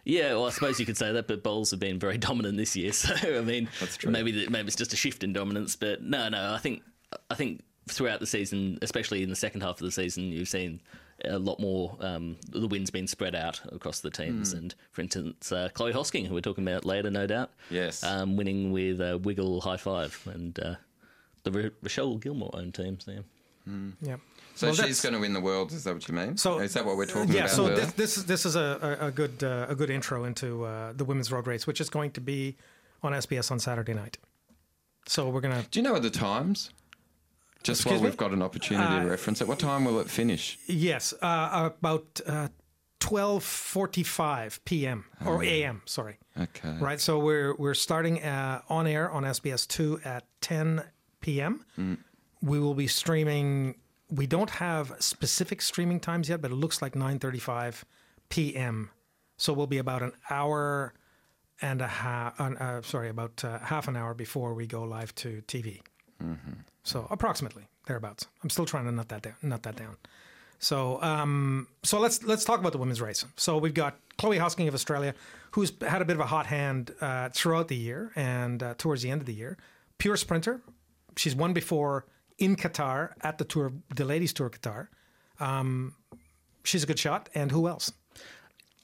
Yeah, 0.05 0.33
well, 0.35 0.45
I 0.45 0.51
suppose 0.51 0.79
you 0.79 0.85
could 0.85 0.95
say 0.95 1.11
that, 1.11 1.27
but 1.27 1.43
Boels 1.43 1.71
have 1.71 1.81
been 1.81 1.99
very 1.99 2.17
dominant 2.29 2.55
this 2.55 2.77
year. 2.77 2.93
So 2.93 3.13
I 3.13 3.41
mean, 3.41 3.67
That's 3.81 3.97
true. 3.97 4.09
maybe 4.11 4.31
the- 4.31 4.49
maybe 4.49 4.67
it's 4.67 4.77
just 4.77 4.93
a 4.93 4.95
shift 4.95 5.23
in 5.25 5.33
dominance, 5.33 5.75
but 5.75 6.01
no, 6.03 6.29
no. 6.29 6.53
I 6.53 6.59
think 6.59 6.83
I 7.29 7.35
think 7.35 7.61
throughout 7.89 8.19
the 8.19 8.27
season, 8.27 8.79
especially 8.81 9.23
in 9.23 9.29
the 9.29 9.35
second 9.35 9.61
half 9.61 9.79
of 9.79 9.85
the 9.85 9.91
season, 9.91 10.25
you've 10.25 10.49
seen 10.49 10.81
a 11.25 11.39
lot 11.39 11.59
more. 11.59 11.95
Um, 11.99 12.37
the 12.51 12.67
wins 12.67 12.89
been 12.89 13.07
spread 13.07 13.33
out 13.35 13.61
across 13.71 14.01
the 14.01 14.11
teams, 14.11 14.51
Hmm. 14.51 14.57
and 14.57 14.75
for 14.91 15.01
instance, 15.01 15.51
uh, 15.51 15.69
Chloe 15.73 15.93
Hosking, 15.93 16.27
who 16.27 16.33
we're 16.33 16.41
talking 16.41 16.67
about 16.67 16.85
later, 16.85 17.09
no 17.09 17.25
doubt, 17.25 17.51
Yes. 17.69 18.03
um, 18.03 18.35
winning 18.37 18.71
with 18.71 18.99
uh, 19.01 19.17
Wiggle 19.21 19.61
High5, 19.61 20.27
and 20.33 20.59
uh, 20.59 20.75
the 21.43 21.51
Ra- 21.51 21.69
Rochelle 21.81 22.17
Gilmore 22.17 22.51
owned 22.53 22.75
teams 22.75 23.05
there. 23.05 23.23
Yeah. 24.01 24.15
So 24.55 24.67
Well, 24.67 24.75
she's 24.75 25.01
going 25.01 25.13
to 25.13 25.19
win 25.19 25.33
the 25.33 25.41
world. 25.41 25.71
Is 25.73 25.83
that 25.83 25.93
what 25.93 26.07
you 26.07 26.13
mean? 26.13 26.37
So 26.37 26.59
is 26.59 26.73
that 26.73 26.85
what 26.85 26.95
we're 26.97 27.05
talking 27.05 27.33
yeah, 27.33 27.45
about? 27.45 27.49
Yeah. 27.49 27.55
So 27.55 27.75
this, 27.75 27.91
this 27.93 28.17
is 28.17 28.25
this 28.25 28.45
is 28.45 28.55
a, 28.55 28.97
a, 29.01 29.07
a 29.07 29.11
good 29.11 29.43
uh, 29.43 29.65
a 29.69 29.75
good 29.75 29.89
intro 29.89 30.23
into 30.23 30.63
uh, 30.63 30.93
the 30.93 31.03
women's 31.03 31.31
road 31.33 31.47
race, 31.47 31.67
which 31.67 31.81
is 31.81 31.89
going 31.89 32.11
to 32.11 32.21
be 32.21 32.55
on 33.03 33.11
SBS 33.11 33.51
on 33.51 33.59
Saturday 33.59 33.93
night. 33.93 34.17
So 35.05 35.29
we're 35.29 35.41
gonna 35.41 35.65
Do 35.69 35.79
you 35.79 35.83
know 35.83 35.99
the 35.99 36.09
times? 36.09 36.71
Just 37.67 37.81
Excuse 37.81 37.91
while 37.93 38.01
me? 38.03 38.09
we've 38.09 38.17
got 38.25 38.31
an 38.31 38.41
opportunity 38.41 38.87
to 38.95 39.01
Uh, 39.01 39.05
reference 39.15 39.41
it, 39.41 39.47
what 39.47 39.59
time 39.59 39.83
will 39.85 39.99
it 39.99 40.09
finish? 40.09 40.57
yes 40.67 41.13
uh, 41.21 41.69
about 41.77 42.21
uh, 42.25 42.47
twelve 42.99 43.43
forty 43.73 44.03
five 44.03 44.59
p.m. 44.65 45.05
or 45.25 45.43
a.m. 45.43 45.81
Sorry. 45.85 46.15
Okay. 46.45 46.73
Right, 46.79 46.99
so 47.07 47.19
we're 47.19 47.53
we're 47.55 47.75
starting 47.87 48.23
uh, 48.23 48.61
on 48.69 48.87
air 48.87 49.05
on 49.11 49.23
SBS 49.23 49.67
two 49.67 49.99
at 50.05 50.23
ten 50.41 50.83
p.m. 51.21 51.65
We 52.41 52.59
will 52.59 52.73
be 52.75 52.87
streaming. 52.87 53.75
We 54.09 54.25
don't 54.27 54.49
have 54.51 54.93
specific 54.99 55.61
streaming 55.61 55.99
times 55.99 56.29
yet, 56.29 56.41
but 56.41 56.51
it 56.51 56.55
looks 56.55 56.81
like 56.81 56.95
nine 56.95 57.19
thirty-five 57.19 57.83
p.m. 58.29 58.89
So 59.37 59.53
we'll 59.53 59.67
be 59.67 59.77
about 59.79 60.01
an 60.01 60.13
hour 60.29 60.93
and 61.61 61.81
a 61.81 61.87
half. 61.87 62.39
Uh, 62.39 62.81
sorry, 62.81 63.09
about 63.09 63.43
uh, 63.43 63.59
half 63.59 63.87
an 63.87 63.95
hour 63.97 64.13
before 64.13 64.53
we 64.53 64.65
go 64.67 64.83
live 64.83 65.13
to 65.15 65.29
TV. 65.47 65.81
So 66.83 67.07
approximately 67.09 67.63
thereabouts. 67.85 68.27
I'm 68.43 68.49
still 68.49 68.65
trying 68.65 68.85
to 68.85 68.91
nut 68.91 69.09
that 69.09 69.21
down. 69.21 69.35
Nut 69.41 69.63
that 69.63 69.75
down. 69.75 69.97
So, 70.59 71.01
um, 71.03 71.67
so 71.83 71.99
let's 71.99 72.23
let's 72.23 72.43
talk 72.43 72.59
about 72.59 72.71
the 72.71 72.77
women's 72.77 73.01
race. 73.01 73.25
So 73.35 73.57
we've 73.57 73.73
got 73.73 73.99
Chloe 74.17 74.37
Hosking 74.37 74.67
of 74.67 74.73
Australia, 74.73 75.13
who's 75.51 75.71
had 75.81 76.01
a 76.01 76.05
bit 76.05 76.15
of 76.15 76.21
a 76.21 76.25
hot 76.25 76.47
hand 76.47 76.93
uh, 77.01 77.29
throughout 77.29 77.67
the 77.67 77.75
year 77.75 78.11
and 78.15 78.63
uh, 78.63 78.73
towards 78.77 79.01
the 79.01 79.11
end 79.11 79.21
of 79.21 79.27
the 79.27 79.33
year. 79.33 79.57
Pure 79.97 80.17
sprinter. 80.17 80.61
She's 81.15 81.35
won 81.35 81.53
before 81.53 82.05
in 82.37 82.55
Qatar 82.55 83.11
at 83.21 83.37
the 83.37 83.45
tour, 83.45 83.73
the 83.95 84.05
ladies' 84.05 84.33
tour 84.33 84.49
Qatar. 84.49 84.87
Um, 85.39 85.95
she's 86.63 86.83
a 86.83 86.87
good 86.87 86.99
shot. 86.99 87.29
And 87.35 87.51
who 87.51 87.67
else? 87.67 87.91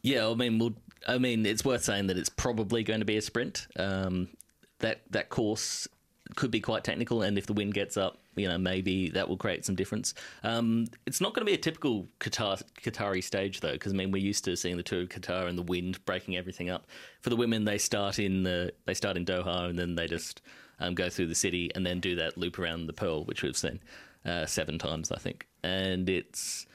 Yeah, 0.02 0.28
I 0.28 0.34
mean, 0.34 0.60
we'll, 0.60 0.76
I 1.08 1.18
mean, 1.18 1.46
it's 1.46 1.64
worth 1.64 1.84
saying 1.84 2.08
that 2.08 2.18
it's 2.18 2.30
probably 2.30 2.84
going 2.84 3.00
to 3.00 3.06
be 3.06 3.18
a 3.18 3.22
sprint. 3.22 3.68
Um, 3.78 4.30
that 4.80 5.02
that 5.12 5.30
course 5.30 5.88
could 6.36 6.52
be 6.52 6.60
quite 6.60 6.84
technical, 6.84 7.22
and 7.22 7.38
if 7.38 7.46
the 7.46 7.54
wind 7.54 7.74
gets 7.74 7.98
up, 7.98 8.18
you 8.36 8.48
know, 8.48 8.58
maybe 8.58 9.10
that 9.10 9.28
will 9.30 9.38
create 9.38 9.66
some 9.66 9.76
difference. 9.76 10.14
Um, 10.44 10.88
it's 11.06 11.22
not 11.22 11.34
going 11.34 11.46
to 11.46 11.50
be 11.50 11.54
a 11.54 11.62
typical 11.62 12.08
Qatar, 12.20 12.62
Qatari 12.82 13.24
stage 13.24 13.60
though, 13.60 13.74
because 13.74 13.94
I 13.94 13.96
mean, 13.96 14.12
we're 14.12 14.24
used 14.24 14.44
to 14.46 14.56
seeing 14.56 14.78
the 14.78 14.84
tour 14.84 15.02
of 15.02 15.10
Qatar 15.10 15.48
and 15.48 15.58
the 15.58 15.64
wind 15.64 16.04
breaking 16.06 16.36
everything 16.36 16.70
up. 16.70 16.88
For 17.22 17.30
the 17.30 17.36
women, 17.36 17.66
they 17.66 17.78
start 17.78 18.20
in 18.20 18.44
the 18.44 18.74
they 18.86 18.94
start 18.94 19.18
in 19.18 19.26
Doha, 19.26 19.70
and 19.70 19.78
then 19.78 19.96
they 19.96 20.08
just 20.08 20.42
um, 20.80 20.96
go 20.96 21.10
through 21.10 21.28
the 21.28 21.36
city, 21.36 21.72
and 21.76 21.86
then 21.86 22.00
do 22.00 22.16
that 22.16 22.38
loop 22.38 22.60
around 22.60 22.88
the 22.88 22.94
Pearl, 22.94 23.26
which 23.26 23.44
we've 23.44 23.58
seen 23.58 23.80
uh, 24.26 24.46
seven 24.46 24.78
times, 24.80 25.12
I 25.12 25.18
think, 25.18 25.48
and 25.64 26.10
it's. 26.10 26.66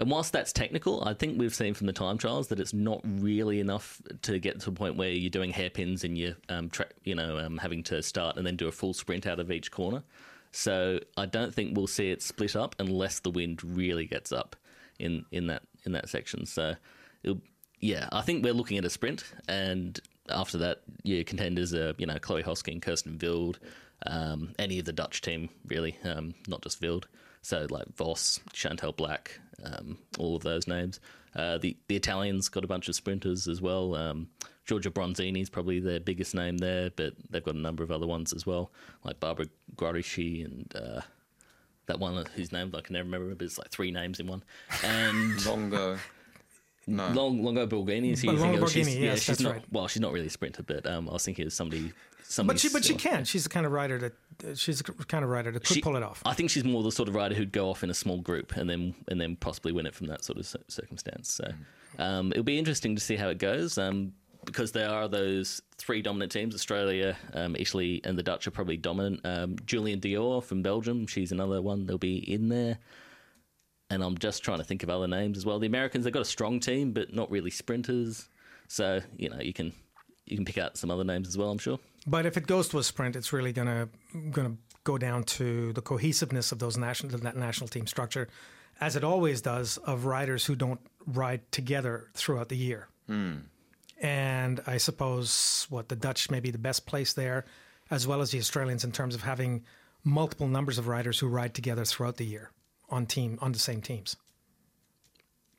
And 0.00 0.10
whilst 0.10 0.32
that's 0.32 0.50
technical, 0.52 1.04
I 1.04 1.12
think 1.12 1.38
we've 1.38 1.54
seen 1.54 1.74
from 1.74 1.86
the 1.86 1.92
time 1.92 2.16
trials 2.16 2.48
that 2.48 2.58
it's 2.58 2.72
not 2.72 3.02
really 3.04 3.60
enough 3.60 4.00
to 4.22 4.38
get 4.38 4.58
to 4.60 4.70
a 4.70 4.72
point 4.72 4.96
where 4.96 5.10
you're 5.10 5.28
doing 5.28 5.50
hairpins 5.50 6.04
and 6.04 6.16
you're, 6.16 6.36
um, 6.48 6.70
tra- 6.70 6.88
you 7.04 7.14
know, 7.14 7.38
um, 7.38 7.58
having 7.58 7.82
to 7.84 8.02
start 8.02 8.38
and 8.38 8.46
then 8.46 8.56
do 8.56 8.66
a 8.66 8.72
full 8.72 8.94
sprint 8.94 9.26
out 9.26 9.38
of 9.38 9.52
each 9.52 9.70
corner. 9.70 10.02
So 10.52 11.00
I 11.18 11.26
don't 11.26 11.54
think 11.54 11.76
we'll 11.76 11.86
see 11.86 12.10
it 12.10 12.22
split 12.22 12.56
up 12.56 12.74
unless 12.78 13.20
the 13.20 13.30
wind 13.30 13.62
really 13.62 14.06
gets 14.06 14.32
up 14.32 14.56
in, 14.98 15.26
in 15.32 15.48
that 15.48 15.62
in 15.84 15.92
that 15.92 16.08
section. 16.08 16.46
So, 16.46 16.76
yeah, 17.80 18.08
I 18.10 18.22
think 18.22 18.42
we're 18.42 18.54
looking 18.54 18.78
at 18.78 18.84
a 18.84 18.90
sprint, 18.90 19.24
and 19.48 19.98
after 20.28 20.58
that, 20.58 20.80
your 21.02 21.24
contenders 21.24 21.74
are 21.74 21.94
you 21.98 22.06
know 22.06 22.18
Chloe 22.18 22.42
Hosking, 22.42 22.82
Kirsten 22.82 23.18
Wild, 23.22 23.58
um, 24.06 24.54
any 24.58 24.78
of 24.78 24.86
the 24.86 24.92
Dutch 24.92 25.20
team 25.20 25.48
really, 25.66 25.96
um, 26.04 26.34
not 26.48 26.62
just 26.62 26.82
Wild. 26.82 27.06
So 27.42 27.66
like 27.70 27.94
Vos, 27.96 28.40
Chantal 28.52 28.92
Blaak, 28.92 29.28
um, 29.64 29.98
all 30.18 30.36
of 30.36 30.42
those 30.42 30.66
names. 30.66 31.00
Uh, 31.34 31.58
the 31.58 31.76
the 31.88 31.96
Italians 31.96 32.48
got 32.48 32.64
a 32.64 32.68
bunch 32.68 32.88
of 32.88 32.94
sprinters 32.94 33.46
as 33.46 33.60
well. 33.60 33.94
Um, 33.94 34.28
Giorgia 34.66 34.90
Bronzini 34.90 35.42
is 35.42 35.50
probably 35.50 35.80
their 35.80 36.00
biggest 36.00 36.34
name 36.34 36.58
there, 36.58 36.90
but 36.90 37.14
they've 37.28 37.42
got 37.42 37.54
a 37.54 37.58
number 37.58 37.82
of 37.82 37.90
other 37.90 38.06
ones 38.06 38.32
as 38.32 38.46
well, 38.46 38.70
like 39.04 39.20
Barbara 39.20 39.46
Guarischi 39.76 40.44
and 40.44 40.72
uh, 40.76 41.00
that 41.86 41.98
one 41.98 42.24
whose 42.36 42.52
name 42.52 42.72
I 42.76 42.80
can 42.80 42.94
never 42.94 43.04
remember, 43.04 43.34
but 43.34 43.44
it's 43.44 43.58
like 43.58 43.70
three 43.70 43.90
names 43.90 44.20
in 44.20 44.26
one. 44.26 44.42
And 44.84 45.44
Longo. 45.44 45.98
No. 46.86 47.08
Long 47.10 47.42
Longo 47.44 47.66
Borghini 47.66 48.12
is 48.12 48.22
who 48.22 48.28
But 48.28 48.32
you 48.32 48.38
think 48.38 48.52
Longo 48.52 48.62
of. 48.64 48.72
She's, 48.72 48.88
Borghini, 48.88 48.94
yeah, 48.94 49.00
yes, 49.00 49.18
she's 49.18 49.26
that's 49.26 49.40
not. 49.40 49.52
right. 49.52 49.64
Well, 49.70 49.86
she's 49.88 50.00
not 50.00 50.12
really 50.12 50.26
a 50.26 50.30
sprinter, 50.30 50.62
but 50.62 50.86
um, 50.86 51.08
I 51.08 51.12
was 51.12 51.24
thinking 51.24 51.46
of 51.46 51.52
somebody. 51.52 51.92
somebody 52.24 52.56
But 52.56 52.60
she, 52.60 52.68
but 52.70 52.84
she 52.84 52.94
can. 52.94 53.24
She's 53.24 53.44
the 53.44 53.48
kind 53.50 53.66
of 53.66 53.72
rider 53.72 53.98
that 53.98 54.12
uh, 54.48 54.54
she's 54.54 54.78
the 54.78 54.92
kind 55.04 55.22
of 55.22 55.30
rider 55.30 55.52
that 55.52 55.60
could 55.64 55.74
She- 55.74 55.82
pull 55.82 55.96
it 55.96 56.02
off. 56.02 56.22
I 56.24 56.32
think 56.32 56.50
she's 56.50 56.64
more 56.64 56.82
the 56.82 56.90
sort 56.90 57.08
of 57.08 57.14
rider 57.14 57.34
who'd 57.34 57.52
go 57.52 57.68
off 57.70 57.84
in 57.84 57.90
a 57.90 57.94
small 57.94 58.18
group 58.18 58.56
and 58.56 58.68
then 58.68 58.94
and 59.08 59.20
then 59.20 59.36
possibly 59.36 59.72
win 59.72 59.86
it 59.86 59.94
from 59.94 60.06
that 60.08 60.24
sort 60.24 60.38
of 60.38 60.46
circumstance. 60.68 61.32
So 61.32 61.52
um, 61.98 62.32
it'll 62.32 62.42
be 62.44 62.58
interesting 62.58 62.94
to 62.96 63.00
see 63.00 63.16
how 63.16 63.28
it 63.28 63.38
goes 63.38 63.76
um, 63.78 64.12
because 64.46 64.72
there 64.72 64.88
are 64.88 65.06
those 65.06 65.60
three 65.76 66.00
dominant 66.02 66.32
teams: 66.32 66.54
Australia, 66.54 67.16
um, 67.34 67.54
Italy, 67.56 68.00
and 68.04 68.18
the 68.18 68.22
Dutch 68.22 68.46
are 68.46 68.50
probably 68.52 68.78
dominant. 68.78 69.20
Um, 69.24 69.56
Jolien 69.56 70.00
D'Hoore 70.00 70.42
from 70.42 70.62
Belgium, 70.62 71.06
she's 71.06 71.30
another 71.30 71.60
one. 71.60 71.86
They'll 71.86 71.98
be 71.98 72.18
in 72.32 72.48
there. 72.48 72.78
And 73.90 74.04
I'm 74.04 74.16
just 74.16 74.44
trying 74.44 74.58
to 74.58 74.64
think 74.64 74.82
of 74.82 74.88
other 74.88 75.08
names 75.08 75.36
as 75.36 75.44
well. 75.44 75.58
The 75.58 75.66
Americans 75.66 76.04
they've 76.04 76.12
got 76.12 76.22
a 76.22 76.26
strong 76.26 76.60
team, 76.60 76.92
but 76.92 77.12
not 77.12 77.30
really 77.30 77.50
sprinters. 77.50 78.28
So 78.68 79.00
you 79.16 79.28
know 79.28 79.40
you 79.40 79.52
can 79.52 79.72
you 80.26 80.36
can 80.36 80.44
pick 80.44 80.58
out 80.58 80.76
some 80.76 80.90
other 80.90 81.04
names 81.04 81.28
as 81.28 81.36
well. 81.36 81.50
I'm 81.50 81.58
sure. 81.58 81.78
But 82.06 82.24
if 82.24 82.36
it 82.36 82.46
goes 82.46 82.68
to 82.68 82.78
a 82.78 82.84
sprint, 82.84 83.16
it's 83.16 83.32
really 83.32 83.52
gonna 83.52 83.88
gonna 84.30 84.54
go 84.84 84.96
down 84.96 85.24
to 85.24 85.72
the 85.72 85.82
cohesiveness 85.82 86.52
of 86.52 86.60
those 86.60 86.78
national 86.78 87.18
that 87.18 87.36
national 87.36 87.68
team 87.68 87.86
structure, 87.86 88.28
as 88.80 88.96
it 88.96 89.04
always 89.04 89.42
does 89.42 89.76
of 89.78 90.06
riders 90.06 90.46
who 90.46 90.54
don't 90.54 90.80
ride 91.06 91.50
together 91.50 92.08
throughout 92.14 92.48
the 92.48 92.56
year. 92.56 92.88
Hmm. 93.06 93.38
And 94.00 94.62
I 94.66 94.78
suppose 94.78 95.66
what 95.68 95.90
the 95.90 95.96
Dutch 95.96 96.30
may 96.30 96.40
be 96.40 96.50
the 96.50 96.58
best 96.58 96.86
place 96.86 97.12
there, 97.12 97.44
as 97.90 98.06
well 98.06 98.22
as 98.22 98.30
the 98.30 98.38
Australians 98.38 98.82
in 98.82 98.92
terms 98.92 99.14
of 99.14 99.22
having 99.22 99.64
multiple 100.04 100.46
numbers 100.46 100.78
of 100.78 100.88
riders 100.88 101.18
who 101.18 101.26
ride 101.28 101.52
together 101.52 101.84
throughout 101.84 102.16
the 102.16 102.24
year 102.24 102.50
on 102.90 103.06
team 103.06 103.38
on 103.40 103.52
the 103.52 103.58
same 103.58 103.80
teams. 103.80 104.16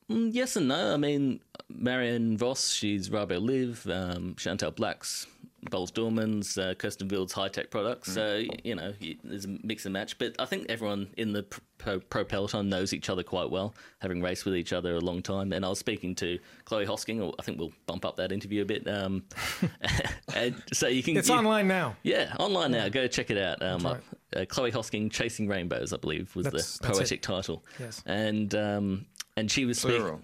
Mm, 0.10 0.34
Yes 0.34 0.56
and 0.56 0.68
no. 0.68 0.94
I 0.94 0.98
mean, 0.98 1.40
Marianne 1.70 2.38
Vos, 2.38 2.70
she's 2.74 3.10
Rabo 3.10 3.42
Liv, 3.42 3.88
um, 3.88 4.36
Blaak's, 4.76 5.28
Boels 5.70 5.92
Dolmans, 5.92 6.58
uh, 6.58 6.74
Kirsten 6.74 7.08
Wild's 7.08 7.34
Hitec 7.34 7.70
Products. 7.70 8.12
So, 8.12 8.44
you 8.64 8.76
know, 8.76 8.94
there's 9.24 9.46
a 9.46 9.58
mix 9.64 9.86
and 9.86 9.94
match. 9.94 10.18
But 10.18 10.36
I 10.40 10.46
think 10.46 10.66
everyone 10.70 11.10
in 11.18 11.34
the 11.34 11.44
pro, 11.78 12.00
pro 12.00 12.24
peloton 12.26 12.68
knows 12.68 12.94
each 12.94 13.10
other 13.10 13.22
quite 13.22 13.50
well, 13.52 13.76
having 14.00 14.22
raced 14.22 14.46
with 14.46 14.56
each 14.56 14.74
other 14.74 14.96
a 14.96 15.00
long 15.00 15.22
time. 15.22 15.54
And 15.54 15.64
I 15.64 15.70
was 15.70 15.78
speaking 15.78 16.16
to 16.16 16.40
Chloe 16.66 16.86
Hosking, 16.86 17.22
or 17.22 17.34
I 17.38 17.44
think 17.44 17.60
we'll 17.60 17.74
bump 17.86 18.06
up 18.06 18.18
that 18.18 18.32
interview 18.32 18.64
a 18.64 18.66
bit. 18.66 18.88
Um, 18.88 19.24
and 20.36 20.56
so 20.74 20.88
you 20.88 21.04
can. 21.04 21.16
It's 21.18 21.30
you- 21.30 21.36
online 21.36 21.68
now. 21.68 21.96
Yeah, 22.02 22.36
online 22.40 22.72
now. 22.72 22.90
Go 22.90 23.08
check 23.08 23.30
it 23.30 23.38
out. 23.38 23.62
Um, 23.62 23.84
right. 23.84 24.02
uh, 24.36 24.46
Chloe 24.46 24.72
Hosking, 24.72 25.12
Chasing 25.12 25.48
Rainbows, 25.48 25.94
I 25.94 25.98
believe, 25.98 26.36
was 26.36 26.46
That's- 26.46 26.80
the 26.80 26.88
poetic 26.88 27.22
title. 27.22 27.64
Yes. 27.80 28.02
And 28.08 28.56
um, 28.56 29.06
and 29.38 29.50
she 29.52 29.66
was 29.66 29.80
speaking. 29.80 30.22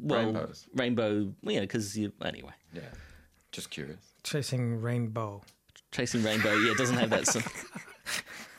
Well, 0.00 0.24
Rainbows. 0.26 0.66
Rainbow, 0.74 1.32
yeah, 1.42 1.60
because 1.60 1.96
you 1.98 2.12
anyway. 2.24 2.52
Yeah. 2.72 2.82
Just 3.52 3.70
curious. 3.70 3.98
Chasing 4.22 4.80
rainbow. 4.80 5.42
Chasing 5.90 6.22
Rainbow, 6.22 6.54
yeah, 6.54 6.72
it 6.72 6.76
doesn't 6.76 6.96
have 6.98 7.08
that. 7.10 7.20
s- 7.34 7.38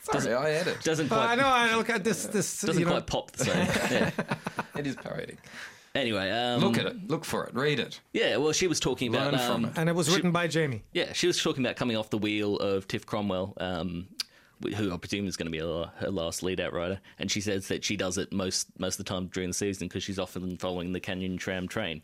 Sorry, 0.24 0.34
I 0.34 0.50
edit. 0.52 0.82
doesn't 0.84 1.12
Uh, 1.12 1.16
I 1.20 1.26
quite 1.26 1.38
know. 1.38 1.46
I 1.48 1.76
look 1.76 1.90
at 1.92 2.04
this. 2.04 2.26
This 2.26 2.62
doesn't 2.62 2.80
you 2.80 2.86
know, 2.86 2.94
quite 2.94 3.06
pop 3.06 3.32
the 3.32 3.46
same. 3.46 3.68
Yeah. 3.92 4.12
It 4.80 4.88
is 4.88 4.96
poetic. 4.96 5.38
Anyway, 5.94 6.30
um, 6.32 6.62
Look 6.62 6.78
at 6.78 6.86
it. 6.86 7.08
Look 7.08 7.26
for 7.26 7.46
it. 7.46 7.54
Read 7.54 7.80
it. 7.80 8.00
Yeah, 8.14 8.38
well, 8.38 8.52
she 8.54 8.68
was 8.68 8.80
talking 8.80 9.14
about 9.14 9.34
Learn 9.34 9.42
from 9.42 9.66
um, 9.66 9.66
it. 9.66 9.78
and 9.78 9.90
it 9.90 9.94
was 9.96 10.10
written 10.16 10.32
by 10.32 10.48
Jamie. 10.48 10.84
Yeah, 10.94 11.12
she 11.14 11.28
was 11.28 11.42
talking 11.42 11.64
about 11.66 11.76
coming 11.76 11.98
off 11.98 12.10
the 12.10 12.18
wheel 12.18 12.58
of 12.58 12.88
Tiff 12.88 13.06
Cromwell, 13.06 13.54
um, 13.60 14.08
who 14.76 14.94
I 14.94 14.98
presume 14.98 15.28
is 15.28 15.36
going 15.36 15.48
to 15.48 15.52
be 15.52 15.60
her 15.60 15.92
her 15.98 16.10
last 16.10 16.42
lead 16.44 16.60
out 16.62 16.72
rider. 16.74 17.00
And 17.20 17.30
she 17.30 17.42
says 17.42 17.68
that 17.68 17.84
she 17.84 17.98
does 17.98 18.18
it 18.18 18.32
most 18.32 18.68
most 18.80 19.00
of 19.00 19.06
the 19.06 19.10
time 19.10 19.28
during 19.28 19.50
the 19.50 19.54
season 19.54 19.88
because 19.88 20.04
she's 20.04 20.20
often 20.20 20.56
following 20.58 20.94
the 20.94 21.00
Canyon 21.00 21.38
SRAM 21.38 21.68
train 21.70 22.02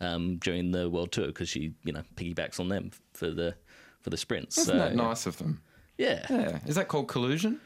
um, 0.00 0.36
during 0.38 0.72
the 0.72 0.88
World 0.90 1.12
Tour 1.12 1.26
because 1.28 1.48
she 1.48 1.72
you 1.84 1.92
know 1.92 2.02
piggybacks 2.16 2.58
on 2.60 2.68
them 2.68 2.90
for 3.12 3.30
the 3.30 3.54
for 4.02 4.10
the 4.10 4.16
sprints. 4.16 4.58
Isn't 4.58 4.72
so, 4.74 4.78
that 4.78 4.94
nice 4.94 5.26
of 5.26 5.36
them? 5.38 5.60
Yeah. 5.98 6.24
Yeah. 6.30 6.58
Is 6.66 6.74
that 6.76 6.88
called 6.88 7.08
collusion? 7.08 7.60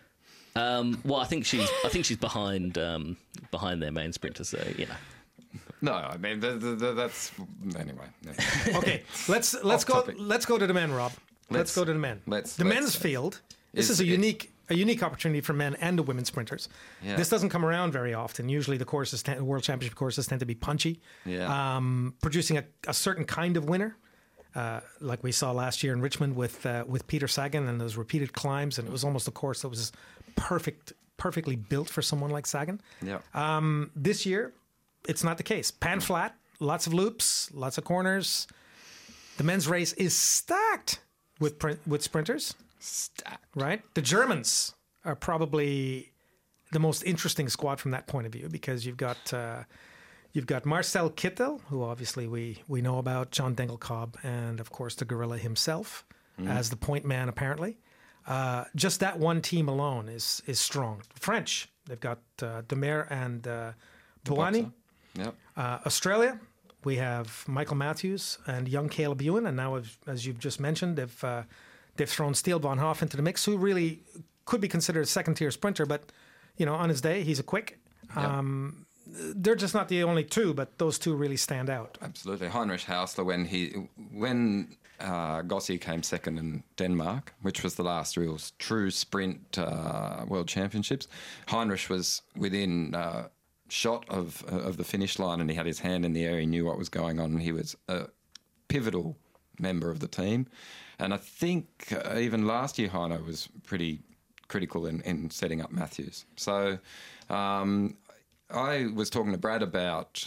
Um, 0.57 1.01
well, 1.05 1.21
I 1.21 1.25
think 1.27 1.45
she's 1.45 1.69
I 1.85 1.89
think 1.89 2.05
she's 2.05 2.17
behind 2.17 2.77
um, 2.79 3.17
behind 3.51 3.83
their 3.83 3.93
main 3.93 4.13
sprinter. 4.13 4.45
So 4.45 4.59
you 4.77 4.87
know. 4.87 4.95
No, 5.83 5.93
I 5.95 6.17
mean 6.19 6.41
the, 6.41 6.53
the, 6.53 6.75
the, 6.75 6.93
that's 6.93 7.33
anyway. 7.79 8.05
yeah. 8.23 8.33
Okay, 8.79 9.03
let's 9.29 9.55
let's 9.65 9.83
Off 9.85 9.87
go. 9.89 9.95
topic. 9.95 10.17
Let's 10.19 10.47
go 10.47 10.59
to 10.59 10.67
the 10.67 10.75
men, 10.75 10.93
Rob. 10.93 11.13
Let's, 11.51 11.59
Let's- 11.59 11.75
go 11.75 11.85
to 11.85 11.93
the 11.93 11.99
men. 11.99 12.21
let's- 12.27 12.55
the 12.57 12.65
let's- 12.65 12.75
men's 12.81 12.97
field. 12.97 13.41
This 13.73 13.87
Is 13.87 13.93
is 13.99 14.01
a 14.01 14.05
it- 14.05 14.09
unique 14.09 14.50
a 14.71 14.75
unique 14.75 15.03
opportunity 15.03 15.41
for 15.41 15.53
men 15.53 15.75
and 15.81 15.99
the 15.99 16.03
women 16.03 16.25
sprinters. 16.25 16.69
Yeah. 17.03 17.17
This 17.17 17.29
doesn't 17.29 17.51
come 17.51 17.65
around 17.65 17.93
very 17.93 18.15
often. 18.15 18.49
Usually, 18.49 18.77
the 18.77 18.85
courses, 18.85 19.23
tend, 19.23 19.45
world 19.47 19.63
championship 19.65 19.97
courses, 19.97 20.27
tend 20.27 20.41
to 20.41 20.47
be 20.47 20.55
punchy, 20.55 21.01
Yeah. 21.25 21.77
um, 21.77 22.15
producing 22.23 22.59
a, 22.59 22.65
a 22.87 22.95
certain 22.95 23.25
kind 23.25 23.57
of 23.57 23.65
winner. 23.69 23.97
Uh, 24.55 24.81
like 25.01 25.23
we 25.23 25.31
saw 25.31 25.53
last 25.53 25.83
year 25.85 25.93
in 25.93 26.01
Richmond 26.01 26.35
with 26.35 26.67
uh, 26.67 26.85
with 26.89 27.07
Peter 27.07 27.29
Sagan 27.29 27.69
and 27.69 27.81
those 27.81 27.97
repeated 27.97 28.33
climbs, 28.33 28.79
and 28.79 28.89
it 28.89 28.91
was 28.91 29.05
almost 29.05 29.29
a 29.29 29.31
course 29.31 29.63
that 29.63 29.69
was 29.69 29.93
perfect, 30.35 30.93
perfectly 31.19 31.55
built 31.55 31.89
for 31.89 32.03
someone 32.03 32.31
like 32.31 32.47
Sagan. 32.47 32.81
yeah. 33.01 33.21
This 33.95 34.27
year, 34.27 34.53
it's 35.09 35.23
not 35.23 35.37
the 35.37 35.45
case. 35.45 35.71
Pan 35.71 36.01
flat, 36.01 36.35
lots 36.59 36.87
of 36.89 36.95
loops, 36.95 37.51
lots 37.55 37.79
of 37.79 37.85
corners. 37.85 38.49
The 39.37 39.45
men's 39.45 39.69
race 39.69 39.93
is 39.95 40.17
stacked 40.17 41.01
with 41.39 41.59
pr- 41.61 41.79
with 41.87 42.03
sprinters, 42.03 42.55
Stack. 42.81 43.41
right? 43.55 43.83
The 43.95 44.03
Germans 44.03 44.75
are 45.05 45.15
probably 45.15 46.13
the 46.73 46.81
most 46.81 47.03
interesting 47.03 47.49
squad 47.49 47.81
from 47.81 47.91
that 47.93 48.07
point 48.07 48.27
of 48.27 48.33
view 48.33 48.49
because 48.51 48.87
you've 48.87 48.97
got 48.97 49.33
uh, 49.33 49.65
you've 50.33 50.47
got 50.47 50.65
Marcel 50.65 51.11
Kittel, 51.11 51.61
who 51.69 51.83
obviously 51.83 52.27
we 52.27 52.63
we 52.69 52.81
know 52.81 52.99
about, 52.99 53.31
John 53.31 53.55
Degenkolb, 53.55 54.17
and 54.25 54.61
of 54.61 54.71
course 54.71 54.95
the 54.95 55.05
gorilla 55.05 55.39
himself 55.39 56.05
as 56.47 56.71
the 56.71 56.77
point 56.77 57.05
man 57.05 57.29
apparently. 57.29 57.77
Uh, 58.27 58.65
just 58.75 59.01
that 59.01 59.19
one 59.19 59.43
team 59.43 59.69
alone 59.69 60.09
is 60.09 60.43
is 60.47 60.59
strong. 60.59 61.03
French, 61.15 61.69
they've 61.87 62.01
got 62.01 62.19
uh, 62.43 62.63
Démare 62.63 63.11
and 63.11 63.47
uh, 63.47 63.73
Bouhanni. 64.25 64.73
Yep. 65.17 65.35
Uh, 65.57 65.79
Australia, 65.85 66.41
we 66.85 66.97
have 66.97 67.45
Michael 67.47 67.77
Matthews 67.77 68.39
and 68.47 68.69
young 68.69 68.89
Caleb 68.89 69.21
Ewan, 69.21 69.47
and 69.47 69.57
now, 69.57 69.75
as, 69.75 69.99
as 70.07 70.27
you've 70.27 70.39
just 70.39 70.61
mentioned, 70.61 70.97
they've 70.97 71.25
uh, 71.25 71.43
they've 72.01 72.09
thrown 72.09 72.33
Steele 72.33 72.59
Von 72.59 72.79
Hoff 72.79 73.03
into 73.03 73.19
the 73.19 73.23
mix, 73.23 73.45
who 73.45 73.59
really 73.59 74.03
could 74.47 74.61
be 74.61 74.69
considered 74.69 75.03
a 75.03 75.07
second 75.07 75.35
tier 75.35 75.51
sprinter, 75.51 75.85
but 75.85 76.11
you 76.57 76.65
know, 76.65 76.75
on 76.75 76.89
his 76.89 77.03
day, 77.03 77.23
he's 77.23 77.39
a 77.39 77.43
quick. 77.43 77.79
Um, 78.17 78.87
they're 79.07 79.55
just 79.55 79.75
not 79.75 79.89
the 79.89 80.03
only 80.03 80.25
two, 80.25 80.55
but 80.55 80.79
those 80.79 80.99
two 80.99 81.15
really 81.15 81.37
stand 81.37 81.69
out. 81.69 81.99
Absolutely. 82.01 82.49
Heinrich 82.49 82.83
Haussler, 82.83 83.25
when 83.25 83.45
he 83.45 83.89
when 84.13 84.77
uh, 84.99 85.43
Gossi 85.43 85.79
came 85.79 86.03
second 86.03 86.39
in 86.39 86.63
Denmark, 86.77 87.35
which 87.43 87.63
was 87.63 87.75
the 87.75 87.83
last 87.83 88.17
real 88.17 88.39
true 88.59 88.91
sprint 88.91 89.59
uh, 89.59 90.25
world 90.27 90.49
championships, 90.49 91.07
Heinrich 91.49 91.89
was 91.91 92.23
within 92.37 92.95
uh, 92.95 93.29
shot 93.69 94.05
of 94.09 94.43
of 94.45 94.79
the 94.79 94.85
finish 94.85 95.19
line, 95.19 95.41
and 95.41 95.51
he 95.51 95.57
had 95.57 95.67
his 95.67 95.81
hand 95.81 96.05
in 96.05 96.15
the 96.15 96.25
air. 96.25 96.39
He 96.41 96.47
knew 96.47 96.65
what 96.65 96.79
was 96.79 96.89
going 96.89 97.21
on, 97.21 97.39
he 97.39 97.53
was 97.53 97.77
a 97.89 98.07
pivotal 98.69 99.17
member 99.59 99.91
of 99.91 100.01
the 100.01 100.09
team. 100.09 100.47
And 101.01 101.15
I 101.15 101.17
think 101.17 101.93
uh, 101.93 102.19
even 102.19 102.47
last 102.47 102.79
year, 102.79 102.89
Heino 102.89 103.25
was 103.25 103.49
pretty 103.65 104.01
critical 104.49 104.87
in, 104.87 105.01
in 105.03 105.31
setting 105.31 105.63
up 105.63 105.73
Matthews. 105.73 106.27
So 106.37 106.79
um, 107.31 107.97
I 108.51 108.89
was 108.95 109.09
talking 109.09 109.33
to 109.33 109.39
Brad 109.39 109.63
about 109.63 110.27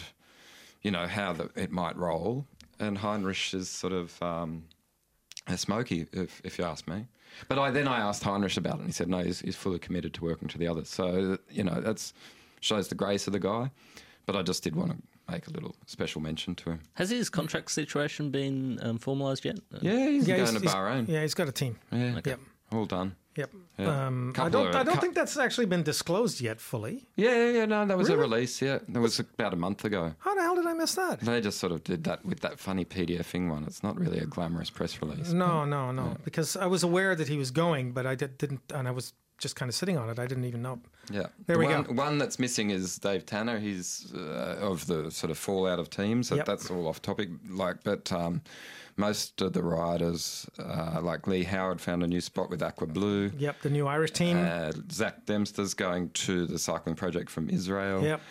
you 0.82 0.92
know 0.92 1.08
how 1.08 1.34
the, 1.34 1.50
it 1.56 1.72
might 1.72 1.96
roll. 1.96 2.46
And 2.80 2.98
Heinrich 2.98 3.54
is 3.54 3.70
sort 3.70 3.94
of 3.94 4.22
um, 4.22 4.64
a 5.48 5.58
smoky, 5.58 6.08
if, 6.12 6.42
if 6.44 6.58
you 6.58 6.66
ask 6.66 6.88
me. 6.88 7.06
But 7.48 7.60
I 7.60 7.72
then 7.72 7.88
I 7.88 8.00
asked 8.00 8.24
Heinrich 8.24 8.58
about 8.58 8.76
it, 8.76 8.80
and 8.80 8.88
he 8.88 8.94
said 8.94 9.10
no, 9.10 9.20
he's, 9.20 9.42
he's 9.42 9.56
fully 9.56 9.80
committed 9.80 10.14
to 10.16 10.24
working 10.24 10.48
to 10.50 10.58
the 10.58 10.68
others. 10.68 10.90
So 10.90 11.38
you 11.50 11.64
know 11.64 11.80
that 11.82 12.12
shows 12.60 12.88
the 12.88 12.96
grace 12.96 13.28
of 13.28 13.34
the 13.34 13.40
guy. 13.40 13.72
But 14.26 14.36
I 14.36 14.42
just 14.42 14.64
did 14.64 14.76
want 14.76 14.92
to 14.92 14.98
make 15.30 15.48
a 15.48 15.52
little 15.52 15.76
special 15.86 16.22
mention 16.22 16.56
to 16.56 16.72
him. 16.72 16.80
Has 16.96 17.10
his 17.10 17.30
contract 17.30 17.72
situation 17.72 18.30
been 18.32 18.80
um, 18.82 19.00
formalised 19.00 19.44
yet? 19.46 19.60
Yeah, 19.82 20.08
he's 20.10 20.28
Yeah, 20.28 20.38
going 20.38 20.48
he's- 20.50 20.54
to 20.54 20.60
he's- 20.62 20.74
Bahrain. 20.76 21.08
Yeah, 21.08 21.22
he's 21.22 21.34
got 21.34 21.48
a 21.50 21.52
team. 21.52 21.78
Yeah, 21.92 22.20
Yep. 22.26 22.40
all 22.72 22.86
done. 22.86 23.16
Yep. 23.36 23.50
Yeah. 23.80 24.06
Um, 24.08 24.32
I 24.38 24.48
don't. 24.48 24.68
of- 24.68 24.76
I 24.76 24.84
don't 24.84 24.94
cou- 24.96 25.02
think 25.02 25.16
that's 25.16 25.38
actually 25.38 25.66
been 25.66 25.82
disclosed 25.82 26.40
yet 26.40 26.62
fully. 26.62 27.08
Yeah, 27.16 27.32
yeah, 27.36 27.50
yeah, 27.52 27.66
no, 27.66 27.84
that 27.84 27.98
was 27.98 28.10
a 28.10 28.16
release. 28.18 28.62
Yeah, 28.62 28.78
that 28.88 29.00
was 29.00 29.20
about 29.20 29.54
a 29.54 29.56
month 29.56 29.84
ago. 29.86 30.14
How 30.20 30.36
the 30.36 30.42
hell 30.42 30.56
did 30.56 30.68
I 30.68 30.74
miss 30.74 30.94
that? 30.94 31.20
They 31.22 31.42
just 31.42 31.58
sort 31.58 31.72
of 31.72 31.84
did 31.84 32.04
that 32.04 32.24
with 32.24 32.42
that 32.42 32.60
funny 32.60 32.86
PDFing 32.86 33.50
one. 33.50 33.64
It's 33.64 33.82
not 33.82 34.00
really 34.00 34.20
a 34.20 34.28
glamorous 34.28 34.70
press 34.70 35.02
release. 35.02 35.32
No, 35.32 35.66
no, 35.66 35.92
no. 35.92 36.16
Because 36.24 36.56
I 36.56 36.68
was 36.68 36.84
aware 36.84 37.16
that 37.16 37.28
he 37.28 37.38
was 37.38 37.50
going, 37.50 37.92
but 37.94 38.06
I 38.06 38.14
did, 38.14 38.38
didn't, 38.38 38.72
and 38.72 38.88
I 38.88 38.92
was 38.92 39.14
just 39.44 39.56
kind 39.56 39.70
of 39.70 39.76
sitting 39.76 39.98
on 39.98 40.10
it. 40.10 40.18
I 40.18 40.26
didn't 40.26 40.46
even 40.46 40.62
know. 40.64 40.80
Yeah. 41.12 41.28
There 41.46 41.56
The 41.56 41.60
we 41.60 41.66
one, 41.66 41.84
go. 41.84 41.94
One 41.94 42.18
that's 42.18 42.40
missing 42.40 42.72
is 42.72 42.98
Dave 42.98 43.26
Tanner. 43.26 43.60
He's 43.60 44.12
uh, 44.16 44.58
of 44.60 44.88
the 44.88 45.12
sort 45.12 45.30
of 45.30 45.38
fallout 45.38 45.78
of 45.80 45.90
teams. 45.92 46.32
Yep. 46.32 46.46
That's 46.46 46.72
all 46.72 46.88
off 46.88 47.02
topic. 47.02 47.30
Like, 47.50 47.84
but 47.84 48.12
um, 48.12 48.42
most 48.98 49.42
of 49.42 49.54
the 49.54 49.62
riders, 49.62 50.50
uh, 50.58 51.00
like 51.04 51.28
Lee 51.28 51.44
Howard, 51.44 51.80
found 51.82 52.04
a 52.04 52.08
new 52.08 52.22
spot 52.22 52.50
with 52.50 52.64
Aqua 52.64 52.88
Blue. 52.88 53.32
Yep, 53.38 53.62
the 53.62 53.70
new 53.70 53.86
Irish 53.88 54.12
team. 54.12 54.38
Uh, 54.38 54.72
Zach 54.92 55.26
Dempster's 55.26 55.74
going 55.74 56.10
to 56.12 56.48
the 56.48 56.58
cycling 56.58 56.96
project 56.96 57.30
from 57.30 57.50
Israel. 57.50 58.02
Yep. 58.04 58.22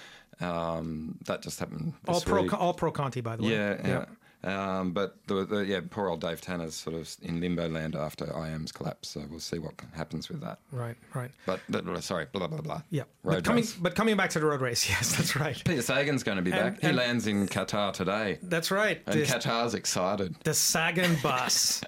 Um, 0.41 1.19
that 1.27 1.43
just 1.43 1.61
happened. 1.61 1.93
all 2.09 2.21
pro, 2.21 2.43
week. 2.43 2.53
all 2.55 2.75
pro 2.75 2.91
Conti, 2.91 3.21
by 3.21 3.37
the 3.37 3.43
way. 3.45 3.51
Yeah, 3.51 3.77
yeah. 3.81 3.89
Yep. 3.89 4.11
Um, 4.45 4.91
but 4.93 5.17
the, 5.29 5.45
the, 5.45 5.59
yeah, 5.65 5.81
poor 5.89 6.09
old 6.09 6.21
Dave 6.21 6.41
Tanner's 6.41 6.75
sort 6.75 6.97
of 6.97 7.09
in 7.23 7.41
limbo 7.41 7.69
land 7.69 7.95
after 7.95 8.27
IAM's 8.27 8.73
collapse. 8.73 9.11
So 9.11 9.23
we'll 9.31 9.39
see 9.39 9.59
what 9.61 9.75
happens 9.95 10.29
with 10.29 10.41
that. 10.41 10.59
Right, 10.73 10.97
right. 11.15 11.31
But, 11.47 11.61
but 11.69 12.03
sorry, 12.03 12.27
blah 12.33 12.49
blah 12.49 12.61
blah. 12.61 12.83
Yeah. 12.91 13.03
Road 13.23 13.37
But 13.37 13.45
coming, 13.45 13.63
race. 13.63 13.75
but 13.75 13.95
coming 13.95 14.17
back 14.17 14.31
to 14.31 14.41
the 14.41 14.47
road 14.47 14.61
race, 14.61 14.89
yes, 14.91 15.15
that's 15.15 15.37
right. 15.37 15.63
Peter 15.65 15.83
Sagan's 15.83 16.23
going 16.25 16.37
to 16.37 16.43
be 16.43 16.51
And- 16.53 16.75
back. 16.75 16.81
He 16.83 16.93
lands 16.93 17.27
in 17.29 17.47
Qatar 17.47 17.93
today, 17.93 18.39
That's 18.43 18.71
right. 18.73 19.01
and 19.07 19.21
This- 19.21 19.31
Qatar's 19.31 19.75
excited. 19.75 20.35
the 20.43 20.55
Sagan 20.55 21.17
bus. 21.23 21.83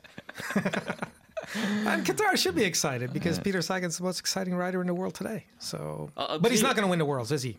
and 0.55 2.05
Qatar 2.07 2.36
should 2.36 2.55
be 2.55 2.64
excited 2.64 3.12
because 3.12 3.38
Peter 3.38 3.62
Sagan's 3.62 3.98
the 3.98 4.05
most 4.05 4.20
exciting 4.20 4.55
rider 4.55 4.80
in 4.80 4.86
the 4.86 4.94
world 4.94 5.14
today. 5.14 5.44
So, 5.59 6.11
Uh, 6.16 6.38
but 6.38 6.50
he's 6.50 6.62
not 6.62 6.74
going 6.76 6.84
to 6.86 6.90
win 6.90 6.98
the 6.98 7.05
worlds, 7.05 7.32
is 7.32 7.42
he? 7.42 7.59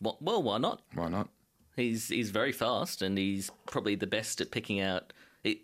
Well, 0.00 0.18
well, 0.20 0.42
why 0.42 0.58
not? 0.58 0.82
Why 0.94 1.08
not? 1.08 1.28
He's 1.76 2.08
he's 2.08 2.30
very 2.30 2.52
fast, 2.52 3.02
and 3.02 3.18
he's 3.18 3.50
probably 3.66 3.94
the 3.94 4.06
best 4.06 4.40
at 4.40 4.50
picking 4.50 4.80
out. 4.80 5.12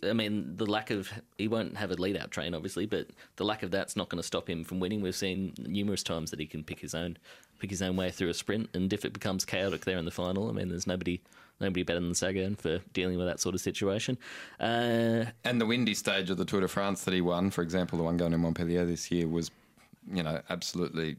I 0.04 0.12
mean, 0.12 0.56
the 0.56 0.66
lack 0.66 0.90
of 0.90 1.10
he 1.38 1.48
won't 1.48 1.76
have 1.76 1.90
a 1.90 1.94
lead 1.94 2.16
out 2.16 2.30
train, 2.30 2.54
obviously, 2.54 2.86
but 2.86 3.08
the 3.36 3.44
lack 3.44 3.62
of 3.62 3.70
that's 3.70 3.96
not 3.96 4.08
going 4.10 4.20
to 4.20 4.26
stop 4.26 4.48
him 4.48 4.62
from 4.62 4.78
winning. 4.78 5.00
We've 5.00 5.14
seen 5.14 5.54
numerous 5.58 6.02
times 6.02 6.30
that 6.30 6.38
he 6.38 6.46
can 6.46 6.62
pick 6.62 6.78
his 6.78 6.94
own 6.94 7.16
pick 7.58 7.70
his 7.70 7.82
own 7.82 7.96
way 7.96 8.10
through 8.10 8.28
a 8.28 8.34
sprint, 8.34 8.68
and 8.74 8.92
if 8.92 9.04
it 9.04 9.12
becomes 9.12 9.44
chaotic 9.44 9.84
there 9.84 9.98
in 9.98 10.04
the 10.04 10.10
final, 10.10 10.48
I 10.48 10.52
mean, 10.52 10.68
there's 10.68 10.86
nobody 10.86 11.20
nobody 11.60 11.82
better 11.82 12.00
than 12.00 12.14
Sagan 12.14 12.56
for 12.56 12.80
dealing 12.92 13.16
with 13.16 13.26
that 13.26 13.40
sort 13.40 13.54
of 13.54 13.60
situation. 13.60 14.18
Uh, 14.60 15.24
And 15.44 15.60
the 15.60 15.66
windy 15.66 15.94
stage 15.94 16.28
of 16.28 16.36
the 16.36 16.44
Tour 16.44 16.60
de 16.60 16.68
France 16.68 17.04
that 17.04 17.14
he 17.14 17.20
won, 17.20 17.50
for 17.50 17.62
example, 17.62 17.98
the 17.98 18.04
one 18.04 18.16
going 18.16 18.32
in 18.32 18.40
Montpellier 18.40 18.84
this 18.84 19.10
year, 19.10 19.28
was, 19.28 19.50
you 20.12 20.22
know, 20.22 20.40
absolutely 20.50 21.16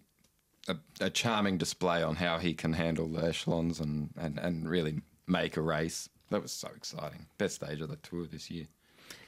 a, 0.68 0.76
a 1.01 1.09
charming 1.09 1.57
display 1.57 2.01
on 2.03 2.16
how 2.16 2.38
he 2.38 2.53
can 2.53 2.74
handle 2.74 3.07
the 3.07 3.26
echelons 3.28 3.80
and, 3.80 4.09
and, 4.18 4.39
and 4.39 4.70
really 4.70 5.01
make 5.28 5.57
a 5.57 5.61
race. 5.61 6.09
That 6.30 6.41
was 6.41 6.51
so 6.51 6.70
exciting. 6.76 7.26
Best 7.38 7.55
stage 7.55 7.82
of 7.82 7.89
the 7.89 7.97
tour 7.97 8.26
this 8.26 8.49
year. 8.49 8.66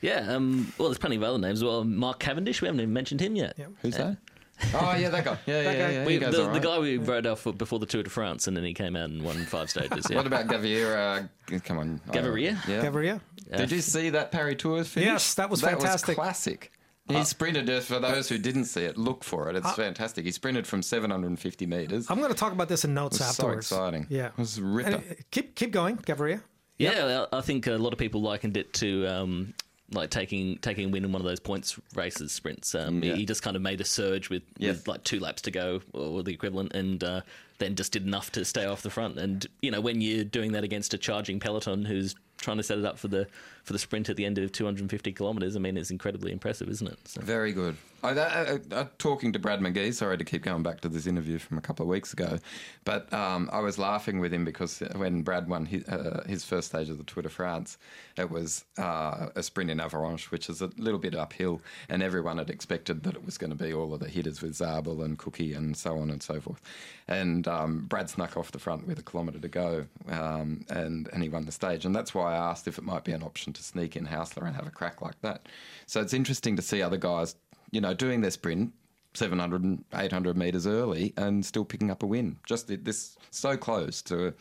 yeah, 0.02 0.34
um, 0.34 0.74
well, 0.78 0.88
there's 0.90 0.98
plenty 0.98 1.18
of 1.18 1.24
other 1.24 1.38
names. 1.38 1.64
Well, 1.64 1.84
Mark 1.84 2.20
Cavendish, 2.20 2.62
we 2.62 2.68
haven't 2.68 2.82
even 2.82 2.94
mentioned 2.94 3.22
him 3.22 3.36
yet. 3.36 3.54
Yeah. 3.58 3.66
Who's 3.82 3.98
that? 3.98 4.18
Oh 4.74 4.96
yeah, 4.98 5.10
that 5.10 5.26
guy. 5.26 5.38
Yeah, 5.46 5.62
yeah, 5.62 5.64
guy. 5.64 5.78
yeah. 5.78 5.90
yeah. 5.90 6.06
We, 6.06 6.18
the, 6.18 6.26
goes 6.28 6.40
all 6.40 6.54
the 6.54 6.62
guy 6.62 6.80
we 6.80 6.98
rode 6.98 7.28
off 7.28 7.46
before 7.58 7.78
the 7.78 7.86
Tour 7.86 8.04
de 8.04 8.10
France, 8.10 8.48
and 8.48 8.56
then 8.56 8.64
he 8.64 8.74
came 8.74 8.96
out 8.96 9.10
and 9.10 9.22
won 9.22 9.36
five 9.44 9.70
stages. 9.70 10.08
Yeah. 10.10 10.16
What 10.16 10.28
about 10.28 10.48
Gaviria? 10.48 11.28
Come 11.66 11.78
on, 11.78 12.00
Gaviria? 12.08 12.58
Yeah. 12.66 12.82
Gaviria? 12.82 13.20
Did 13.54 13.70
you 13.72 13.82
see 13.82 14.12
that 14.12 14.32
Paris 14.32 14.56
Tours 14.60 14.88
finish? 14.88 15.08
Yes, 15.08 15.34
that 15.34 15.50
was 15.50 15.60
That 15.60 15.72
fantastic. 15.72 16.18
was 16.18 16.24
classic. 16.24 16.72
He 17.08 17.24
sprinted. 17.24 17.70
uh, 17.70 17.82
For 17.82 18.00
those 18.00 18.30
who 18.30 18.38
didn't 18.38 18.66
see 18.66 18.82
it, 18.84 18.98
look 18.98 19.24
for 19.24 19.50
it. 19.50 19.56
It's 19.56 19.72
fantastic. 19.74 20.26
He 20.26 20.32
sprinted 20.32 20.66
from 20.66 20.82
750 20.82 21.66
meters. 21.68 22.08
I'm 22.10 22.18
going 22.20 22.32
to 22.32 22.38
talk 22.38 22.52
about 22.52 22.68
this 22.68 22.84
in 22.84 22.94
notes 22.94 23.20
It 23.20 23.26
was 23.28 23.36
so 23.36 23.50
exciting. 23.52 24.08
Yeah. 24.10 24.28
It 24.28 24.38
was 24.38 24.58
a 24.58 24.64
ripper. 24.64 24.90
And, 24.90 24.96
uh, 25.12 25.14
keep 25.32 25.56
keep 25.56 25.72
going, 25.72 25.98
Gaviria. 25.98 26.42
Yeah, 26.78 27.26
I 27.32 27.38
I 27.38 27.42
think 27.42 27.68
a 27.68 27.74
lot 27.78 27.94
of 27.94 28.00
people 28.00 28.22
likened 28.22 28.58
it 28.58 28.74
to 28.74 29.06
um, 29.08 29.54
like 29.92 30.10
taking 30.10 30.58
taking 30.58 30.86
a 30.86 30.90
win 30.90 31.06
in 31.06 31.12
one 31.12 31.22
of 31.22 31.28
those 31.28 31.40
points 31.40 31.80
races 31.94 32.32
sprints. 32.32 32.74
Um, 32.74 33.02
he- 33.04 33.10
Yeah. 33.10 33.16
He 33.16 33.26
just 33.26 33.44
kind 33.44 33.56
of 33.56 33.62
made 33.62 33.80
a 33.82 33.86
surge 33.86 34.30
with, 34.32 34.42
Yeah. 34.58 34.72
with 34.72 34.88
like 34.88 35.04
two 35.04 35.20
laps 35.20 35.44
to 35.44 35.52
go 35.52 35.82
or 35.94 36.24
the 36.24 36.34
equivalent, 36.34 36.74
and 36.74 37.04
uh, 37.04 37.22
then 37.60 37.76
just 37.76 37.92
did 37.94 38.06
enough 38.06 38.32
to 38.34 38.44
stay 38.44 38.66
off 38.66 38.82
the 38.82 38.90
front. 38.90 39.20
And 39.20 39.46
you 39.62 39.70
know 39.72 39.80
when 39.80 40.02
you're 40.02 40.24
doing 40.26 40.54
that 40.54 40.64
against 40.64 40.94
a 40.94 40.98
charging 40.98 41.40
peloton 41.40 41.86
who's 41.86 42.16
trying 42.38 42.58
to 42.58 42.64
set 42.64 42.80
it 42.80 42.84
up 42.86 42.98
for 43.00 43.08
the 43.08 43.28
for 43.66 43.74
the 43.74 43.80
sprint 43.80 44.10
at 44.10 44.16
the 44.16 44.26
end 44.26 44.38
of 44.38 44.52
250 44.52 45.12
kilometres, 45.12 45.56
I 45.56 45.60
mean 45.60 45.76
it's 45.76 45.90
incredibly 45.92 46.32
impressive, 46.32 46.70
isn't 46.70 46.88
it? 46.88 47.00
So. 47.08 47.22
Very 47.22 47.52
good. 47.52 47.76
I, 48.04 48.10
I, 48.12 48.24
I, 48.24 48.60
I- 48.82 48.88
talking 49.00 49.34
to 49.34 49.40
Brad 49.40 49.60
McGee, 49.60 49.92
sorry 49.92 50.18
to 50.18 50.24
keep 50.24 50.44
going 50.44 50.62
back 50.62 50.82
to 50.82 50.90
this 50.90 51.08
interview 51.08 51.40
from 51.40 51.58
a 51.58 51.62
couple 51.62 51.84
of 51.84 51.90
weeks 51.90 52.14
ago, 52.14 52.38
but 52.84 53.12
um, 53.12 53.50
I 53.52 53.60
was 53.60 53.80
laughing 53.80 54.20
with 54.20 54.32
him 54.32 54.46
because 54.46 54.80
when 54.96 55.24
Brad 55.24 55.50
won 55.50 55.66
his, 55.66 55.88
uh, 55.88 56.24
his 56.28 56.46
first 56.46 56.68
stage 56.68 56.90
of 56.90 57.00
the 57.00 57.04
Tour 57.04 57.24
de 57.24 57.30
France, 57.30 57.80
it 58.16 58.30
was 58.30 58.64
uh, 58.78 59.30
a 59.36 59.42
sprint 59.42 59.72
in 59.72 59.80
Avranches, 59.80 60.26
which 60.30 60.50
is 60.50 60.62
a 60.62 60.70
little 60.78 61.00
bit 61.00 61.16
uphill, 61.16 61.62
and 61.90 62.04
everyone 62.04 62.38
had 62.38 62.52
expected 62.52 63.02
that 63.04 63.16
it 63.16 63.26
was 63.26 63.40
going 63.40 63.50
to 63.50 63.56
be 63.56 63.74
all 63.74 63.92
of 63.94 64.00
the 64.00 64.08
hitters 64.10 64.42
with 64.42 64.56
Zabel 64.56 65.02
and 65.02 65.18
Cookie 65.18 65.54
and 65.54 65.76
so 65.76 65.98
on 65.98 66.12
and 66.12 66.22
so 66.22 66.40
forth. 66.40 66.62
And 67.08 67.48
um, 67.48 67.86
Brad 67.88 68.10
snuck 68.10 68.38
off 68.38 68.52
the 68.52 68.60
front 68.60 68.88
with 68.88 69.00
a 69.00 69.04
kilometre 69.04 69.40
to 69.40 69.48
go, 69.48 69.86
um, 70.12 70.64
and, 70.70 71.10
and 71.12 71.24
he 71.24 71.30
won 71.30 71.46
the 71.46 71.52
stage. 71.52 71.86
And 71.86 71.96
that's 71.96 72.14
why 72.14 72.34
I 72.34 72.38
asked 72.38 72.68
if 72.68 72.78
it 72.78 72.84
might 72.84 73.04
be 73.04 73.14
an 73.14 73.24
option 73.24 73.54
to 73.56 73.64
sneak 73.64 73.96
in 73.96 74.06
Haussler 74.06 74.46
and 74.46 74.56
have 74.56 74.68
a 74.68 74.72
crack 74.72 75.02
like 75.02 75.20
that. 75.22 75.48
So 75.86 76.02
it's 76.02 76.14
interesting 76.14 76.56
to 76.56 76.62
see 76.62 76.82
other 76.82 76.98
guys, 76.98 77.36
you 77.72 77.82
know, 77.82 77.94
doing 77.94 78.22
their 78.22 78.32
sprint 78.32 78.74
700 79.14 79.64
and 79.64 79.84
800 79.94 80.38
metres 80.38 80.68
early 80.68 81.14
and 81.18 81.46
still 81.46 81.66
picking 81.66 81.90
up 81.92 82.04
a 82.04 82.06
win. 82.06 82.38
Just 82.46 82.68
this 82.84 83.18
so 83.32 83.58
close 83.58 84.02
to 84.04 84.34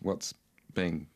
what's 0.00 0.34
being, 0.74 1.06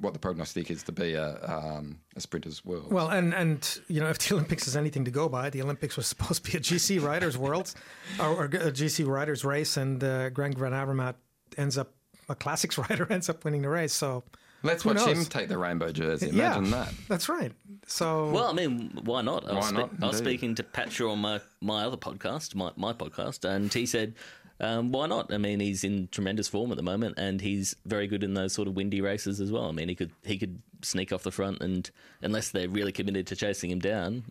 what 0.00 0.12
the 0.12 0.18
prognostic 0.18 0.70
is 0.70 0.82
to 0.84 0.92
be 0.92 1.14
a, 1.14 1.38
um, 1.44 1.98
a 2.16 2.20
sprinter's 2.20 2.64
world. 2.64 2.92
Well, 2.92 3.08
and 3.08 3.34
and 3.34 3.80
you 3.88 4.00
know, 4.00 4.08
if 4.08 4.18
the 4.18 4.34
Olympics 4.34 4.66
is 4.66 4.76
anything 4.76 5.04
to 5.04 5.10
go 5.10 5.28
by, 5.28 5.50
the 5.50 5.62
Olympics 5.62 5.96
was 5.96 6.06
supposed 6.06 6.44
to 6.44 6.50
be 6.50 6.58
a 6.58 6.60
GC 6.60 7.02
riders' 7.02 7.36
world, 7.36 7.74
or, 8.20 8.26
or 8.26 8.44
a 8.44 8.72
GC 8.72 9.06
riders' 9.06 9.44
race, 9.44 9.76
and 9.76 10.02
uh, 10.02 10.30
Van 10.30 10.54
Avermaet 10.54 11.14
ends 11.56 11.78
up 11.78 11.92
a 12.28 12.34
classics 12.34 12.78
rider 12.90 13.06
ends 13.10 13.28
up 13.28 13.44
winning 13.44 13.62
the 13.62 13.68
race. 13.68 13.92
So 13.92 14.24
Let's 14.62 14.82
who 14.82 14.90
watch 14.90 15.06
him 15.06 15.24
take 15.24 15.48
the 15.48 15.58
rainbow 15.58 15.92
jersey. 15.92 16.30
Imagine 16.30 16.64
yeah, 16.66 16.70
that. 16.70 16.94
that's 17.08 17.28
right. 17.28 17.52
So 17.86 18.30
Well, 18.30 18.44
I 18.44 18.52
mean, 18.52 18.98
why 19.04 19.22
not? 19.22 19.48
I 19.48 19.54
was, 19.54 19.72
Why 19.72 19.80
not, 19.80 19.90
I 20.02 20.06
was 20.08 20.16
speaking 20.18 20.54
to 20.56 20.62
Pat 20.62 20.90
Shaw 20.90 21.12
on 21.12 21.20
my, 21.20 21.40
my 21.60 21.84
other 21.84 21.96
podcast, 21.96 22.54
my, 22.54 22.72
my 22.76 22.92
podcast, 22.92 23.44
and 23.44 23.72
he 23.72 23.86
said, 23.86 24.14
um, 24.58 24.90
why 24.90 25.06
not? 25.06 25.32
I 25.32 25.38
mean, 25.38 25.60
he's 25.60 25.84
in 25.84 26.08
tremendous 26.10 26.48
form 26.48 26.70
at 26.70 26.76
the 26.76 26.82
moment, 26.82 27.18
and 27.18 27.40
he's 27.40 27.76
very 27.84 28.06
good 28.06 28.24
in 28.24 28.34
those 28.34 28.54
sort 28.54 28.68
of 28.68 28.74
windy 28.74 29.00
races 29.00 29.40
as 29.40 29.52
well. 29.52 29.68
I 29.68 29.72
mean, 29.72 29.88
he 29.88 29.94
could 29.94 30.12
he 30.24 30.38
could 30.38 30.62
sneak 30.82 31.12
off 31.12 31.22
the 31.22 31.30
front, 31.30 31.60
and 31.60 31.90
unless 32.22 32.50
they're 32.50 32.68
really 32.68 32.92
committed 32.92 33.26
to 33.26 33.36
chasing 33.36 33.70
him 33.70 33.80
down, 33.80 34.24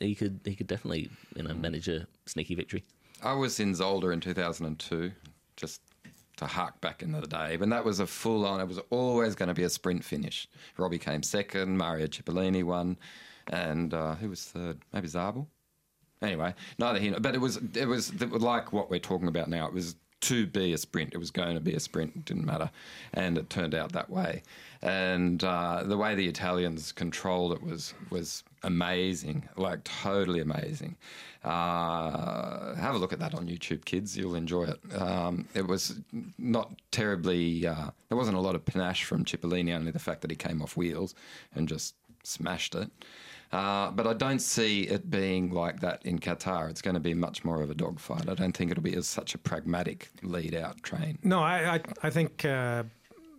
he 0.00 0.14
could 0.14 0.40
he 0.44 0.56
could 0.56 0.66
definitely 0.66 1.10
you 1.36 1.44
know 1.44 1.54
manage 1.54 1.88
a 1.88 2.08
sneaky 2.26 2.56
victory. 2.56 2.84
I 3.22 3.34
was 3.34 3.60
in 3.60 3.72
Zolder 3.72 4.12
in 4.12 4.20
2002, 4.20 5.12
just 5.56 5.80
to 6.38 6.46
hark 6.46 6.80
back 6.80 7.02
into 7.02 7.20
the 7.20 7.26
day, 7.26 7.56
when 7.56 7.68
that 7.70 7.84
was 7.84 8.00
a 8.00 8.06
full 8.06 8.46
on, 8.46 8.60
it 8.60 8.68
was 8.68 8.80
always 8.90 9.34
going 9.34 9.48
to 9.48 9.54
be 9.54 9.64
a 9.64 9.68
sprint 9.68 10.04
finish. 10.04 10.48
Robbie 10.76 10.98
came 10.98 11.22
second, 11.22 11.76
Mario 11.76 12.06
Cipollini 12.06 12.64
won, 12.64 12.96
and 13.48 13.92
uh, 13.94 14.14
who 14.16 14.30
was 14.30 14.44
third? 14.44 14.78
Maybe 14.92 15.08
Zabel? 15.08 15.48
Anyway, 16.20 16.54
neither 16.78 17.00
nor- 17.00 17.20
but 17.20 17.34
it 17.34 17.38
was 17.38 17.58
it 17.74 17.86
was 17.86 18.12
like 18.20 18.72
what 18.72 18.90
we're 18.90 18.98
talking 18.98 19.28
about 19.28 19.48
now. 19.48 19.66
It 19.66 19.72
was 19.72 19.94
to 20.20 20.46
be 20.46 20.72
a 20.72 20.78
sprint. 20.78 21.14
It 21.14 21.18
was 21.18 21.30
going 21.30 21.54
to 21.54 21.60
be 21.60 21.74
a 21.74 21.80
sprint. 21.80 22.12
It 22.16 22.24
didn't 22.24 22.44
matter, 22.44 22.70
and 23.14 23.38
it 23.38 23.50
turned 23.50 23.74
out 23.74 23.92
that 23.92 24.10
way. 24.10 24.42
And 24.82 25.42
uh, 25.42 25.82
the 25.84 25.96
way 25.96 26.14
the 26.14 26.26
Italians 26.26 26.92
controlled 26.92 27.52
it 27.52 27.62
was 27.62 27.94
was 28.10 28.44
amazing, 28.62 29.48
like 29.56 29.84
totally 29.84 30.40
amazing. 30.40 30.96
Uh, 31.44 32.74
have 32.74 32.94
a 32.94 32.98
look 32.98 33.12
at 33.12 33.20
that 33.20 33.34
on 33.34 33.46
YouTube, 33.46 33.84
kids. 33.84 34.16
You'll 34.16 34.34
enjoy 34.34 34.64
it. 34.64 34.80
Um, 35.00 35.48
it 35.54 35.66
was 35.66 36.00
not 36.38 36.72
terribly. 36.90 37.66
Uh, 37.66 37.90
there 38.08 38.18
wasn't 38.18 38.36
a 38.36 38.40
lot 38.40 38.54
of 38.54 38.64
panache 38.64 39.04
from 39.04 39.24
Cipollini, 39.24 39.74
only 39.74 39.90
the 39.92 39.98
fact 39.98 40.20
that 40.22 40.30
he 40.30 40.36
came 40.36 40.62
off 40.62 40.76
wheels 40.76 41.14
and 41.54 41.68
just 41.68 41.94
smashed 42.24 42.74
it. 42.74 42.90
Uh, 43.50 43.90
but 43.90 44.06
I 44.06 44.12
don't 44.12 44.40
see 44.40 44.82
it 44.82 45.10
being 45.10 45.50
like 45.50 45.80
that 45.80 46.04
in 46.04 46.18
Qatar. 46.18 46.68
It's 46.68 46.82
going 46.82 46.94
to 46.94 47.00
be 47.00 47.14
much 47.14 47.44
more 47.44 47.62
of 47.62 47.70
a 47.70 47.74
dogfight. 47.74 48.28
I 48.28 48.34
don't 48.34 48.54
think 48.54 48.70
it'll 48.70 48.82
be 48.82 48.94
as 48.94 49.06
such 49.08 49.34
a 49.34 49.38
pragmatic 49.38 50.10
lead-out 50.22 50.82
train. 50.82 51.18
no, 51.22 51.40
I 51.40 51.76
I, 51.76 51.80
I 52.02 52.10
think 52.10 52.44
uh, 52.44 52.82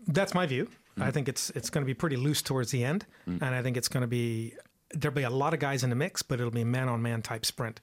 that's 0.07 0.33
my 0.33 0.45
view. 0.47 0.67
I 1.01 1.11
think 1.11 1.29
it's 1.29 1.49
it's 1.51 1.69
going 1.69 1.83
to 1.83 1.85
be 1.85 1.93
pretty 1.93 2.17
loose 2.17 2.41
towards 2.41 2.71
the 2.71 2.83
end, 2.83 3.05
and 3.25 3.43
I 3.43 3.61
think 3.61 3.77
it's 3.77 3.87
going 3.87 4.01
to 4.01 4.07
be 4.07 4.53
there'll 4.93 5.15
be 5.15 5.23
a 5.23 5.29
lot 5.29 5.53
of 5.53 5.59
guys 5.59 5.83
in 5.83 5.89
the 5.89 5.95
mix, 5.95 6.21
but 6.23 6.39
it'll 6.39 6.51
be 6.51 6.61
a 6.61 6.65
man 6.65 6.89
on 6.89 7.01
man 7.01 7.21
type 7.21 7.45
sprint, 7.45 7.79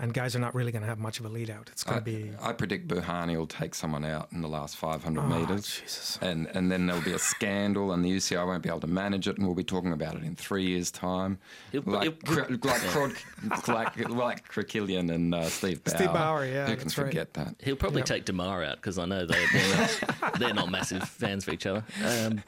and 0.00 0.14
guys 0.14 0.36
are 0.36 0.38
not 0.38 0.54
really 0.54 0.70
going 0.70 0.82
to 0.82 0.88
have 0.88 0.98
much 0.98 1.18
of 1.18 1.26
a 1.26 1.28
lead 1.28 1.50
out. 1.50 1.68
It's 1.72 1.82
going 1.82 1.98
to 1.98 2.04
be 2.04 2.30
I 2.40 2.52
predict 2.52 2.86
Bouhanni 2.86 3.36
will 3.36 3.46
take 3.48 3.74
someone 3.74 4.04
out 4.04 4.28
in 4.32 4.42
the 4.42 4.48
last 4.48 4.76
500 4.76 5.20
Oh, 5.20 5.26
metres. 5.26 5.80
Jesus. 5.80 6.18
And, 6.22 6.46
and 6.54 6.70
then 6.70 6.86
there'll 6.86 7.02
be 7.02 7.12
a 7.14 7.18
scandal, 7.18 7.92
and 7.92 8.04
the 8.04 8.10
UCI 8.16 8.46
won't 8.46 8.62
be 8.62 8.68
able 8.68 8.80
to 8.80 8.86
manage 8.86 9.26
it, 9.26 9.36
and 9.38 9.46
we'll 9.46 9.56
be 9.56 9.64
talking 9.64 9.92
about 9.92 10.14
it 10.14 10.22
in 10.22 10.36
three 10.36 10.66
years' 10.66 10.90
time. 10.90 11.38
He'll- 11.72 11.82
like, 11.86 12.02
he'll- 12.02 12.12
Cr- 12.44 12.52
like, 12.62 12.80
Crod, 12.82 13.12
like, 13.68 14.08
like 14.08 14.48
Criquielion 14.52 15.12
and 15.12 15.34
uh, 15.34 15.44
Steve 15.48 15.82
Bauer. 15.84 15.94
Steve 15.96 16.12
Bauer, 16.12 16.44
yeah, 16.46 16.66
Who 16.66 16.72
can 16.76 16.84
that's 16.84 16.98
right. 16.98 17.06
forget 17.06 17.34
that? 17.34 17.54
He'll 17.62 17.76
probably 17.76 18.00
Yep. 18.00 18.06
take 18.06 18.24
Démare 18.26 18.68
out 18.68 18.76
because 18.76 18.98
I 18.98 19.04
know 19.06 19.26
they, 19.26 19.44
they're 19.52 19.76
not 19.76 20.34
they're 20.38 20.54
not 20.54 20.70
massive 20.70 21.02
fans 21.08 21.46
of 21.48 21.54
each 21.54 21.66
other. 21.66 21.84
Um, 22.04 22.42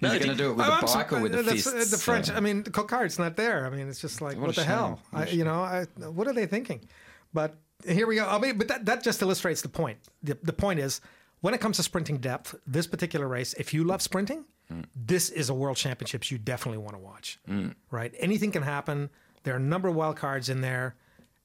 He's 0.00 0.10
going 0.10 0.20
to 0.22 0.34
do 0.34 0.50
it 0.50 0.56
with 0.56 0.66
Oh, 0.66 0.70
a 0.70 0.72
I'm 0.74 0.80
bike 0.80 1.10
so- 1.10 1.16
or 1.16 1.20
with 1.22 1.32
the 1.32 1.42
that's- 1.42 1.64
fists. 1.64 1.90
The 1.92 1.98
French, 1.98 2.26
so- 2.26 2.34
I 2.34 2.40
mean, 2.40 2.64
Coquard's 2.64 3.18
not 3.18 3.36
there. 3.36 3.64
I 3.64 3.70
mean, 3.70 3.88
it's 3.88 4.00
just 4.00 4.20
like, 4.20 4.36
What 4.36 4.48
what, 4.48 4.56
a 4.56 4.60
the 4.60 4.66
hell? 4.66 4.86
shame. 5.12 5.20
What 5.20 5.28
a 5.28 5.30
I, 5.30 5.34
you 5.34 5.44
know, 5.44 5.60
I, 5.62 5.84
what 6.10 6.26
are 6.26 6.32
they 6.32 6.46
thinking? 6.46 6.80
But 7.36 7.50
here 7.86 8.06
we 8.06 8.16
go. 8.16 8.26
I 8.26 8.38
mean, 8.38 8.56
but 8.58 8.68
that, 8.68 8.86
that 8.86 9.02
just 9.04 9.20
illustrates 9.22 9.60
the 9.62 9.68
point. 9.68 9.98
The, 10.22 10.36
the 10.42 10.52
point 10.52 10.80
is, 10.80 11.00
when 11.42 11.52
it 11.54 11.60
comes 11.60 11.76
to 11.76 11.82
sprinting 11.82 12.16
depth, 12.18 12.54
this 12.66 12.86
particular 12.86 13.28
race, 13.28 13.52
if 13.54 13.72
you 13.74 13.84
love 13.84 14.00
sprinting, 14.02 14.44
Mm. 14.72 14.84
this 14.96 15.30
is 15.30 15.48
a 15.48 15.54
world 15.54 15.76
championships 15.76 16.32
you 16.32 16.38
definitely 16.38 16.78
want 16.78 16.94
to 16.96 16.98
watch. 16.98 17.38
Right? 17.92 18.12
Anything 18.18 18.50
can 18.50 18.64
happen. 18.64 19.10
There 19.44 19.54
are 19.54 19.58
a 19.58 19.68
number 19.74 19.86
of 19.88 19.94
wild 19.94 20.16
cards 20.16 20.48
in 20.48 20.60
there, 20.60 20.96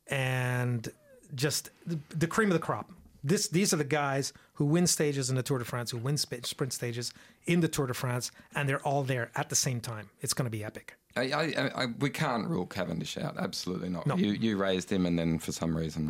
and 0.07 0.89
just 1.35 1.69
the, 1.85 1.99
the 2.09 2.25
cream 2.25 2.49
of 2.49 2.53
the 2.53 2.65
crop. 2.65 2.89
This, 3.23 3.47
these 3.47 3.73
are 3.73 3.77
the 3.77 3.83
guys 3.83 4.33
who 4.55 4.65
win 4.65 4.87
stages 4.87 5.29
in 5.29 5.35
the 5.35 5.43
Tour 5.43 5.59
de 5.59 5.65
France, 5.65 5.91
who 5.91 5.99
win 5.99 6.17
sprint 6.17 6.73
stages 6.73 7.13
in 7.45 7.59
the 7.59 7.67
Tour 7.67 7.85
de 7.85 7.93
France, 7.93 8.31
and 8.55 8.67
they're 8.67 8.81
all 8.81 9.03
there 9.03 9.29
at 9.35 9.49
the 9.49 9.55
same 9.55 9.79
time. 9.79 10.09
It's 10.21 10.33
going 10.33 10.45
to 10.47 10.49
be 10.57 10.63
epic. 10.63 10.95
I, 11.15 11.21
I, 11.21 11.71
I, 11.83 11.85
we 11.99 12.09
can't 12.09 12.47
rule 12.47 12.65
Cavendish 12.65 13.17
out. 13.17 13.37
Absolutely 13.37 13.89
not. 13.89 14.07
No. 14.07 14.15
You, 14.15 14.31
you 14.31 14.57
raised 14.57 14.89
him, 14.91 15.05
and 15.05 15.17
then 15.19 15.39
for 15.39 15.51
some 15.51 15.75
reason, 15.75 16.09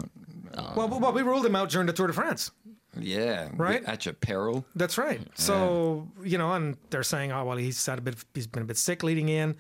uh, 0.53 0.73
Well, 0.75 0.87
well, 0.87 1.11
we 1.13 1.21
ruled 1.21 1.45
him 1.45 1.55
out 1.55 1.69
during 1.69 1.87
the 1.87 1.93
Tour 1.93 2.07
de 2.07 2.13
France. 2.13 2.51
yeah, 2.99 3.49
Right? 3.55 3.83
at 3.85 4.05
your 4.05 4.13
peril. 4.13 4.65
That's 4.75 4.97
right. 4.97 5.21
So 5.35 6.07
you 6.23 6.37
know, 6.37 6.53
and 6.53 6.77
they're 6.89 7.03
saying, 7.03 7.31
oh 7.31 7.43
well, 7.45 7.57
he's 7.57 7.83
had 7.85 7.97
a 7.99 8.01
bit, 8.01 8.15
he's 8.33 8.47
been 8.47 8.63
a 8.63 8.65
bit 8.65 8.77
sick 8.77 9.01
leading 9.03 9.29
in, 9.29 9.55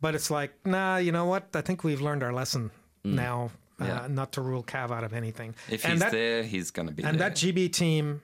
but 0.00 0.14
it's 0.14 0.30
like, 0.30 0.52
nah, 0.64 0.96
you 0.96 1.12
know 1.12 1.26
what? 1.26 1.48
I 1.54 1.60
think 1.60 1.84
we've 1.84 2.00
learned 2.00 2.22
our 2.22 2.32
lesson 2.32 2.70
now, 3.04 3.50
uh, 3.78 4.08
not 4.08 4.32
to 4.32 4.40
rule 4.40 4.62
Cav 4.62 4.90
out 4.90 5.04
of 5.04 5.12
anything. 5.12 5.54
If 5.70 5.84
and 5.84 5.92
he's 5.94 6.00
that, 6.00 6.12
there, 6.12 6.42
he's 6.42 6.70
going 6.70 6.88
to 6.88 6.94
be 6.94 7.02
there. 7.02 7.10
and 7.10 7.20
there. 7.20 7.28
that 7.30 7.36
GB 7.36 7.72
team 7.72 8.22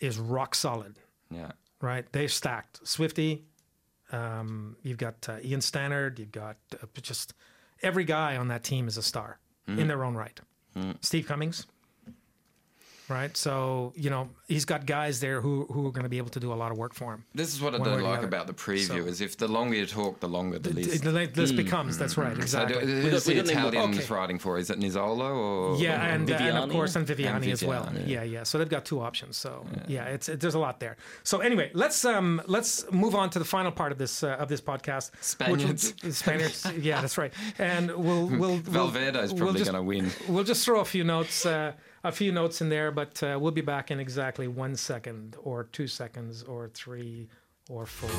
is 0.00 0.18
rock 0.18 0.54
solid. 0.54 0.96
yeah. 1.30 1.52
right? 1.80 2.04
They've 2.12 2.30
stacked 2.32 2.86
Swifty. 2.86 3.44
Um, 4.12 4.76
you've 4.82 4.98
got 4.98 5.28
uh, 5.28 5.36
Ian 5.42 5.60
Stannard. 5.60 6.18
You've 6.18 6.32
got 6.32 6.56
uh, 6.82 6.86
just 7.00 7.34
every 7.82 8.04
guy 8.04 8.36
on 8.36 8.48
that 8.48 8.64
team 8.64 8.88
is 8.88 8.96
a 8.96 9.02
star 9.02 9.38
Mm-hmm. 9.68 9.80
in 9.80 9.88
their 9.88 10.02
own 10.02 10.14
right. 10.14 10.40
Steve 11.02 11.26
Cummings, 11.26 11.66
right? 13.08 13.36
So 13.36 13.92
you 13.96 14.10
know 14.10 14.28
he's 14.46 14.64
got 14.64 14.86
guys 14.86 15.20
there 15.20 15.40
who 15.40 15.64
who 15.72 15.86
are 15.86 15.92
going 15.92 16.04
to 16.04 16.08
be 16.08 16.18
able 16.18 16.30
to 16.30 16.40
do 16.40 16.52
a 16.52 16.58
lot 16.62 16.70
of 16.72 16.78
work 16.78 16.94
for 16.94 17.12
him. 17.14 17.24
This 17.34 17.52
is 17.54 17.60
what 17.60 17.74
I 17.74 17.78
don't 17.78 17.88
or 17.88 17.96
the 17.98 18.02
like 18.02 18.22
about 18.22 18.46
the 18.46 18.52
preview 18.54 18.86
So- 18.86 18.96
is 18.96 19.20
if 19.20 19.36
the 19.36 19.48
longer 19.48 19.76
you 19.76 19.86
talk, 19.86 20.20
the 20.20 20.28
longer 20.28 20.58
the 20.58 20.70
list. 20.70 21.02
The 21.04 21.12
list 21.12 21.56
becomes 21.56 21.98
that's 21.98 22.16
right 22.16 22.34
So 22.36 22.42
exactly. 22.42 22.80
do, 22.86 22.92
who's 23.02 23.24
the 23.24 23.34
got 23.34 23.50
any 23.50 23.52
Italians 23.68 23.98
okay. 23.98 24.14
writing 24.14 24.38
for? 24.38 24.58
Is 24.58 24.70
it 24.70 24.78
Nizzolo 24.78 25.30
or 25.36 25.76
yeah, 25.76 26.14
and, 26.14 26.30
uh, 26.30 26.34
and 26.34 26.58
of 26.58 26.70
course, 26.70 26.96
and 26.96 27.06
Viviani, 27.06 27.36
And 27.36 27.46
as 27.52 27.64
well. 27.64 27.84
Viviani. 27.86 28.08
Yeah, 28.08 28.22
yeah. 28.22 28.42
So 28.42 28.58
they've 28.58 28.68
got 28.68 28.84
two 28.84 29.00
options. 29.00 29.36
So 29.36 29.64
yeah, 29.86 30.04
it's 30.06 30.28
it, 30.28 30.40
there's 30.40 30.54
a 30.54 30.58
lot 30.58 30.80
there. 30.80 30.96
So 31.24 31.40
anyway, 31.40 31.70
let's 31.74 32.04
um 32.04 32.42
let's 32.46 32.90
move 32.92 33.14
on 33.14 33.30
to 33.30 33.38
the 33.38 33.44
final 33.44 33.72
part 33.72 33.92
of 33.92 33.98
this 33.98 34.22
uh, 34.22 34.28
of 34.42 34.48
this 34.48 34.60
podcast. 34.60 35.10
which 35.50 35.64
will- 35.64 35.76
Spaniards. 35.76 35.94
Spaniards. 36.16 36.66
Yeah, 36.78 37.00
that's 37.00 37.18
right. 37.18 37.32
And 37.58 37.90
we'll 38.06 38.26
we'll 38.26 38.56
Valverde 38.58 39.18
is 39.20 39.32
we'll 39.32 39.38
probably 39.42 39.60
just- 39.60 39.70
going 39.70 39.82
to 39.82 39.86
win. 39.86 40.10
We'll 40.28 40.44
just 40.44 40.64
throw 40.64 40.80
a 40.80 40.84
few 40.84 41.04
notes, 41.04 41.46
uh, 41.46 41.72
a 42.04 42.12
few 42.12 42.32
notes 42.32 42.60
in 42.60 42.68
there, 42.68 42.90
but 42.90 43.22
uh, 43.22 43.38
we'll 43.40 43.52
be 43.52 43.60
back 43.60 43.90
in 43.90 44.00
exactly 44.00 44.48
one 44.48 44.76
second, 44.76 45.36
or 45.42 45.64
two 45.64 45.86
seconds, 45.86 46.42
or 46.42 46.68
three, 46.68 47.28
or 47.68 47.86
four. 47.86 48.10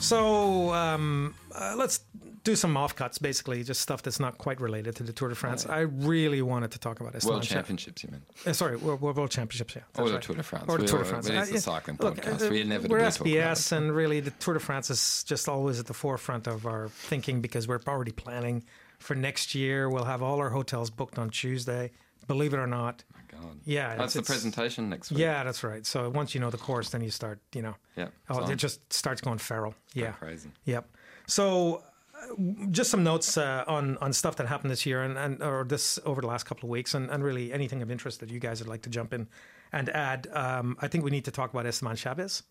So 0.00 0.72
um, 0.72 1.34
uh, 1.54 1.74
let's 1.76 2.00
do 2.44 2.54
some 2.54 2.74
offcuts, 2.74 3.20
basically, 3.20 3.64
just 3.64 3.80
stuff 3.80 4.02
that's 4.02 4.20
not 4.20 4.38
quite 4.38 4.60
related 4.60 4.94
to 4.96 5.02
the 5.02 5.12
Tour 5.12 5.30
de 5.30 5.34
France. 5.34 5.66
I 5.66 5.80
really 5.80 6.42
wanted 6.42 6.70
to 6.72 6.78
talk 6.78 7.00
about 7.00 7.14
Esteban 7.16 7.34
World 7.36 7.42
Cha- 7.44 7.54
Championships, 7.56 8.04
you 8.04 8.10
mean? 8.12 8.22
uh, 8.46 8.52
sorry, 8.52 8.76
World, 8.76 9.00
World, 9.00 9.16
World 9.16 9.30
Championships, 9.30 9.74
yeah. 9.74 9.82
Or 9.98 10.08
that's 10.08 10.10
the 10.10 10.14
right. 10.14 10.22
Tour 10.22 10.36
de 10.36 10.42
France. 10.44 10.64
Or 10.68 10.78
the 10.78 10.86
Tour 10.86 10.98
de 11.00 11.04
France. 11.06 11.26
It 11.28 11.34
is 11.34 11.48
Uh, 11.48 11.50
a 11.50 11.54
yeah. 11.54 11.60
cycling 11.60 11.96
Look, 11.98 12.16
podcast. 12.16 12.46
uh, 12.46 12.50
we 12.50 12.60
inevitably 12.60 12.94
We're 12.98 13.10
talk 13.10 13.26
SBS, 13.26 13.72
and 13.72 13.92
really 13.96 14.20
the 14.20 14.30
Tour 14.32 14.54
de 14.54 14.60
France 14.60 14.90
is 14.90 15.24
just 15.24 15.48
always 15.48 15.80
at 15.80 15.86
the 15.86 15.94
forefront 15.94 16.46
of 16.46 16.66
our 16.66 16.88
thinking 16.88 17.40
because 17.40 17.66
we're 17.66 17.80
already 17.88 18.12
planning 18.12 18.62
for 19.00 19.16
next 19.16 19.54
year. 19.56 19.90
We'll 19.90 20.04
have 20.04 20.22
all 20.22 20.38
our 20.38 20.50
hotels 20.50 20.90
booked 20.90 21.18
on 21.18 21.30
Tuesday. 21.30 21.90
Believe 22.28 22.54
it 22.54 22.58
or 22.58 22.66
not. 22.68 23.02
God. 23.40 23.60
Yeah, 23.64 23.96
That's 23.96 24.14
the 24.14 24.22
presentation 24.22 24.88
next 24.88 25.10
week. 25.10 25.20
Yeah, 25.20 25.44
that's 25.44 25.62
right. 25.64 25.84
So 25.86 26.10
once 26.10 26.34
you 26.34 26.40
know 26.40 26.50
the 26.50 26.58
course, 26.58 26.90
then 26.90 27.02
you 27.02 27.10
start, 27.10 27.38
you 27.54 27.62
know, 27.62 27.74
Yeah. 27.96 28.08
oh, 28.30 28.48
it 28.50 28.56
just 28.56 28.92
starts 28.92 29.20
going 29.20 29.38
feral. 29.38 29.74
Yeah. 29.94 30.12
Crazy. 30.12 30.50
Yep. 30.64 30.88
So, 31.26 31.82
uh, 32.14 32.34
just 32.70 32.90
some 32.90 33.02
notes 33.04 33.36
uh, 33.36 33.64
on 33.66 33.98
on 33.98 34.12
stuff 34.12 34.36
that 34.36 34.46
happened 34.46 34.70
this 34.70 34.86
year 34.86 35.02
and, 35.02 35.18
and 35.18 35.42
or 35.42 35.64
this 35.64 35.98
over 36.04 36.20
the 36.20 36.26
last 36.28 36.44
couple 36.46 36.66
of 36.66 36.70
weeks, 36.70 36.94
and, 36.94 37.10
and 37.10 37.22
really 37.24 37.52
anything 37.52 37.82
of 37.82 37.90
interest 37.90 38.20
that 38.20 38.30
you 38.30 38.38
guys 38.40 38.60
would 38.60 38.68
like 38.68 38.82
to 38.82 38.90
jump 38.90 39.12
in 39.12 39.26
and 39.72 39.88
add. 39.90 40.26
Um, 40.32 40.76
I 40.80 40.88
think 40.88 41.04
we 41.04 41.10
need 41.10 41.24
to 41.26 41.30
talk 41.30 41.50
about 41.52 41.66
Esteban 41.66 41.96
Chaves, 41.96 42.42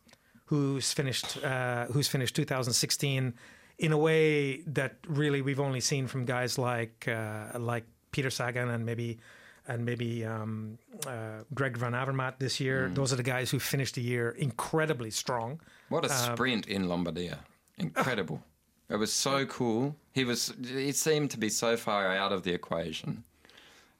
who's 0.45 0.91
finished 0.93 1.43
uh, 1.43 1.85
who's 1.85 2.07
finished 2.07 2.35
2016 2.35 3.33
in 3.79 3.91
a 3.91 3.97
way 3.97 4.61
that 4.67 4.97
really 5.07 5.41
we've 5.41 5.59
only 5.59 5.79
seen 5.81 6.07
from 6.07 6.25
guys 6.25 6.57
like 6.57 7.07
uh, 7.07 7.57
like 7.57 7.85
Peter 8.11 8.29
Sagan 8.29 8.69
and 8.69 8.85
maybe. 8.85 9.19
And 9.67 9.83
maybe 9.85 10.23
um, 10.23 10.77
uh, 11.07 11.43
Greg 11.53 11.75
Van 11.77 11.93
Avermaet 11.93 12.37
this 12.37 12.59
year. 12.59 12.91
Those 12.93 13.11
are 13.11 13.15
the 13.15 13.23
guys 13.23 13.49
who 13.49 13.59
finished 13.59 13.95
the 13.95 14.01
year 14.01 14.29
incredibly 14.31 15.09
strong. 15.09 15.59
What 15.89 16.05
a 16.05 16.11
Um, 16.11 16.33
sprint 16.35 16.67
in 16.67 16.85
Lombardia. 16.85 17.39
Incredible. 17.77 18.43
it 18.89 18.97
was 18.97 19.11
so 19.11 19.45
cool. 19.47 19.95
He 20.13 20.23
was 20.23 20.53
he 20.67 20.91
seemed 20.91 21.31
to 21.31 21.39
be 21.39 21.49
so 21.49 21.77
far 21.77 22.07
out 22.15 22.31
of 22.31 22.43
the 22.43 22.53
equation. 22.53 23.23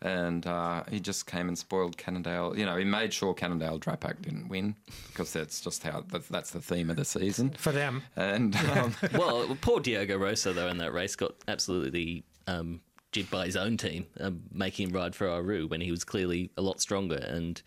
And 0.01 0.45
uh, 0.45 0.84
he 0.91 0.99
just 0.99 1.26
came 1.26 1.47
and 1.47 1.57
spoiled 1.57 1.97
Cannondale. 1.97 2.55
You 2.55 2.66
know, 2.66 2.76
he 2.78 2.84
made 2.84 3.11
sure 3.11 3.34
Cannondale 3.34 3.80
Drapac 3.80 4.22
didn't 4.22 4.49
win 4.49 4.76
because 5.07 5.34
that's 5.34 5.61
just 5.61 5.82
how 5.84 6.03
that's 6.30 6.51
the 6.51 6.61
theme 6.61 6.91
of 6.91 6.97
the 6.97 7.05
season. 7.05 7.51
For 7.57 7.72
them, 7.72 8.03
And 8.16 8.55
um, 8.78 8.95
well, 9.13 9.57
poor 9.61 9.80
Diego 9.80 10.18
Rosa 10.18 10.53
though 10.53 10.68
in 10.68 10.78
that 10.78 10.93
race 10.93 11.16
got 11.16 11.34
absolutely 11.47 12.24
um, 12.45 12.82
jibbed 13.16 13.32
by 13.32 13.45
his 13.45 13.55
own 13.55 13.78
team, 13.78 14.05
um, 14.20 14.41
making 14.51 14.89
him 14.89 14.95
ride 14.95 15.16
for 15.16 15.30
Aru 15.30 15.68
when 15.68 15.80
he 15.82 15.89
was 15.89 16.03
clearly 16.03 16.51
a 16.57 16.61
lot 16.61 16.80
stronger 16.82 17.16
and. 17.16 17.61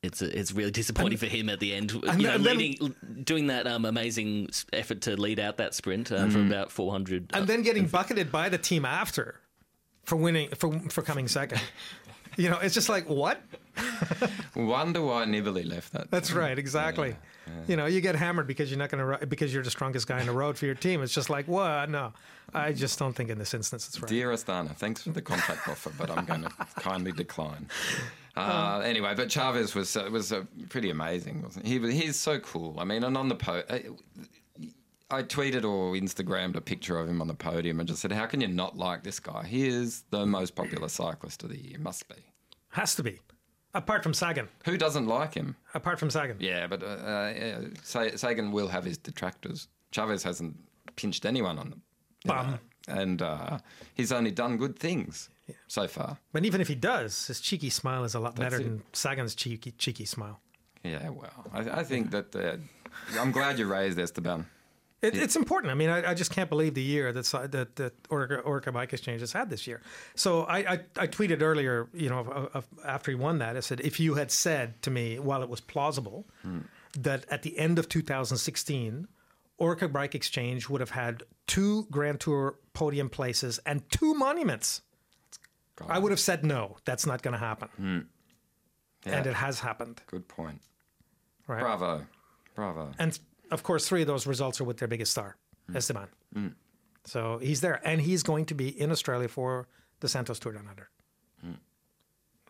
It's 0.00 0.22
it's 0.22 0.52
really 0.52 0.70
disappointing 0.70 1.18
for 1.18 1.26
him 1.26 1.48
at 1.48 1.58
the 1.58 1.74
end. 1.74 1.90
You 1.90 2.00
know, 2.00 2.34
and 2.34 2.44
then- 2.46 2.56
leading, 2.56 2.94
doing 3.24 3.48
that 3.48 3.66
um, 3.66 3.84
amazing 3.84 4.48
effort 4.72 5.00
to 5.02 5.20
lead 5.20 5.40
out 5.40 5.56
that 5.56 5.74
sprint 5.74 6.12
uh, 6.12 6.28
for 6.28 6.40
about 6.40 6.70
400. 6.70 7.32
and 7.34 7.48
then 7.48 7.62
getting 7.62 7.88
bucketed 7.88 8.30
by 8.30 8.48
the 8.48 8.58
team 8.58 8.84
after 8.84 9.40
for 10.04 10.14
winning 10.14 10.50
for 10.50 10.78
for 10.88 11.02
coming 11.02 11.26
second. 11.26 11.60
You 12.42 12.50
know, 12.50 12.58
it's 12.60 12.72
just 12.74 12.88
like 12.88 13.08
what? 13.08 13.40
wonder 14.54 15.02
why 15.02 15.24
Nibali 15.24 15.68
left 15.68 15.92
that. 15.92 16.08
That's 16.08 16.28
team. 16.28 16.38
right, 16.38 16.56
exactly. 16.56 17.16
You 17.66 17.74
know, 17.74 17.86
you 17.86 18.00
get 18.00 18.14
hammered 18.14 18.46
because 18.46 18.70
you're 18.70 18.78
not 18.78 18.90
going 18.90 19.18
to 19.18 19.26
because 19.26 19.52
you're 19.52 19.64
the 19.64 19.72
strongest 19.72 20.06
guy 20.06 20.20
in 20.20 20.26
the 20.26 20.32
road 20.32 20.56
for 20.56 20.66
your 20.66 20.76
team. 20.76 21.02
It's 21.02 21.12
just 21.12 21.30
like, 21.30 21.48
what? 21.48 21.90
No, 21.90 22.12
I 22.54 22.72
just 22.72 22.96
don't 22.96 23.12
think 23.12 23.28
in 23.30 23.38
this 23.38 23.54
instance 23.54 23.88
it's 23.88 24.00
right. 24.00 24.08
Dear 24.08 24.30
Astana, 24.30 24.70
thanks 24.76 25.02
for 25.02 25.10
the 25.10 25.20
contract 25.22 25.66
offer, 25.68 25.90
but 25.98 26.10
I'm 26.10 26.24
going 26.26 26.42
to 26.42 26.50
kindly 26.76 27.10
decline. 27.10 27.66
Oh. 28.36 28.40
Uh, 28.40 28.82
anyway, 28.84 29.14
but 29.16 29.28
Chaves 29.28 29.74
was 29.74 29.96
uh, 29.96 30.08
was 30.12 30.32
uh, 30.32 30.44
pretty 30.68 30.90
amazing, 30.90 31.42
wasn't 31.42 31.66
he? 31.66 31.80
he? 31.80 31.90
He's 31.90 32.16
so 32.16 32.38
cool. 32.38 32.78
I 32.78 32.84
mean, 32.84 33.02
and 33.02 33.16
on 33.16 33.28
the 33.28 33.34
po- 33.34 33.64
I, 35.10 35.22
tweeted 35.22 35.64
or 35.64 35.94
Instagrammed 35.94 36.56
a 36.56 36.60
picture 36.60 36.98
of 36.98 37.08
him 37.08 37.20
on 37.20 37.28
the 37.28 37.34
podium 37.34 37.80
and 37.80 37.88
just 37.88 38.02
said, 38.02 38.12
"How 38.12 38.26
can 38.26 38.40
you 38.40 38.48
not 38.48 38.76
like 38.76 39.02
this 39.04 39.20
guy? 39.20 39.44
He 39.46 39.66
is 39.66 40.04
the 40.10 40.26
most 40.26 40.54
popular 40.54 40.88
cyclist 40.88 41.42
of 41.42 41.50
the 41.50 41.58
year. 41.58 41.78
Must 41.78 42.06
be. 42.08 42.16
Has 42.70 42.94
to 42.96 43.02
be, 43.02 43.20
apart 43.74 44.02
from 44.02 44.12
Sagan. 44.14 44.48
Who 44.64 44.76
doesn't 44.76 45.06
like 45.06 45.34
him? 45.34 45.56
Apart 45.74 45.98
from 45.98 46.10
Sagan. 46.10 46.36
Yeah, 46.40 46.66
but 46.66 46.82
uh, 46.82 46.86
uh, 46.86 48.16
Sagan 48.16 48.52
will 48.52 48.68
have 48.68 48.84
his 48.84 48.98
detractors. 48.98 49.68
Chaves 49.92 50.22
hasn't 50.22 50.56
pinched 50.96 51.24
anyone 51.24 51.58
on 51.58 51.70
them. 51.70 51.82
Bum. 52.24 52.58
And 52.88 53.22
uh, 53.22 53.58
he's 53.94 54.12
only 54.12 54.30
done 54.30 54.56
good 54.56 54.78
things 54.78 55.30
so 55.66 55.86
far. 55.86 56.18
But 56.32 56.44
even 56.44 56.60
if 56.60 56.68
he 56.68 56.74
does, 56.74 57.26
his 57.26 57.40
cheeky 57.40 57.70
smile 57.70 58.04
is 58.04 58.14
a 58.14 58.20
lot 58.20 58.36
better 58.36 58.56
it. 58.56 58.64
than 58.64 58.82
Sagan's 58.92 59.34
cheeky 59.34 59.72
cheeky 59.72 60.04
smile. 60.04 60.40
Yeah, 60.84 61.08
well, 61.10 61.46
I, 61.52 61.80
I 61.80 61.84
think 61.84 62.10
that 62.12 62.34
uh, 62.36 62.56
I'm 63.18 63.32
glad 63.32 63.58
you 63.58 63.66
raised 63.66 63.98
Esteban. 63.98 64.46
It, 65.00 65.16
It's 65.16 65.36
important. 65.36 65.70
I 65.70 65.74
mean, 65.74 65.90
I, 65.90 66.10
I 66.10 66.14
just 66.14 66.32
can't 66.32 66.50
believe 66.50 66.74
the 66.74 66.82
year 66.82 67.12
that 67.12 67.24
that, 67.52 67.76
that 67.76 68.02
Orica, 68.08 68.72
Bike 68.72 68.92
Exchange 68.92 69.20
has 69.20 69.32
had 69.32 69.48
this 69.48 69.66
year. 69.66 69.80
So 70.16 70.42
I, 70.42 70.58
I, 70.58 70.80
I 70.96 71.06
tweeted 71.06 71.40
earlier, 71.40 71.88
you 71.92 72.08
know, 72.08 72.50
after 72.84 73.12
he 73.12 73.14
won 73.14 73.38
that, 73.38 73.56
I 73.56 73.60
said, 73.60 73.80
if 73.80 74.00
you 74.00 74.14
had 74.14 74.32
said 74.32 74.82
to 74.82 74.90
me, 74.90 75.18
while 75.18 75.42
it 75.42 75.48
was 75.48 75.60
plausible, 75.60 76.26
hmm. 76.42 76.60
that 76.98 77.26
at 77.30 77.42
the 77.42 77.56
end 77.58 77.78
of 77.78 77.88
2016, 77.88 79.06
Orica 79.60 79.92
Bike 79.92 80.14
Exchange 80.14 80.68
would 80.68 80.80
have 80.80 80.90
had 80.90 81.22
two 81.46 81.86
Grand 81.90 82.18
Tour 82.20 82.56
podium 82.72 83.08
places 83.08 83.60
and 83.66 83.88
two 83.90 84.14
monuments, 84.14 84.82
God, 85.76 85.88
I 85.90 85.98
would 86.00 86.10
have 86.10 86.20
said 86.20 86.44
no, 86.44 86.76
that's 86.84 87.06
not 87.06 87.22
going 87.22 87.32
to 87.32 87.38
happen. 87.38 87.68
Hmm. 87.76 87.98
yeah, 89.06 89.18
And 89.18 89.26
it 89.26 89.34
has 89.34 89.60
happened, 89.60 90.02
good 90.08 90.26
point. 90.26 90.60
right? 91.46 91.60
Bravo, 91.60 92.04
bravo. 92.56 92.90
And 92.98 93.16
of 93.50 93.62
course, 93.62 93.88
three 93.88 94.00
of 94.02 94.06
those 94.06 94.26
results 94.26 94.60
are 94.60 94.64
with 94.64 94.78
their 94.78 94.88
biggest 94.88 95.12
star, 95.12 95.36
Esteban. 95.74 96.08
So 97.04 97.38
he's 97.38 97.60
there, 97.60 97.80
and 97.84 98.00
he's 98.00 98.22
going 98.22 98.44
to 98.46 98.54
be 98.54 98.68
in 98.68 98.90
Australia 98.90 99.28
for 99.28 99.68
the 100.00 100.08
Santos 100.08 100.38
Tour 100.38 100.52
Down 100.52 100.68
Under. 100.68 100.90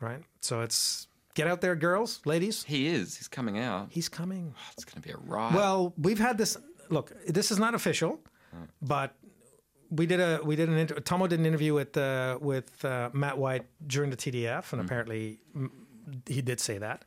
Right. 0.01 0.23
So 0.41 0.61
it's 0.61 1.09
get 1.35 1.49
out 1.49 1.61
there, 1.61 1.75
girls, 1.75 2.21
ladies. 2.25 2.63
He 2.63 2.87
is. 2.87 3.17
He's 3.17 3.27
coming 3.29 3.59
out. 3.59 3.89
He's 3.91 4.09
coming. 4.09 4.55
It's 4.75 4.85
going 4.85 5.03
to 5.03 5.09
be 5.09 5.13
a 5.13 5.17
ride. 5.17 5.55
Well, 5.55 5.93
we've 5.99 6.21
had 6.21 6.39
this. 6.39 6.57
Look, 6.89 7.13
this 7.27 7.51
is 7.51 7.59
not 7.59 7.75
official, 7.75 8.21
but 8.81 9.15
we 9.91 10.07
did 10.07 10.21
a 10.21 10.41
we 10.45 10.55
did 10.55 10.69
an 10.69 10.79
inter- 10.79 11.01
Tomo 11.01 11.27
did 11.27 11.41
an 11.41 11.47
interview 11.47 11.75
with 11.75 11.97
uh, 11.97 12.39
with 12.41 12.85
uh, 12.85 13.11
Matt 13.13 13.39
White 13.39 13.67
during 13.87 14.11
the 14.11 14.17
TDF, 14.17 14.73
and 14.73 14.81
apparently 14.81 15.41
mm, 15.57 15.69
he 16.27 16.43
did 16.43 16.61
say 16.61 16.79
that. 16.79 17.05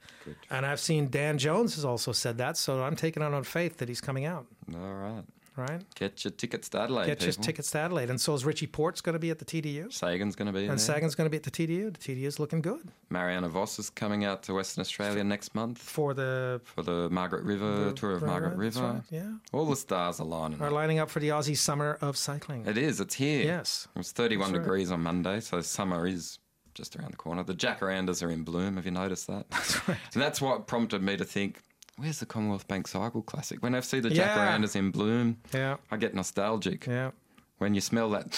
And 0.50 0.66
I've 0.66 0.80
seen 0.80 1.10
Dan 1.10 1.38
Jones 1.38 1.76
has 1.76 1.86
also 1.86 2.12
said 2.12 2.38
that, 2.38 2.58
so 2.58 2.84
I'm 2.84 2.96
taking 2.96 3.24
it 3.24 3.34
on 3.34 3.44
faith 3.44 3.78
that 3.78 3.90
he's 3.90 4.02
coming 4.02 4.26
out. 4.26 4.46
all 4.74 4.94
right. 4.94 5.24
Right. 5.58 5.84
Get 5.96 6.24
your 6.24 6.32
tickets 6.32 6.70
to 6.70 6.80
Adelaide, 6.80 7.08
Get 7.08 7.22
your 7.24 7.34
tickets 7.34 7.72
to 7.72 7.80
Adelaide, 7.80 8.10
and 8.10 8.20
so 8.20 8.34
is 8.34 8.46
Richie 8.46 8.68
Porte's 8.68 9.02
going 9.02 9.14
to 9.14 9.20
be 9.20 9.32
at 9.32 9.40
the 9.40 9.46
TDU, 9.46 9.92
Sagan's 9.92 10.34
going 10.36 10.46
to 10.46 10.54
be 10.54 10.62
and 10.62 10.72
there. 10.72 10.78
Sagan's 10.78 11.14
going 11.14 11.26
to 11.26 11.30
be 11.30 11.36
at 11.36 11.44
the 11.44 11.52
TDU. 11.52 11.92
The 11.94 12.00
TDU 12.00 12.24
is 12.24 12.40
looking 12.40 12.62
good 12.62 12.90
Marianne 13.10 13.46
Vos 13.50 13.78
is 13.78 13.90
coming 13.90 14.24
out 14.24 14.44
to 14.44 14.54
Western 14.54 14.82
Australia 14.82 15.24
next 15.26 15.54
month 15.54 15.78
for 15.78 16.14
the 16.14 16.62
for 16.64 16.84
the 16.84 17.10
Margaret 17.10 17.44
River 17.44 17.92
tour 17.92 18.14
of 18.14 18.24
Margaret 18.24 18.56
River. 18.56 18.82
right, 18.82 19.02
yeah. 19.12 19.34
All 19.52 19.66
the 19.66 19.76
stars 19.76 20.22
are 20.22 20.26
lining 20.26 20.62
are 20.62 20.68
up. 20.68 20.74
lining 20.74 21.00
up 21.00 21.10
for 21.10 21.20
the 21.20 21.30
Aussie 21.30 21.58
Summer 21.58 21.98
of 22.00 22.16
Cycling. 22.16 22.66
It 22.66 22.78
is. 22.78 23.02
It's 23.02 23.16
here. 23.16 23.44
Yes. 23.44 23.90
It 23.94 24.00
was 24.00 24.14
31 24.14 24.48
That's 24.48 24.58
right. 24.58 24.64
degrees 24.64 24.90
on 24.92 25.02
Monday, 25.02 25.42
so 25.42 25.60
summer 25.62 26.08
is 26.08 26.40
just 26.82 26.96
around 26.96 27.12
the 27.12 27.18
corner. 27.18 27.44
The 27.44 27.54
jacarandas 27.54 28.24
are 28.26 28.32
in 28.32 28.44
bloom. 28.44 28.76
Have 28.78 28.86
you 28.86 28.92
noticed 28.92 29.28
that? 29.28 29.48
That's 29.52 29.88
right. 29.88 29.98
And 30.14 30.22
that's 30.22 30.42
what 30.42 30.66
prompted 30.66 31.04
me 31.04 31.16
to 31.18 31.24
think 31.26 31.62
Where's 31.98 32.20
the 32.20 32.26
Commonwealth 32.26 32.68
Bank 32.68 32.88
Cycle 32.88 33.22
Classic? 33.22 33.62
When 33.62 33.76
I 33.76 33.82
see 33.82 34.00
the 34.00 34.10
Yeah. 34.12 34.36
jacarandas 34.36 34.76
in 34.76 34.90
bloom, 34.90 35.38
Yeah. 35.54 35.78
I 35.92 35.98
get 35.98 36.16
nostalgic. 36.16 36.88
Yeah. 36.88 37.12
When 37.60 37.76
you 37.76 37.82
smell 37.82 38.10
that 38.12 38.32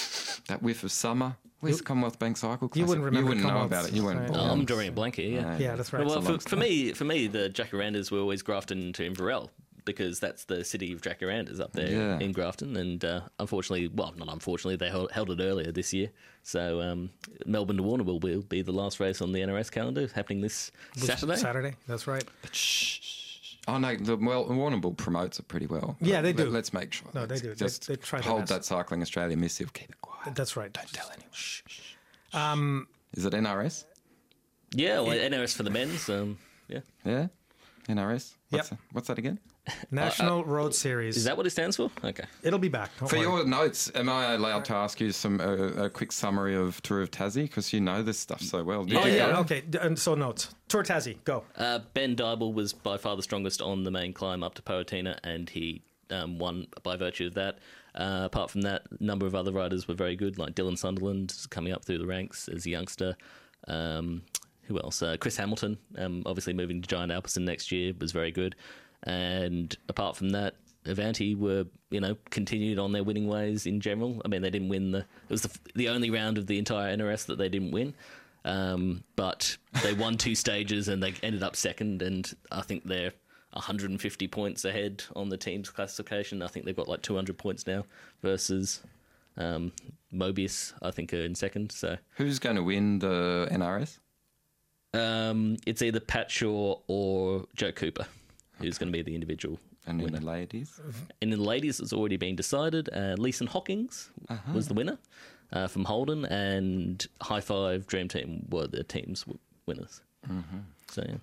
that 0.49 0.61
whiff 0.61 0.83
of 0.83 0.91
summer, 0.91 1.37
where's 1.61 1.77
the 1.77 1.83
Commonwealth 1.85 2.19
Bank 2.19 2.35
Cycle 2.35 2.67
Classic? 2.67 2.81
You 2.81 2.85
wouldn't 2.87 3.05
remember 3.05 3.31
You 3.31 3.37
wouldn't 3.41 3.55
know 3.55 3.63
about 3.63 3.87
it. 3.87 3.93
You 3.93 4.03
weren't 4.03 4.19
right. 4.19 4.27
born. 4.27 4.39
Oh, 4.41 4.51
I'm 4.51 4.65
drawing 4.65 4.89
a 4.89 4.91
blank 4.91 5.15
here. 5.15 5.39
Yeah. 5.39 5.57
Yeah, 5.57 5.75
that's 5.77 5.93
right. 5.93 6.05
Well, 6.05 6.17
It's 6.17 6.43
for, 6.43 6.49
for 6.49 6.55
me, 6.57 6.91
for 6.91 7.05
me, 7.05 7.27
the 7.27 7.49
Jacarandas 7.49 8.11
were 8.11 8.19
always 8.19 8.41
Grafton 8.41 8.91
to 8.93 9.03
Inverell 9.09 9.49
because 9.85 10.19
that's 10.19 10.45
the 10.45 10.63
city 10.63 10.91
of 10.93 11.01
Jacarandas 11.01 11.59
up 11.59 11.73
there 11.73 11.89
Yeah. 11.91 12.19
in 12.19 12.31
Grafton. 12.31 12.75
And 12.77 13.03
uh, 13.03 13.21
unfortunately, 13.39 13.87
well, 13.93 14.13
not 14.17 14.27
unfortunately, 14.29 14.75
they 14.77 14.89
held, 14.89 15.11
held 15.11 15.29
it 15.31 15.39
earlier 15.41 15.71
this 15.71 15.93
year. 15.93 16.09
So 16.43 16.81
um, 16.81 17.09
Melbourne 17.45 17.77
to 17.77 17.83
Warrnambool 17.83 18.21
will 18.21 18.41
be 18.41 18.61
the 18.61 18.71
last 18.71 18.99
race 18.99 19.21
on 19.21 19.31
the 19.31 19.39
NRS 19.39 19.71
calendar, 19.71 20.07
happening 20.13 20.41
this 20.41 20.71
Saturday. 20.95 21.35
Saturday. 21.35 21.75
That's 21.87 22.07
right. 22.07 22.23
Oh 23.65 23.77
no, 23.77 23.95
the 23.95 24.17
well, 24.17 24.45
Warrnambool 24.45 24.97
promotes 24.97 25.39
it 25.39 25.47
pretty 25.47 25.67
well. 25.67 25.95
Yeah, 26.01 26.21
they 26.21 26.33
do. 26.33 26.49
Let, 26.49 26.63
us 26.63 26.73
make 26.73 26.91
sure. 26.91 27.07
No, 27.13 27.25
they 27.25 27.35
Let's 27.35 27.41
do. 27.41 27.55
Just 27.55 27.87
they 27.87 27.95
try 27.95 28.19
their 28.19 28.29
hold 28.31 28.47
that 28.47 28.65
Cycling 28.65 29.01
Australia 29.01 29.37
missive. 29.37 29.71
Keep 29.71 29.91
it 29.91 30.01
quiet. 30.01 30.35
That's 30.35 30.57
right. 30.57 30.71
Don't 30.73 30.91
tell 30.91 31.07
anyone. 31.13 31.29
Shh, 31.31 31.61
shh, 31.67 31.79
shh. 32.33 32.83
Is 33.13 33.25
it 33.25 33.33
NRS? 33.33 33.85
Yeah, 34.75 34.99
well, 34.99 35.15
NRS 35.15 35.55
for 35.55 35.63
the 35.63 35.69
men's. 35.69 36.09
Um, 36.09 36.37
yeah. 36.67 36.79
Yeah, 37.05 37.27
NRS. 37.87 38.33
What's, 38.49 38.51
Yep. 38.51 38.65
that, 38.69 38.77
what's 38.91 39.07
that 39.07 39.17
again? 39.19 39.39
National 39.91 40.43
Road 40.43 40.75
Series. 40.75 41.15
Is 41.15 41.23
that 41.23 41.37
what 41.37 41.45
it 41.45 41.51
stands 41.51 41.77
for? 41.77 41.89
Okay. 42.03 42.25
It'll 42.41 42.59
be 42.59 42.67
back. 42.69 42.91
Don't 42.99 43.09
For 43.09 43.15
worry. 43.17 43.25
your 43.25 43.45
notes, 43.45 43.89
am 43.95 44.09
I 44.09 44.33
allowed 44.33 44.65
to 44.65 44.73
ask 44.75 44.99
you 44.99 45.11
some 45.11 45.39
uh, 45.39 45.83
a 45.85 45.89
quick 45.89 46.11
summary 46.11 46.55
of 46.55 46.81
Tour 46.81 47.01
of 47.01 47.11
Tassie 47.11 47.43
because 47.43 47.71
you 47.71 47.79
know 47.79 48.03
this 48.03 48.19
stuff 48.19 48.41
so 48.41 48.63
well? 48.63 48.83
Did 48.83 48.97
Oh 48.97 49.05
you 49.05 49.13
yeah. 49.13 49.31
go? 49.31 49.39
Okay. 49.39 49.63
And 49.81 49.97
so 49.97 50.15
notes. 50.15 50.53
Tour 50.67 50.83
Tassie. 50.83 51.17
Go. 51.23 51.43
Uh, 51.57 51.79
ben 51.93 52.15
Dyball 52.15 52.53
was 52.53 52.73
by 52.73 52.97
far 52.97 53.15
the 53.15 53.23
strongest 53.23 53.61
on 53.61 53.83
the 53.83 53.91
main 53.91 54.11
climb 54.13 54.43
up 54.43 54.53
to 54.55 54.61
Poatina, 54.61 55.17
and 55.23 55.49
he 55.49 55.81
um, 56.09 56.39
won 56.39 56.67
by 56.83 56.95
virtue 56.97 57.27
of 57.27 57.33
that. 57.35 57.59
Uh, 57.95 58.23
apart 58.25 58.49
from 58.49 58.61
that, 58.61 58.81
a 58.99 59.03
number 59.03 59.25
of 59.25 59.35
other 59.35 59.51
riders 59.51 59.87
were 59.87 59.93
very 59.93 60.15
good, 60.15 60.37
like 60.39 60.55
Dylan 60.55 60.77
Sunderland 60.77 61.33
coming 61.51 61.71
up 61.71 61.85
through 61.85 61.99
the 61.99 62.07
ranks 62.07 62.49
as 62.49 62.65
a 62.65 62.69
youngster. 62.69 63.15
Um, 63.67 64.23
who 64.63 64.79
else? 64.79 65.01
Uh, 65.01 65.15
Chris 65.19 65.37
Hamilton, 65.37 65.77
um, 65.97 66.23
obviously 66.25 66.53
moving 66.53 66.81
to 66.81 66.87
Giant 66.87 67.11
Alpecin 67.11 67.43
next 67.43 67.71
year, 67.71 67.93
was 67.99 68.11
very 68.11 68.31
good. 68.31 68.55
And 69.03 69.75
apart 69.89 70.15
from 70.15 70.29
that, 70.31 70.55
Avanti 70.85 71.35
were, 71.35 71.65
you 71.89 71.99
know, 71.99 72.17
continued 72.29 72.79
on 72.79 72.91
their 72.91 73.03
winning 73.03 73.27
ways 73.27 73.65
in 73.65 73.79
general. 73.79 74.21
I 74.25 74.27
mean, 74.27 74.41
they 74.41 74.49
didn't 74.49 74.69
win 74.69 74.91
the. 74.91 74.99
It 74.99 75.29
was 75.29 75.41
the, 75.43 75.59
the 75.75 75.89
only 75.89 76.09
round 76.09 76.37
of 76.37 76.47
the 76.47 76.57
entire 76.57 76.95
NRS 76.95 77.25
that 77.27 77.37
they 77.37 77.49
didn't 77.49 77.71
win. 77.71 77.93
Um, 78.45 79.03
but 79.15 79.55
they 79.83 79.93
won 79.93 80.17
two 80.17 80.35
stages 80.35 80.89
and 80.89 81.01
they 81.01 81.13
ended 81.23 81.43
up 81.43 81.55
second. 81.55 82.01
And 82.01 82.31
I 82.51 82.61
think 82.61 82.83
they're 82.85 83.13
150 83.53 84.27
points 84.27 84.65
ahead 84.65 85.03
on 85.15 85.29
the 85.29 85.37
team's 85.37 85.69
classification. 85.69 86.41
I 86.41 86.47
think 86.47 86.65
they've 86.65 86.75
got 86.75 86.89
like 86.89 87.01
200 87.01 87.37
points 87.37 87.65
now 87.65 87.85
versus 88.21 88.81
um, 89.37 89.71
Mobius, 90.13 90.73
I 90.81 90.91
think, 90.91 91.13
are 91.13 91.21
in 91.21 91.35
second. 91.35 91.71
So 91.71 91.97
Who's 92.17 92.39
going 92.39 92.57
to 92.57 92.63
win 92.63 92.99
the 92.99 93.47
NRS? 93.51 93.99
um, 94.93 95.57
it's 95.65 95.81
either 95.81 95.99
Pat 95.99 96.29
Shaw 96.29 96.79
or 96.87 97.45
Joe 97.55 97.71
Cooper 97.71 98.05
who's 98.59 98.77
going 98.77 98.91
to 98.91 98.97
be 98.97 99.01
the 99.01 99.13
individual 99.15 99.59
And 99.87 99.99
then 99.99 100.05
winner. 100.05 100.19
the 100.19 100.25
ladies. 100.25 100.79
And 101.21 101.33
in 101.33 101.39
the 101.39 101.45
ladies, 101.45 101.79
it's 101.79 101.93
already 101.93 102.17
been 102.17 102.35
decided. 102.35 102.89
Uh, 102.93 103.15
Lisen 103.17 103.47
Hockings 103.47 104.09
was 104.53 104.67
the 104.67 104.73
winner 104.73 104.97
uh, 105.51 105.67
from 105.67 105.85
Holden, 105.85 106.25
and 106.25 107.05
High5 107.21 107.85
Dream 107.87 108.07
Team 108.07 108.45
were 108.49 108.67
the 108.67 108.83
team's 108.83 109.21
w- 109.21 109.39
winners. 109.65 110.01
So 110.91 111.03
yeah. 111.07 111.15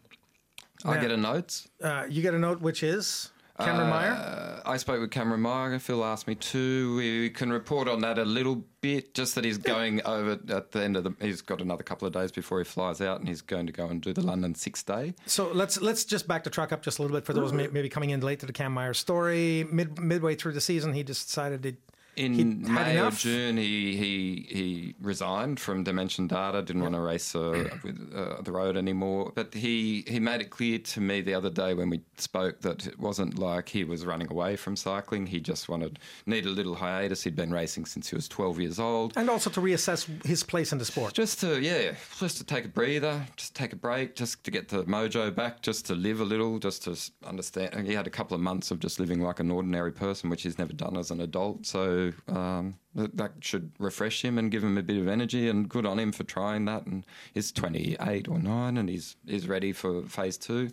I 0.84 0.94
Now- 0.94 1.00
get 1.00 1.10
a 1.10 1.16
note. 1.16 1.66
Uh, 1.82 2.06
you 2.08 2.22
get 2.22 2.34
a 2.34 2.38
note, 2.38 2.60
which 2.60 2.82
is 2.82 3.30
Cameron 3.60 3.88
Meyer. 3.90 4.12
Uh, 4.12 4.68
I 4.68 4.76
spoke 4.76 5.00
with 5.00 5.10
Cameron 5.10 5.40
Meyer. 5.40 5.78
Phil 5.78 6.04
asked 6.04 6.26
me 6.28 6.34
to. 6.34 6.96
We 6.96 7.30
can 7.30 7.52
report 7.52 7.88
on 7.88 8.00
that 8.00 8.18
a 8.18 8.24
little 8.24 8.64
bit. 8.80 9.14
Just 9.14 9.34
that 9.34 9.44
he's 9.44 9.58
going 9.58 10.00
over 10.04 10.38
at 10.48 10.72
the 10.72 10.82
end 10.82 10.96
of 10.96 11.04
the. 11.04 11.14
He's 11.20 11.42
got 11.42 11.60
another 11.60 11.82
couple 11.82 12.06
of 12.06 12.14
days 12.14 12.32
before 12.32 12.58
he 12.58 12.64
flies 12.64 13.00
out, 13.00 13.20
and 13.20 13.28
he's 13.28 13.42
going 13.42 13.66
to 13.66 13.72
go 13.72 13.86
and 13.86 14.00
do 14.00 14.12
the 14.12 14.22
London 14.22 14.54
Six 14.54 14.82
Day. 14.82 15.14
So 15.26 15.50
let's 15.52 15.80
let's 15.80 16.04
just 16.04 16.28
back 16.28 16.44
the 16.44 16.50
truck 16.50 16.72
up 16.72 16.82
just 16.82 16.98
a 16.98 17.02
little 17.02 17.16
bit 17.16 17.24
for 17.24 17.32
those 17.32 17.52
maybe 17.52 17.88
coming 17.88 18.10
in 18.10 18.20
late 18.20 18.40
to 18.40 18.46
the 18.46 18.52
Cam 18.52 18.72
Meyer 18.72 18.94
story. 18.94 19.66
Mid 19.70 19.98
midway 20.00 20.34
through 20.34 20.52
the 20.52 20.60
season, 20.60 20.92
he 20.92 21.02
just 21.02 21.26
decided 21.28 21.64
it. 21.66 21.76
In 22.16 22.34
He'd 22.34 22.68
May 22.68 23.00
or. 23.00 23.10
June, 23.10 23.56
he, 23.56 23.96
he 23.96 24.46
he 24.48 24.94
resigned 25.00 25.60
from 25.60 25.84
Dimension 25.84 26.26
Data. 26.26 26.62
Didn't 26.62 26.82
want 26.82 26.94
to 26.94 27.00
race 27.00 27.34
uh, 27.34 27.68
with 27.84 28.12
uh, 28.14 28.42
the 28.42 28.52
road 28.52 28.76
anymore. 28.76 29.32
But 29.34 29.54
he, 29.54 30.04
he 30.06 30.20
made 30.20 30.40
it 30.40 30.50
clear 30.50 30.78
to 30.78 31.00
me 31.00 31.20
the 31.20 31.34
other 31.34 31.50
day 31.50 31.74
when 31.74 31.88
we 31.88 32.00
spoke 32.16 32.60
that 32.62 32.86
it 32.86 32.98
wasn't 32.98 33.38
like 33.38 33.68
he 33.68 33.84
was 33.84 34.04
running 34.04 34.30
away 34.30 34.56
from 34.56 34.76
cycling. 34.76 35.26
He 35.26 35.40
just 35.40 35.68
wanted 35.68 35.98
needed 36.26 36.48
a 36.48 36.54
little 36.54 36.74
hiatus. 36.74 37.22
He'd 37.22 37.36
been 37.36 37.52
racing 37.52 37.86
since 37.86 38.08
he 38.08 38.16
was 38.16 38.28
twelve 38.28 38.60
years 38.60 38.78
old. 38.78 39.12
And 39.16 39.30
also 39.30 39.50
to 39.50 39.60
reassess 39.60 40.06
his 40.24 40.42
place 40.42 40.72
in 40.72 40.78
the 40.78 40.84
sport. 40.84 41.14
Just 41.14 41.40
to 41.40 41.60
yeah, 41.60 41.92
just 42.18 42.36
to 42.38 42.44
take 42.44 42.64
a 42.64 42.68
breather, 42.68 43.24
just 43.36 43.54
take 43.54 43.72
a 43.72 43.76
break, 43.76 44.16
just 44.16 44.42
to 44.44 44.50
get 44.50 44.68
the 44.68 44.84
mojo 44.84 45.34
back, 45.34 45.62
just 45.62 45.86
to 45.86 45.94
live 45.94 46.20
a 46.20 46.24
little, 46.24 46.58
just 46.58 46.84
to 46.84 46.98
understand. 47.26 47.86
He 47.86 47.94
had 47.94 48.06
a 48.06 48.10
couple 48.10 48.34
of 48.34 48.40
months 48.40 48.70
of 48.70 48.80
just 48.80 48.98
living 49.00 49.20
like 49.20 49.40
an 49.40 49.50
ordinary 49.50 49.92
person, 49.92 50.30
which 50.30 50.42
he's 50.42 50.58
never 50.58 50.72
done 50.72 50.96
as 50.96 51.10
an 51.10 51.20
adult. 51.20 51.66
So 51.66 52.09
um, 52.28 52.74
that, 52.94 53.16
that 53.16 53.32
should 53.40 53.72
refresh 53.78 54.24
him 54.24 54.38
and 54.38 54.50
give 54.50 54.64
him 54.64 54.76
a 54.78 54.82
bit 54.82 54.96
of 54.96 55.08
energy. 55.08 55.48
And 55.48 55.68
good 55.68 55.86
on 55.86 55.98
him 55.98 56.12
for 56.12 56.24
trying 56.24 56.64
that. 56.66 56.86
And 56.86 57.04
he's 57.32 57.52
28 57.52 58.28
or 58.28 58.38
9, 58.38 58.76
and 58.76 58.88
he's 58.88 59.16
he's 59.26 59.48
ready 59.48 59.72
for 59.72 60.02
phase 60.02 60.36
two. 60.36 60.70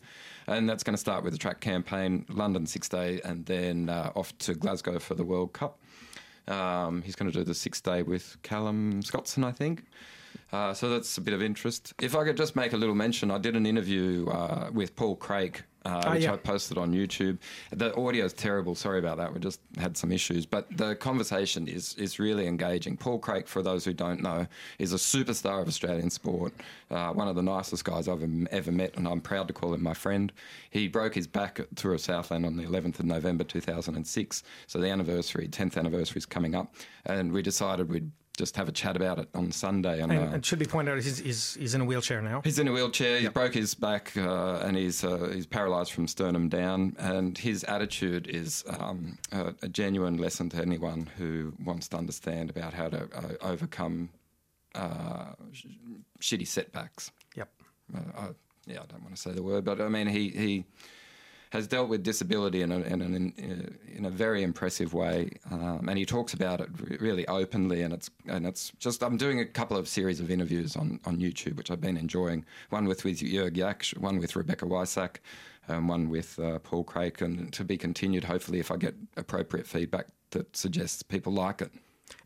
And 0.47 0.69
that's 0.69 0.83
going 0.83 0.95
to 0.95 0.99
start 0.99 1.23
with 1.23 1.33
the 1.33 1.39
track 1.39 1.59
campaign, 1.59 2.25
London 2.29 2.65
six 2.65 2.87
day, 2.89 3.21
and 3.23 3.45
then 3.45 3.89
uh, 3.89 4.11
off 4.15 4.37
to 4.39 4.53
Glasgow 4.53 4.99
for 4.99 5.15
the 5.15 5.23
World 5.23 5.53
Cup. 5.53 5.79
Um, 6.47 7.01
he's 7.01 7.15
going 7.15 7.31
to 7.31 7.37
do 7.37 7.43
the 7.43 7.53
six 7.53 7.81
day 7.81 8.03
with 8.03 8.37
Callum 8.41 9.01
Scotson, 9.03 9.43
I 9.43 9.51
think. 9.51 9.83
Uh, 10.51 10.73
so 10.73 10.89
that's 10.89 11.17
a 11.17 11.21
bit 11.21 11.33
of 11.33 11.41
interest. 11.41 11.93
If 12.01 12.15
I 12.15 12.23
could 12.23 12.37
just 12.37 12.55
make 12.55 12.73
a 12.73 12.77
little 12.77 12.95
mention, 12.95 13.31
I 13.31 13.37
did 13.37 13.55
an 13.55 13.65
interview 13.65 14.27
uh, 14.29 14.69
with 14.71 14.95
Paul 14.95 15.15
Craig, 15.15 15.61
uh, 15.85 16.01
Ah, 16.05 16.13
which 16.13 16.23
yeah. 16.23 16.33
I 16.33 16.37
posted 16.37 16.77
on 16.77 16.93
YouTube. 16.93 17.37
The 17.71 17.95
audio 17.95 18.25
is 18.25 18.33
terrible. 18.33 18.75
Sorry 18.75 18.99
about 18.99 19.17
that. 19.17 19.33
We 19.33 19.39
just 19.39 19.61
had 19.77 19.95
some 19.95 20.11
issues, 20.11 20.45
but 20.45 20.65
the 20.75 20.95
conversation 20.95 21.67
is 21.67 21.95
is 21.95 22.19
really 22.19 22.47
engaging. 22.47 22.97
Paul 22.97 23.19
Craig, 23.19 23.47
for 23.47 23.61
those 23.61 23.85
who 23.85 23.93
don't 23.93 24.21
know, 24.21 24.47
is 24.79 24.93
a 24.93 24.97
superstar 24.97 25.61
of 25.61 25.67
Australian 25.67 26.09
sport. 26.09 26.53
Uh, 26.91 27.11
one 27.13 27.27
of 27.27 27.35
the 27.35 27.43
nicest 27.43 27.85
guys 27.85 28.07
I've 28.07 28.23
ever 28.51 28.71
met, 28.71 28.95
and 28.97 29.07
I'm 29.07 29.21
proud 29.21 29.47
to 29.47 29.53
call 29.53 29.73
him 29.73 29.83
my 29.83 29.93
friend. 29.93 30.31
He 30.69 30.87
broke 30.87 31.15
his 31.15 31.27
back 31.27 31.59
at 31.59 31.75
Tour 31.75 31.93
of 31.93 32.01
Southland 32.01 32.45
on 32.45 32.57
the 32.57 32.63
11th 32.63 32.99
of 32.99 33.05
November 33.05 33.43
2006. 33.43 34.43
So 34.67 34.79
the 34.79 34.89
anniversary, 34.89 35.47
10th 35.47 35.77
anniversary, 35.77 36.19
is 36.19 36.25
coming 36.25 36.55
up, 36.55 36.75
and 37.05 37.31
we 37.31 37.41
decided 37.41 37.89
we'd 37.89 38.11
just 38.37 38.55
have 38.55 38.69
a 38.69 38.71
chat 38.71 38.95
about 38.95 39.17
it 39.17 39.27
on 39.33 39.51
Sunday. 39.51 39.99
And, 40.01 40.11
And, 40.11 40.21
uh, 40.21 40.33
and 40.35 40.45
should 40.45 40.59
be 40.59 40.65
pointed 40.65 40.91
out, 40.91 41.03
he's, 41.03 41.17
he's, 41.17 41.55
he's 41.55 41.73
in 41.73 41.81
a 41.81 41.85
wheelchair 41.85 42.21
now. 42.21 42.41
He's 42.43 42.59
in 42.59 42.67
a 42.67 42.71
wheelchair. 42.71 43.19
He 43.19 43.27
broke 43.27 43.55
his 43.55 43.73
back 43.73 44.15
uh, 44.15 44.59
and 44.63 44.77
he's 44.77 45.03
uh, 45.03 45.29
he's 45.33 45.47
paralysed 45.47 45.91
from 45.91 46.07
sternum 46.07 46.47
down. 46.47 46.95
And 46.99 47.37
his 47.37 47.63
attitude 47.63 48.27
is 48.27 48.63
um, 48.79 49.17
a, 49.31 49.53
a 49.63 49.67
genuine 49.67 50.17
lesson 50.17 50.49
to 50.51 50.61
anyone 50.61 51.09
who 51.17 51.53
wants 51.65 51.87
to 51.89 51.97
understand 51.97 52.49
about 52.49 52.73
how 52.73 52.89
to 52.89 53.09
uh, 53.13 53.21
overcome 53.41 54.09
uh, 54.75 55.33
sh- 55.51 55.65
shitty 56.21 56.47
setbacks. 56.47 57.11
Yep. 57.35 57.49
Uh, 57.95 57.99
I, 58.17 58.27
yeah, 58.67 58.81
I 58.83 58.85
don't 58.85 59.01
want 59.01 59.15
to 59.15 59.21
say 59.21 59.31
the 59.31 59.43
word, 59.43 59.65
but 59.65 59.81
I 59.81 59.89
mean 59.89 60.07
he 60.07 60.29
he 60.29 60.65
has 61.51 61.67
dealt 61.67 61.89
with 61.89 62.03
disability 62.03 62.61
in 62.61 62.71
a, 62.71 62.79
in, 62.79 63.01
an, 63.01 63.33
in, 63.95 64.05
a 64.05 64.09
very 64.09 64.43
impressive 64.43 64.93
way, 64.93 65.31
um, 65.51 65.87
and 65.87 65.97
he 65.97 66.05
talks 66.05 66.33
about 66.33 66.59
it 66.61 66.69
really 66.99 67.27
openly. 67.27 67.81
And 67.81 67.93
it's 67.93 68.09
and 68.27 68.45
it's 68.45 68.71
just 68.79 69.03
I'm 69.03 69.17
doing 69.17 69.39
a 69.39 69.45
couple 69.45 69.77
of 69.77 69.87
series 69.87 70.19
of 70.19 70.29
interviews 70.29 70.75
on, 70.75 70.99
on 71.05 71.17
YouTube, 71.17 71.57
which 71.57 71.71
I've 71.71 71.81
been 71.81 71.97
enjoying. 71.97 72.45
One 72.69 72.85
with 72.85 73.03
with 73.03 73.19
Jörg 73.19 73.55
Jaksche, 73.55 73.97
one 73.97 74.17
with 74.19 74.35
Rebecca 74.35 74.65
Wiasak, 74.65 75.17
um, 75.69 75.87
one 75.87 76.09
with 76.09 76.37
uh, 76.39 76.59
Paul 76.59 76.83
Craig, 76.83 77.21
and 77.21 77.51
to 77.53 77.63
be 77.63 77.77
continued. 77.77 78.23
Hopefully, 78.23 78.59
if 78.59 78.71
I 78.71 78.77
get 78.77 78.95
appropriate 79.15 79.67
feedback 79.67 80.07
that 80.31 80.55
suggests 80.55 81.03
people 81.03 81.33
like 81.33 81.61
it, 81.61 81.71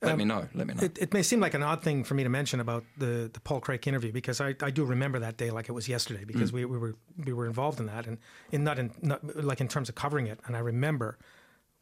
let 0.01 0.13
um, 0.13 0.17
me 0.17 0.25
know. 0.25 0.47
Let 0.53 0.67
me 0.67 0.73
know. 0.73 0.83
It, 0.83 0.97
it 0.99 1.13
may 1.13 1.23
seem 1.23 1.39
like 1.39 1.53
an 1.53 1.63
odd 1.63 1.83
thing 1.83 2.03
for 2.03 2.13
me 2.15 2.23
to 2.23 2.29
mention 2.29 2.59
about 2.59 2.83
the, 2.97 3.29
the 3.31 3.39
Paul 3.39 3.59
Craig 3.59 3.87
interview 3.87 4.11
because 4.11 4.41
I, 4.41 4.55
I 4.61 4.71
do 4.71 4.83
remember 4.83 5.19
that 5.19 5.37
day 5.37 5.51
like 5.51 5.69
it 5.69 5.73
was 5.73 5.87
yesterday 5.87 6.23
because 6.23 6.51
mm. 6.51 6.55
we, 6.55 6.65
we 6.65 6.77
were 6.77 6.95
we 7.25 7.33
were 7.33 7.45
involved 7.45 7.79
in 7.79 7.85
that 7.87 8.07
and 8.07 8.17
in 8.51 8.63
not 8.63 8.79
in 8.79 8.91
not 9.01 9.43
like 9.43 9.61
in 9.61 9.67
terms 9.67 9.89
of 9.89 9.95
covering 9.95 10.27
it 10.27 10.39
and 10.45 10.55
I 10.55 10.59
remember 10.59 11.17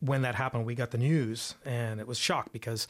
when 0.02 0.22
that 0.24 0.36
happened 0.36 0.66
we 0.66 0.76
got 0.76 0.92
the 0.92 0.98
news 0.98 1.56
and 1.66 2.00
it 2.00 2.08
was 2.08 2.18
shocked 2.18 2.52
because 2.52 2.88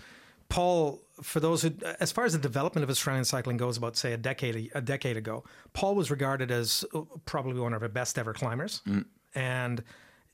Paul 0.47 0.99
for 1.21 1.39
those 1.39 1.61
who 1.61 1.73
as 1.99 2.11
far 2.11 2.25
as 2.25 2.33
the 2.33 2.39
development 2.39 2.83
of 2.83 2.89
Australian 2.89 3.25
cycling 3.25 3.57
goes 3.57 3.77
about 3.77 3.97
say 3.97 4.13
a 4.13 4.17
decade 4.17 4.71
a 4.73 4.81
decade 4.81 5.17
ago 5.17 5.43
Paul 5.73 5.95
was 5.95 6.09
regarded 6.09 6.49
as 6.49 6.85
probably 7.25 7.59
one 7.59 7.73
of 7.73 7.83
our 7.83 7.89
best 7.89 8.17
ever 8.17 8.33
climbers 8.33 8.81
mm. 8.87 9.05
and 9.35 9.83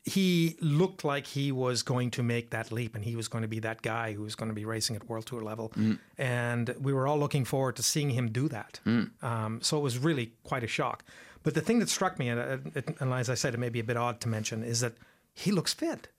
he 0.05 0.55
looked 0.61 1.03
like 1.03 1.25
he 1.25 1.51
was 1.51 1.81
going 1.83 2.11
to 2.11 2.21
make 2.21 2.51
that 2.51 2.71
leap 2.71 2.93
and 2.95 3.03
he 3.03 3.15
was 3.15 3.27
going 3.27 3.41
to 3.41 3.47
be 3.47 3.59
that 3.59 3.81
guy 3.81 4.13
who 4.13 4.21
was 4.21 4.35
going 4.35 4.49
to 4.49 4.55
be 4.55 4.63
racing 4.65 4.95
at 4.95 5.09
world 5.09 5.25
tour 5.25 5.41
level 5.41 5.71
and 6.17 6.75
we 6.79 6.93
were 6.93 7.07
all 7.07 7.17
looking 7.19 7.43
forward 7.45 7.75
to 7.75 7.83
seeing 7.83 8.11
him 8.11 8.29
do 8.31 8.47
that 8.47 8.79
um, 9.21 9.59
so 9.61 9.77
it 9.77 9.81
was 9.81 9.97
really 9.97 10.33
quite 10.43 10.63
a 10.63 10.67
shock 10.67 11.03
But 11.43 11.53
the 11.53 11.61
thing 11.61 11.79
that 11.79 11.89
struck 11.89 12.17
me, 12.17 12.29
and, 12.29 12.39
uh, 12.39 12.57
it, 12.73 12.85
and 12.99 13.13
as 13.13 13.29
I 13.29 13.35
said, 13.35 13.53
it 13.53 13.59
may 13.59 13.69
be 13.69 13.79
a 13.79 13.83
bit 13.83 13.97
odd 13.97 14.19
to 14.21 14.27
mention, 14.27 14.63
is 14.63 14.79
that 14.79 14.93
he 15.33 15.51
looks 15.51 15.73
fit. 15.75 16.09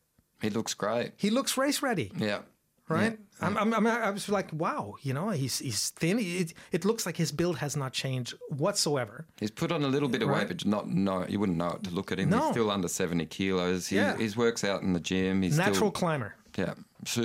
He 0.40 0.50
looks 0.50 0.72
great. 0.74 1.12
He 1.16 1.30
looks 1.30 1.56
race 1.56 1.82
ready. 1.82 2.12
Yeah. 2.16 2.42
Right, 2.88 3.18
I'm, 3.40 3.56
I'm, 3.58 3.74
I'm, 3.74 3.86
I 3.86 4.10
was 4.10 4.28
like, 4.28 4.52
wow, 4.52 4.94
you 5.02 5.12
know, 5.12 5.30
he's 5.30 5.58
he's 5.58 5.90
thin. 5.90 6.20
It, 6.20 6.54
it 6.70 6.84
looks 6.84 7.04
like 7.04 7.16
his 7.16 7.32
build 7.32 7.58
has 7.58 7.76
not 7.76 7.92
changed 7.92 8.34
whatsoever. 8.48 9.26
He's 9.40 9.50
put 9.50 9.72
on 9.72 9.82
a 9.82 9.88
little 9.88 10.08
bit 10.08 10.22
of 10.22 10.28
Right. 10.28 10.48
weight, 10.48 10.48
but 10.58 10.64
not 10.66 10.88
no, 10.88 11.26
you 11.26 11.40
wouldn't 11.40 11.58
know 11.58 11.70
it 11.70 11.82
to 11.82 11.90
look 11.90 12.12
at 12.12 12.20
him. 12.20 12.30
No. 12.30 12.42
He's 12.42 12.50
still 12.52 12.70
under 12.70 12.86
seventy 12.86 13.26
kilos. 13.26 13.88
He, 13.88 13.96
Yeah. 13.96 14.16
he 14.16 14.28
works 14.36 14.62
out 14.62 14.82
in 14.82 14.92
the 14.92 15.00
gym. 15.00 15.42
He's 15.42 15.56
Natural 15.58 15.74
still, 15.76 15.90
climber. 15.90 16.36
Yeah, 16.56 16.74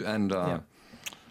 and 0.05 0.33
uh, 0.33 0.45
Yeah. 0.47 0.59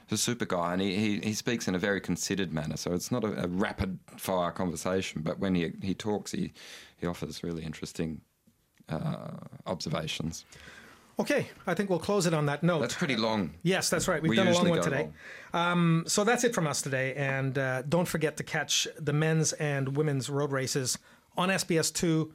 he's 0.07 0.21
a 0.21 0.23
super 0.23 0.47
guy, 0.47 0.75
and 0.75 0.81
he, 0.81 0.95
he, 0.95 1.19
he 1.21 1.33
speaks 1.35 1.67
in 1.67 1.75
a 1.75 1.79
very 1.81 2.01
considered 2.01 2.53
manner. 2.53 2.77
So 2.77 2.93
it's 2.93 3.11
not 3.11 3.25
a, 3.25 3.45
a 3.45 3.49
rapid 3.49 3.99
fire 4.17 4.53
conversation, 4.53 5.23
but 5.23 5.41
when 5.41 5.57
he 5.57 5.73
he 5.83 5.93
talks, 5.93 6.31
he 6.31 6.53
he 6.99 7.07
offers 7.09 7.43
really 7.43 7.65
interesting 7.65 8.21
uh, 8.89 9.33
observations. 9.67 10.45
Okay, 11.21 11.49
I 11.67 11.75
think 11.75 11.91
we'll 11.91 11.99
close 11.99 12.25
it 12.25 12.33
on 12.33 12.47
that 12.47 12.63
note. 12.63 12.81
That's 12.81 12.95
pretty 12.95 13.17
long. 13.17 13.53
Yes, 13.63 13.91
that's 13.91 14.09
right. 14.09 14.23
We've 14.23 14.31
We 14.31 14.37
done 14.37 14.49
a 14.49 14.55
long 14.55 14.71
one 14.71 14.81
today. 14.81 15.11
Um, 15.53 16.05
so 16.07 16.25
that's 16.25 16.45
it 16.45 16.55
from 16.55 16.67
us 16.67 16.81
today. 16.81 17.15
And 17.15 17.59
uh, 17.59 17.83
don't 17.83 18.09
forget 18.09 18.39
to 18.39 18.43
catch 18.43 18.89
the 18.99 19.13
men's 19.13 19.53
and 19.55 19.97
women's 19.97 20.31
road 20.31 20.51
races 20.51 20.99
on 21.37 21.51
SBS2 21.51 22.31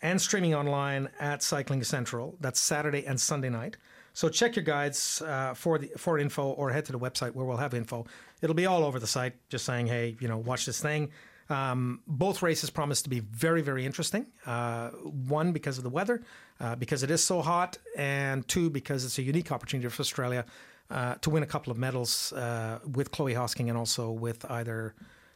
and 0.00 0.18
streaming 0.18 0.54
online 0.54 1.10
at 1.20 1.42
Cycling 1.42 1.84
Central. 1.84 2.34
That's 2.40 2.58
Saturday 2.58 3.06
and 3.06 3.20
Sunday 3.20 3.50
night. 3.50 3.76
So 4.14 4.30
check 4.30 4.56
your 4.56 4.64
guides 4.64 5.22
uh, 5.22 5.54
for 5.54 5.78
the 5.78 5.88
for 5.96 6.18
info 6.18 6.48
or 6.50 6.70
head 6.70 6.84
to 6.86 6.92
the 6.92 6.98
website 6.98 7.34
where 7.34 7.44
we'll 7.44 7.58
have 7.58 7.74
info. 7.74 8.06
It'll 8.40 8.56
be 8.56 8.66
all 8.66 8.84
over 8.84 8.98
the 8.98 9.06
site, 9.06 9.34
just 9.50 9.64
saying, 9.66 9.86
hey, 9.86 10.16
you 10.18 10.28
know, 10.28 10.38
watch 10.38 10.66
this 10.66 10.80
thing. 10.80 11.10
Um, 11.50 12.00
both 12.06 12.42
races 12.42 12.70
promise 12.70 13.02
to 13.02 13.10
be 13.10 13.20
very, 13.20 13.60
very 13.60 13.84
interesting. 13.84 14.26
Uh, 14.46 14.90
one, 14.90 15.52
because 15.52 15.78
of 15.78 15.84
the 15.84 15.90
weather, 15.90 16.22
uh, 16.60 16.76
because 16.76 17.02
it 17.02 17.10
is 17.10 17.22
so 17.22 17.42
hot, 17.42 17.76
and 17.96 18.46
two, 18.46 18.70
because 18.70 19.04
it's 19.04 19.18
a 19.18 19.22
unique 19.22 19.50
opportunity 19.50 19.88
for 19.88 20.00
Australia 20.00 20.44
uh, 20.90 21.14
to 21.16 21.30
win 21.30 21.42
a 21.42 21.46
couple 21.46 21.70
of 21.70 21.78
medals 21.78 22.32
uh, 22.32 22.78
with 22.94 23.10
Chloe 23.10 23.34
Hosking 23.34 23.68
and 23.68 23.76
also 23.76 24.10
with 24.10 24.48
either 24.50 24.94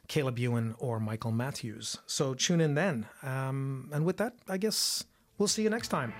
Caleb 0.08 0.38
Ewan 0.38 0.74
or 0.78 1.00
Michael 1.00 1.32
Matthews. 1.32 1.98
So 2.06 2.34
tune 2.34 2.60
in 2.60 2.74
then. 2.74 3.06
Um, 3.22 3.90
and 3.92 4.04
with 4.04 4.16
that, 4.18 4.34
I 4.48 4.58
guess 4.58 5.04
we'll 5.38 5.48
see 5.48 5.62
you 5.62 5.70
next 5.70 5.88
time. 5.88 6.12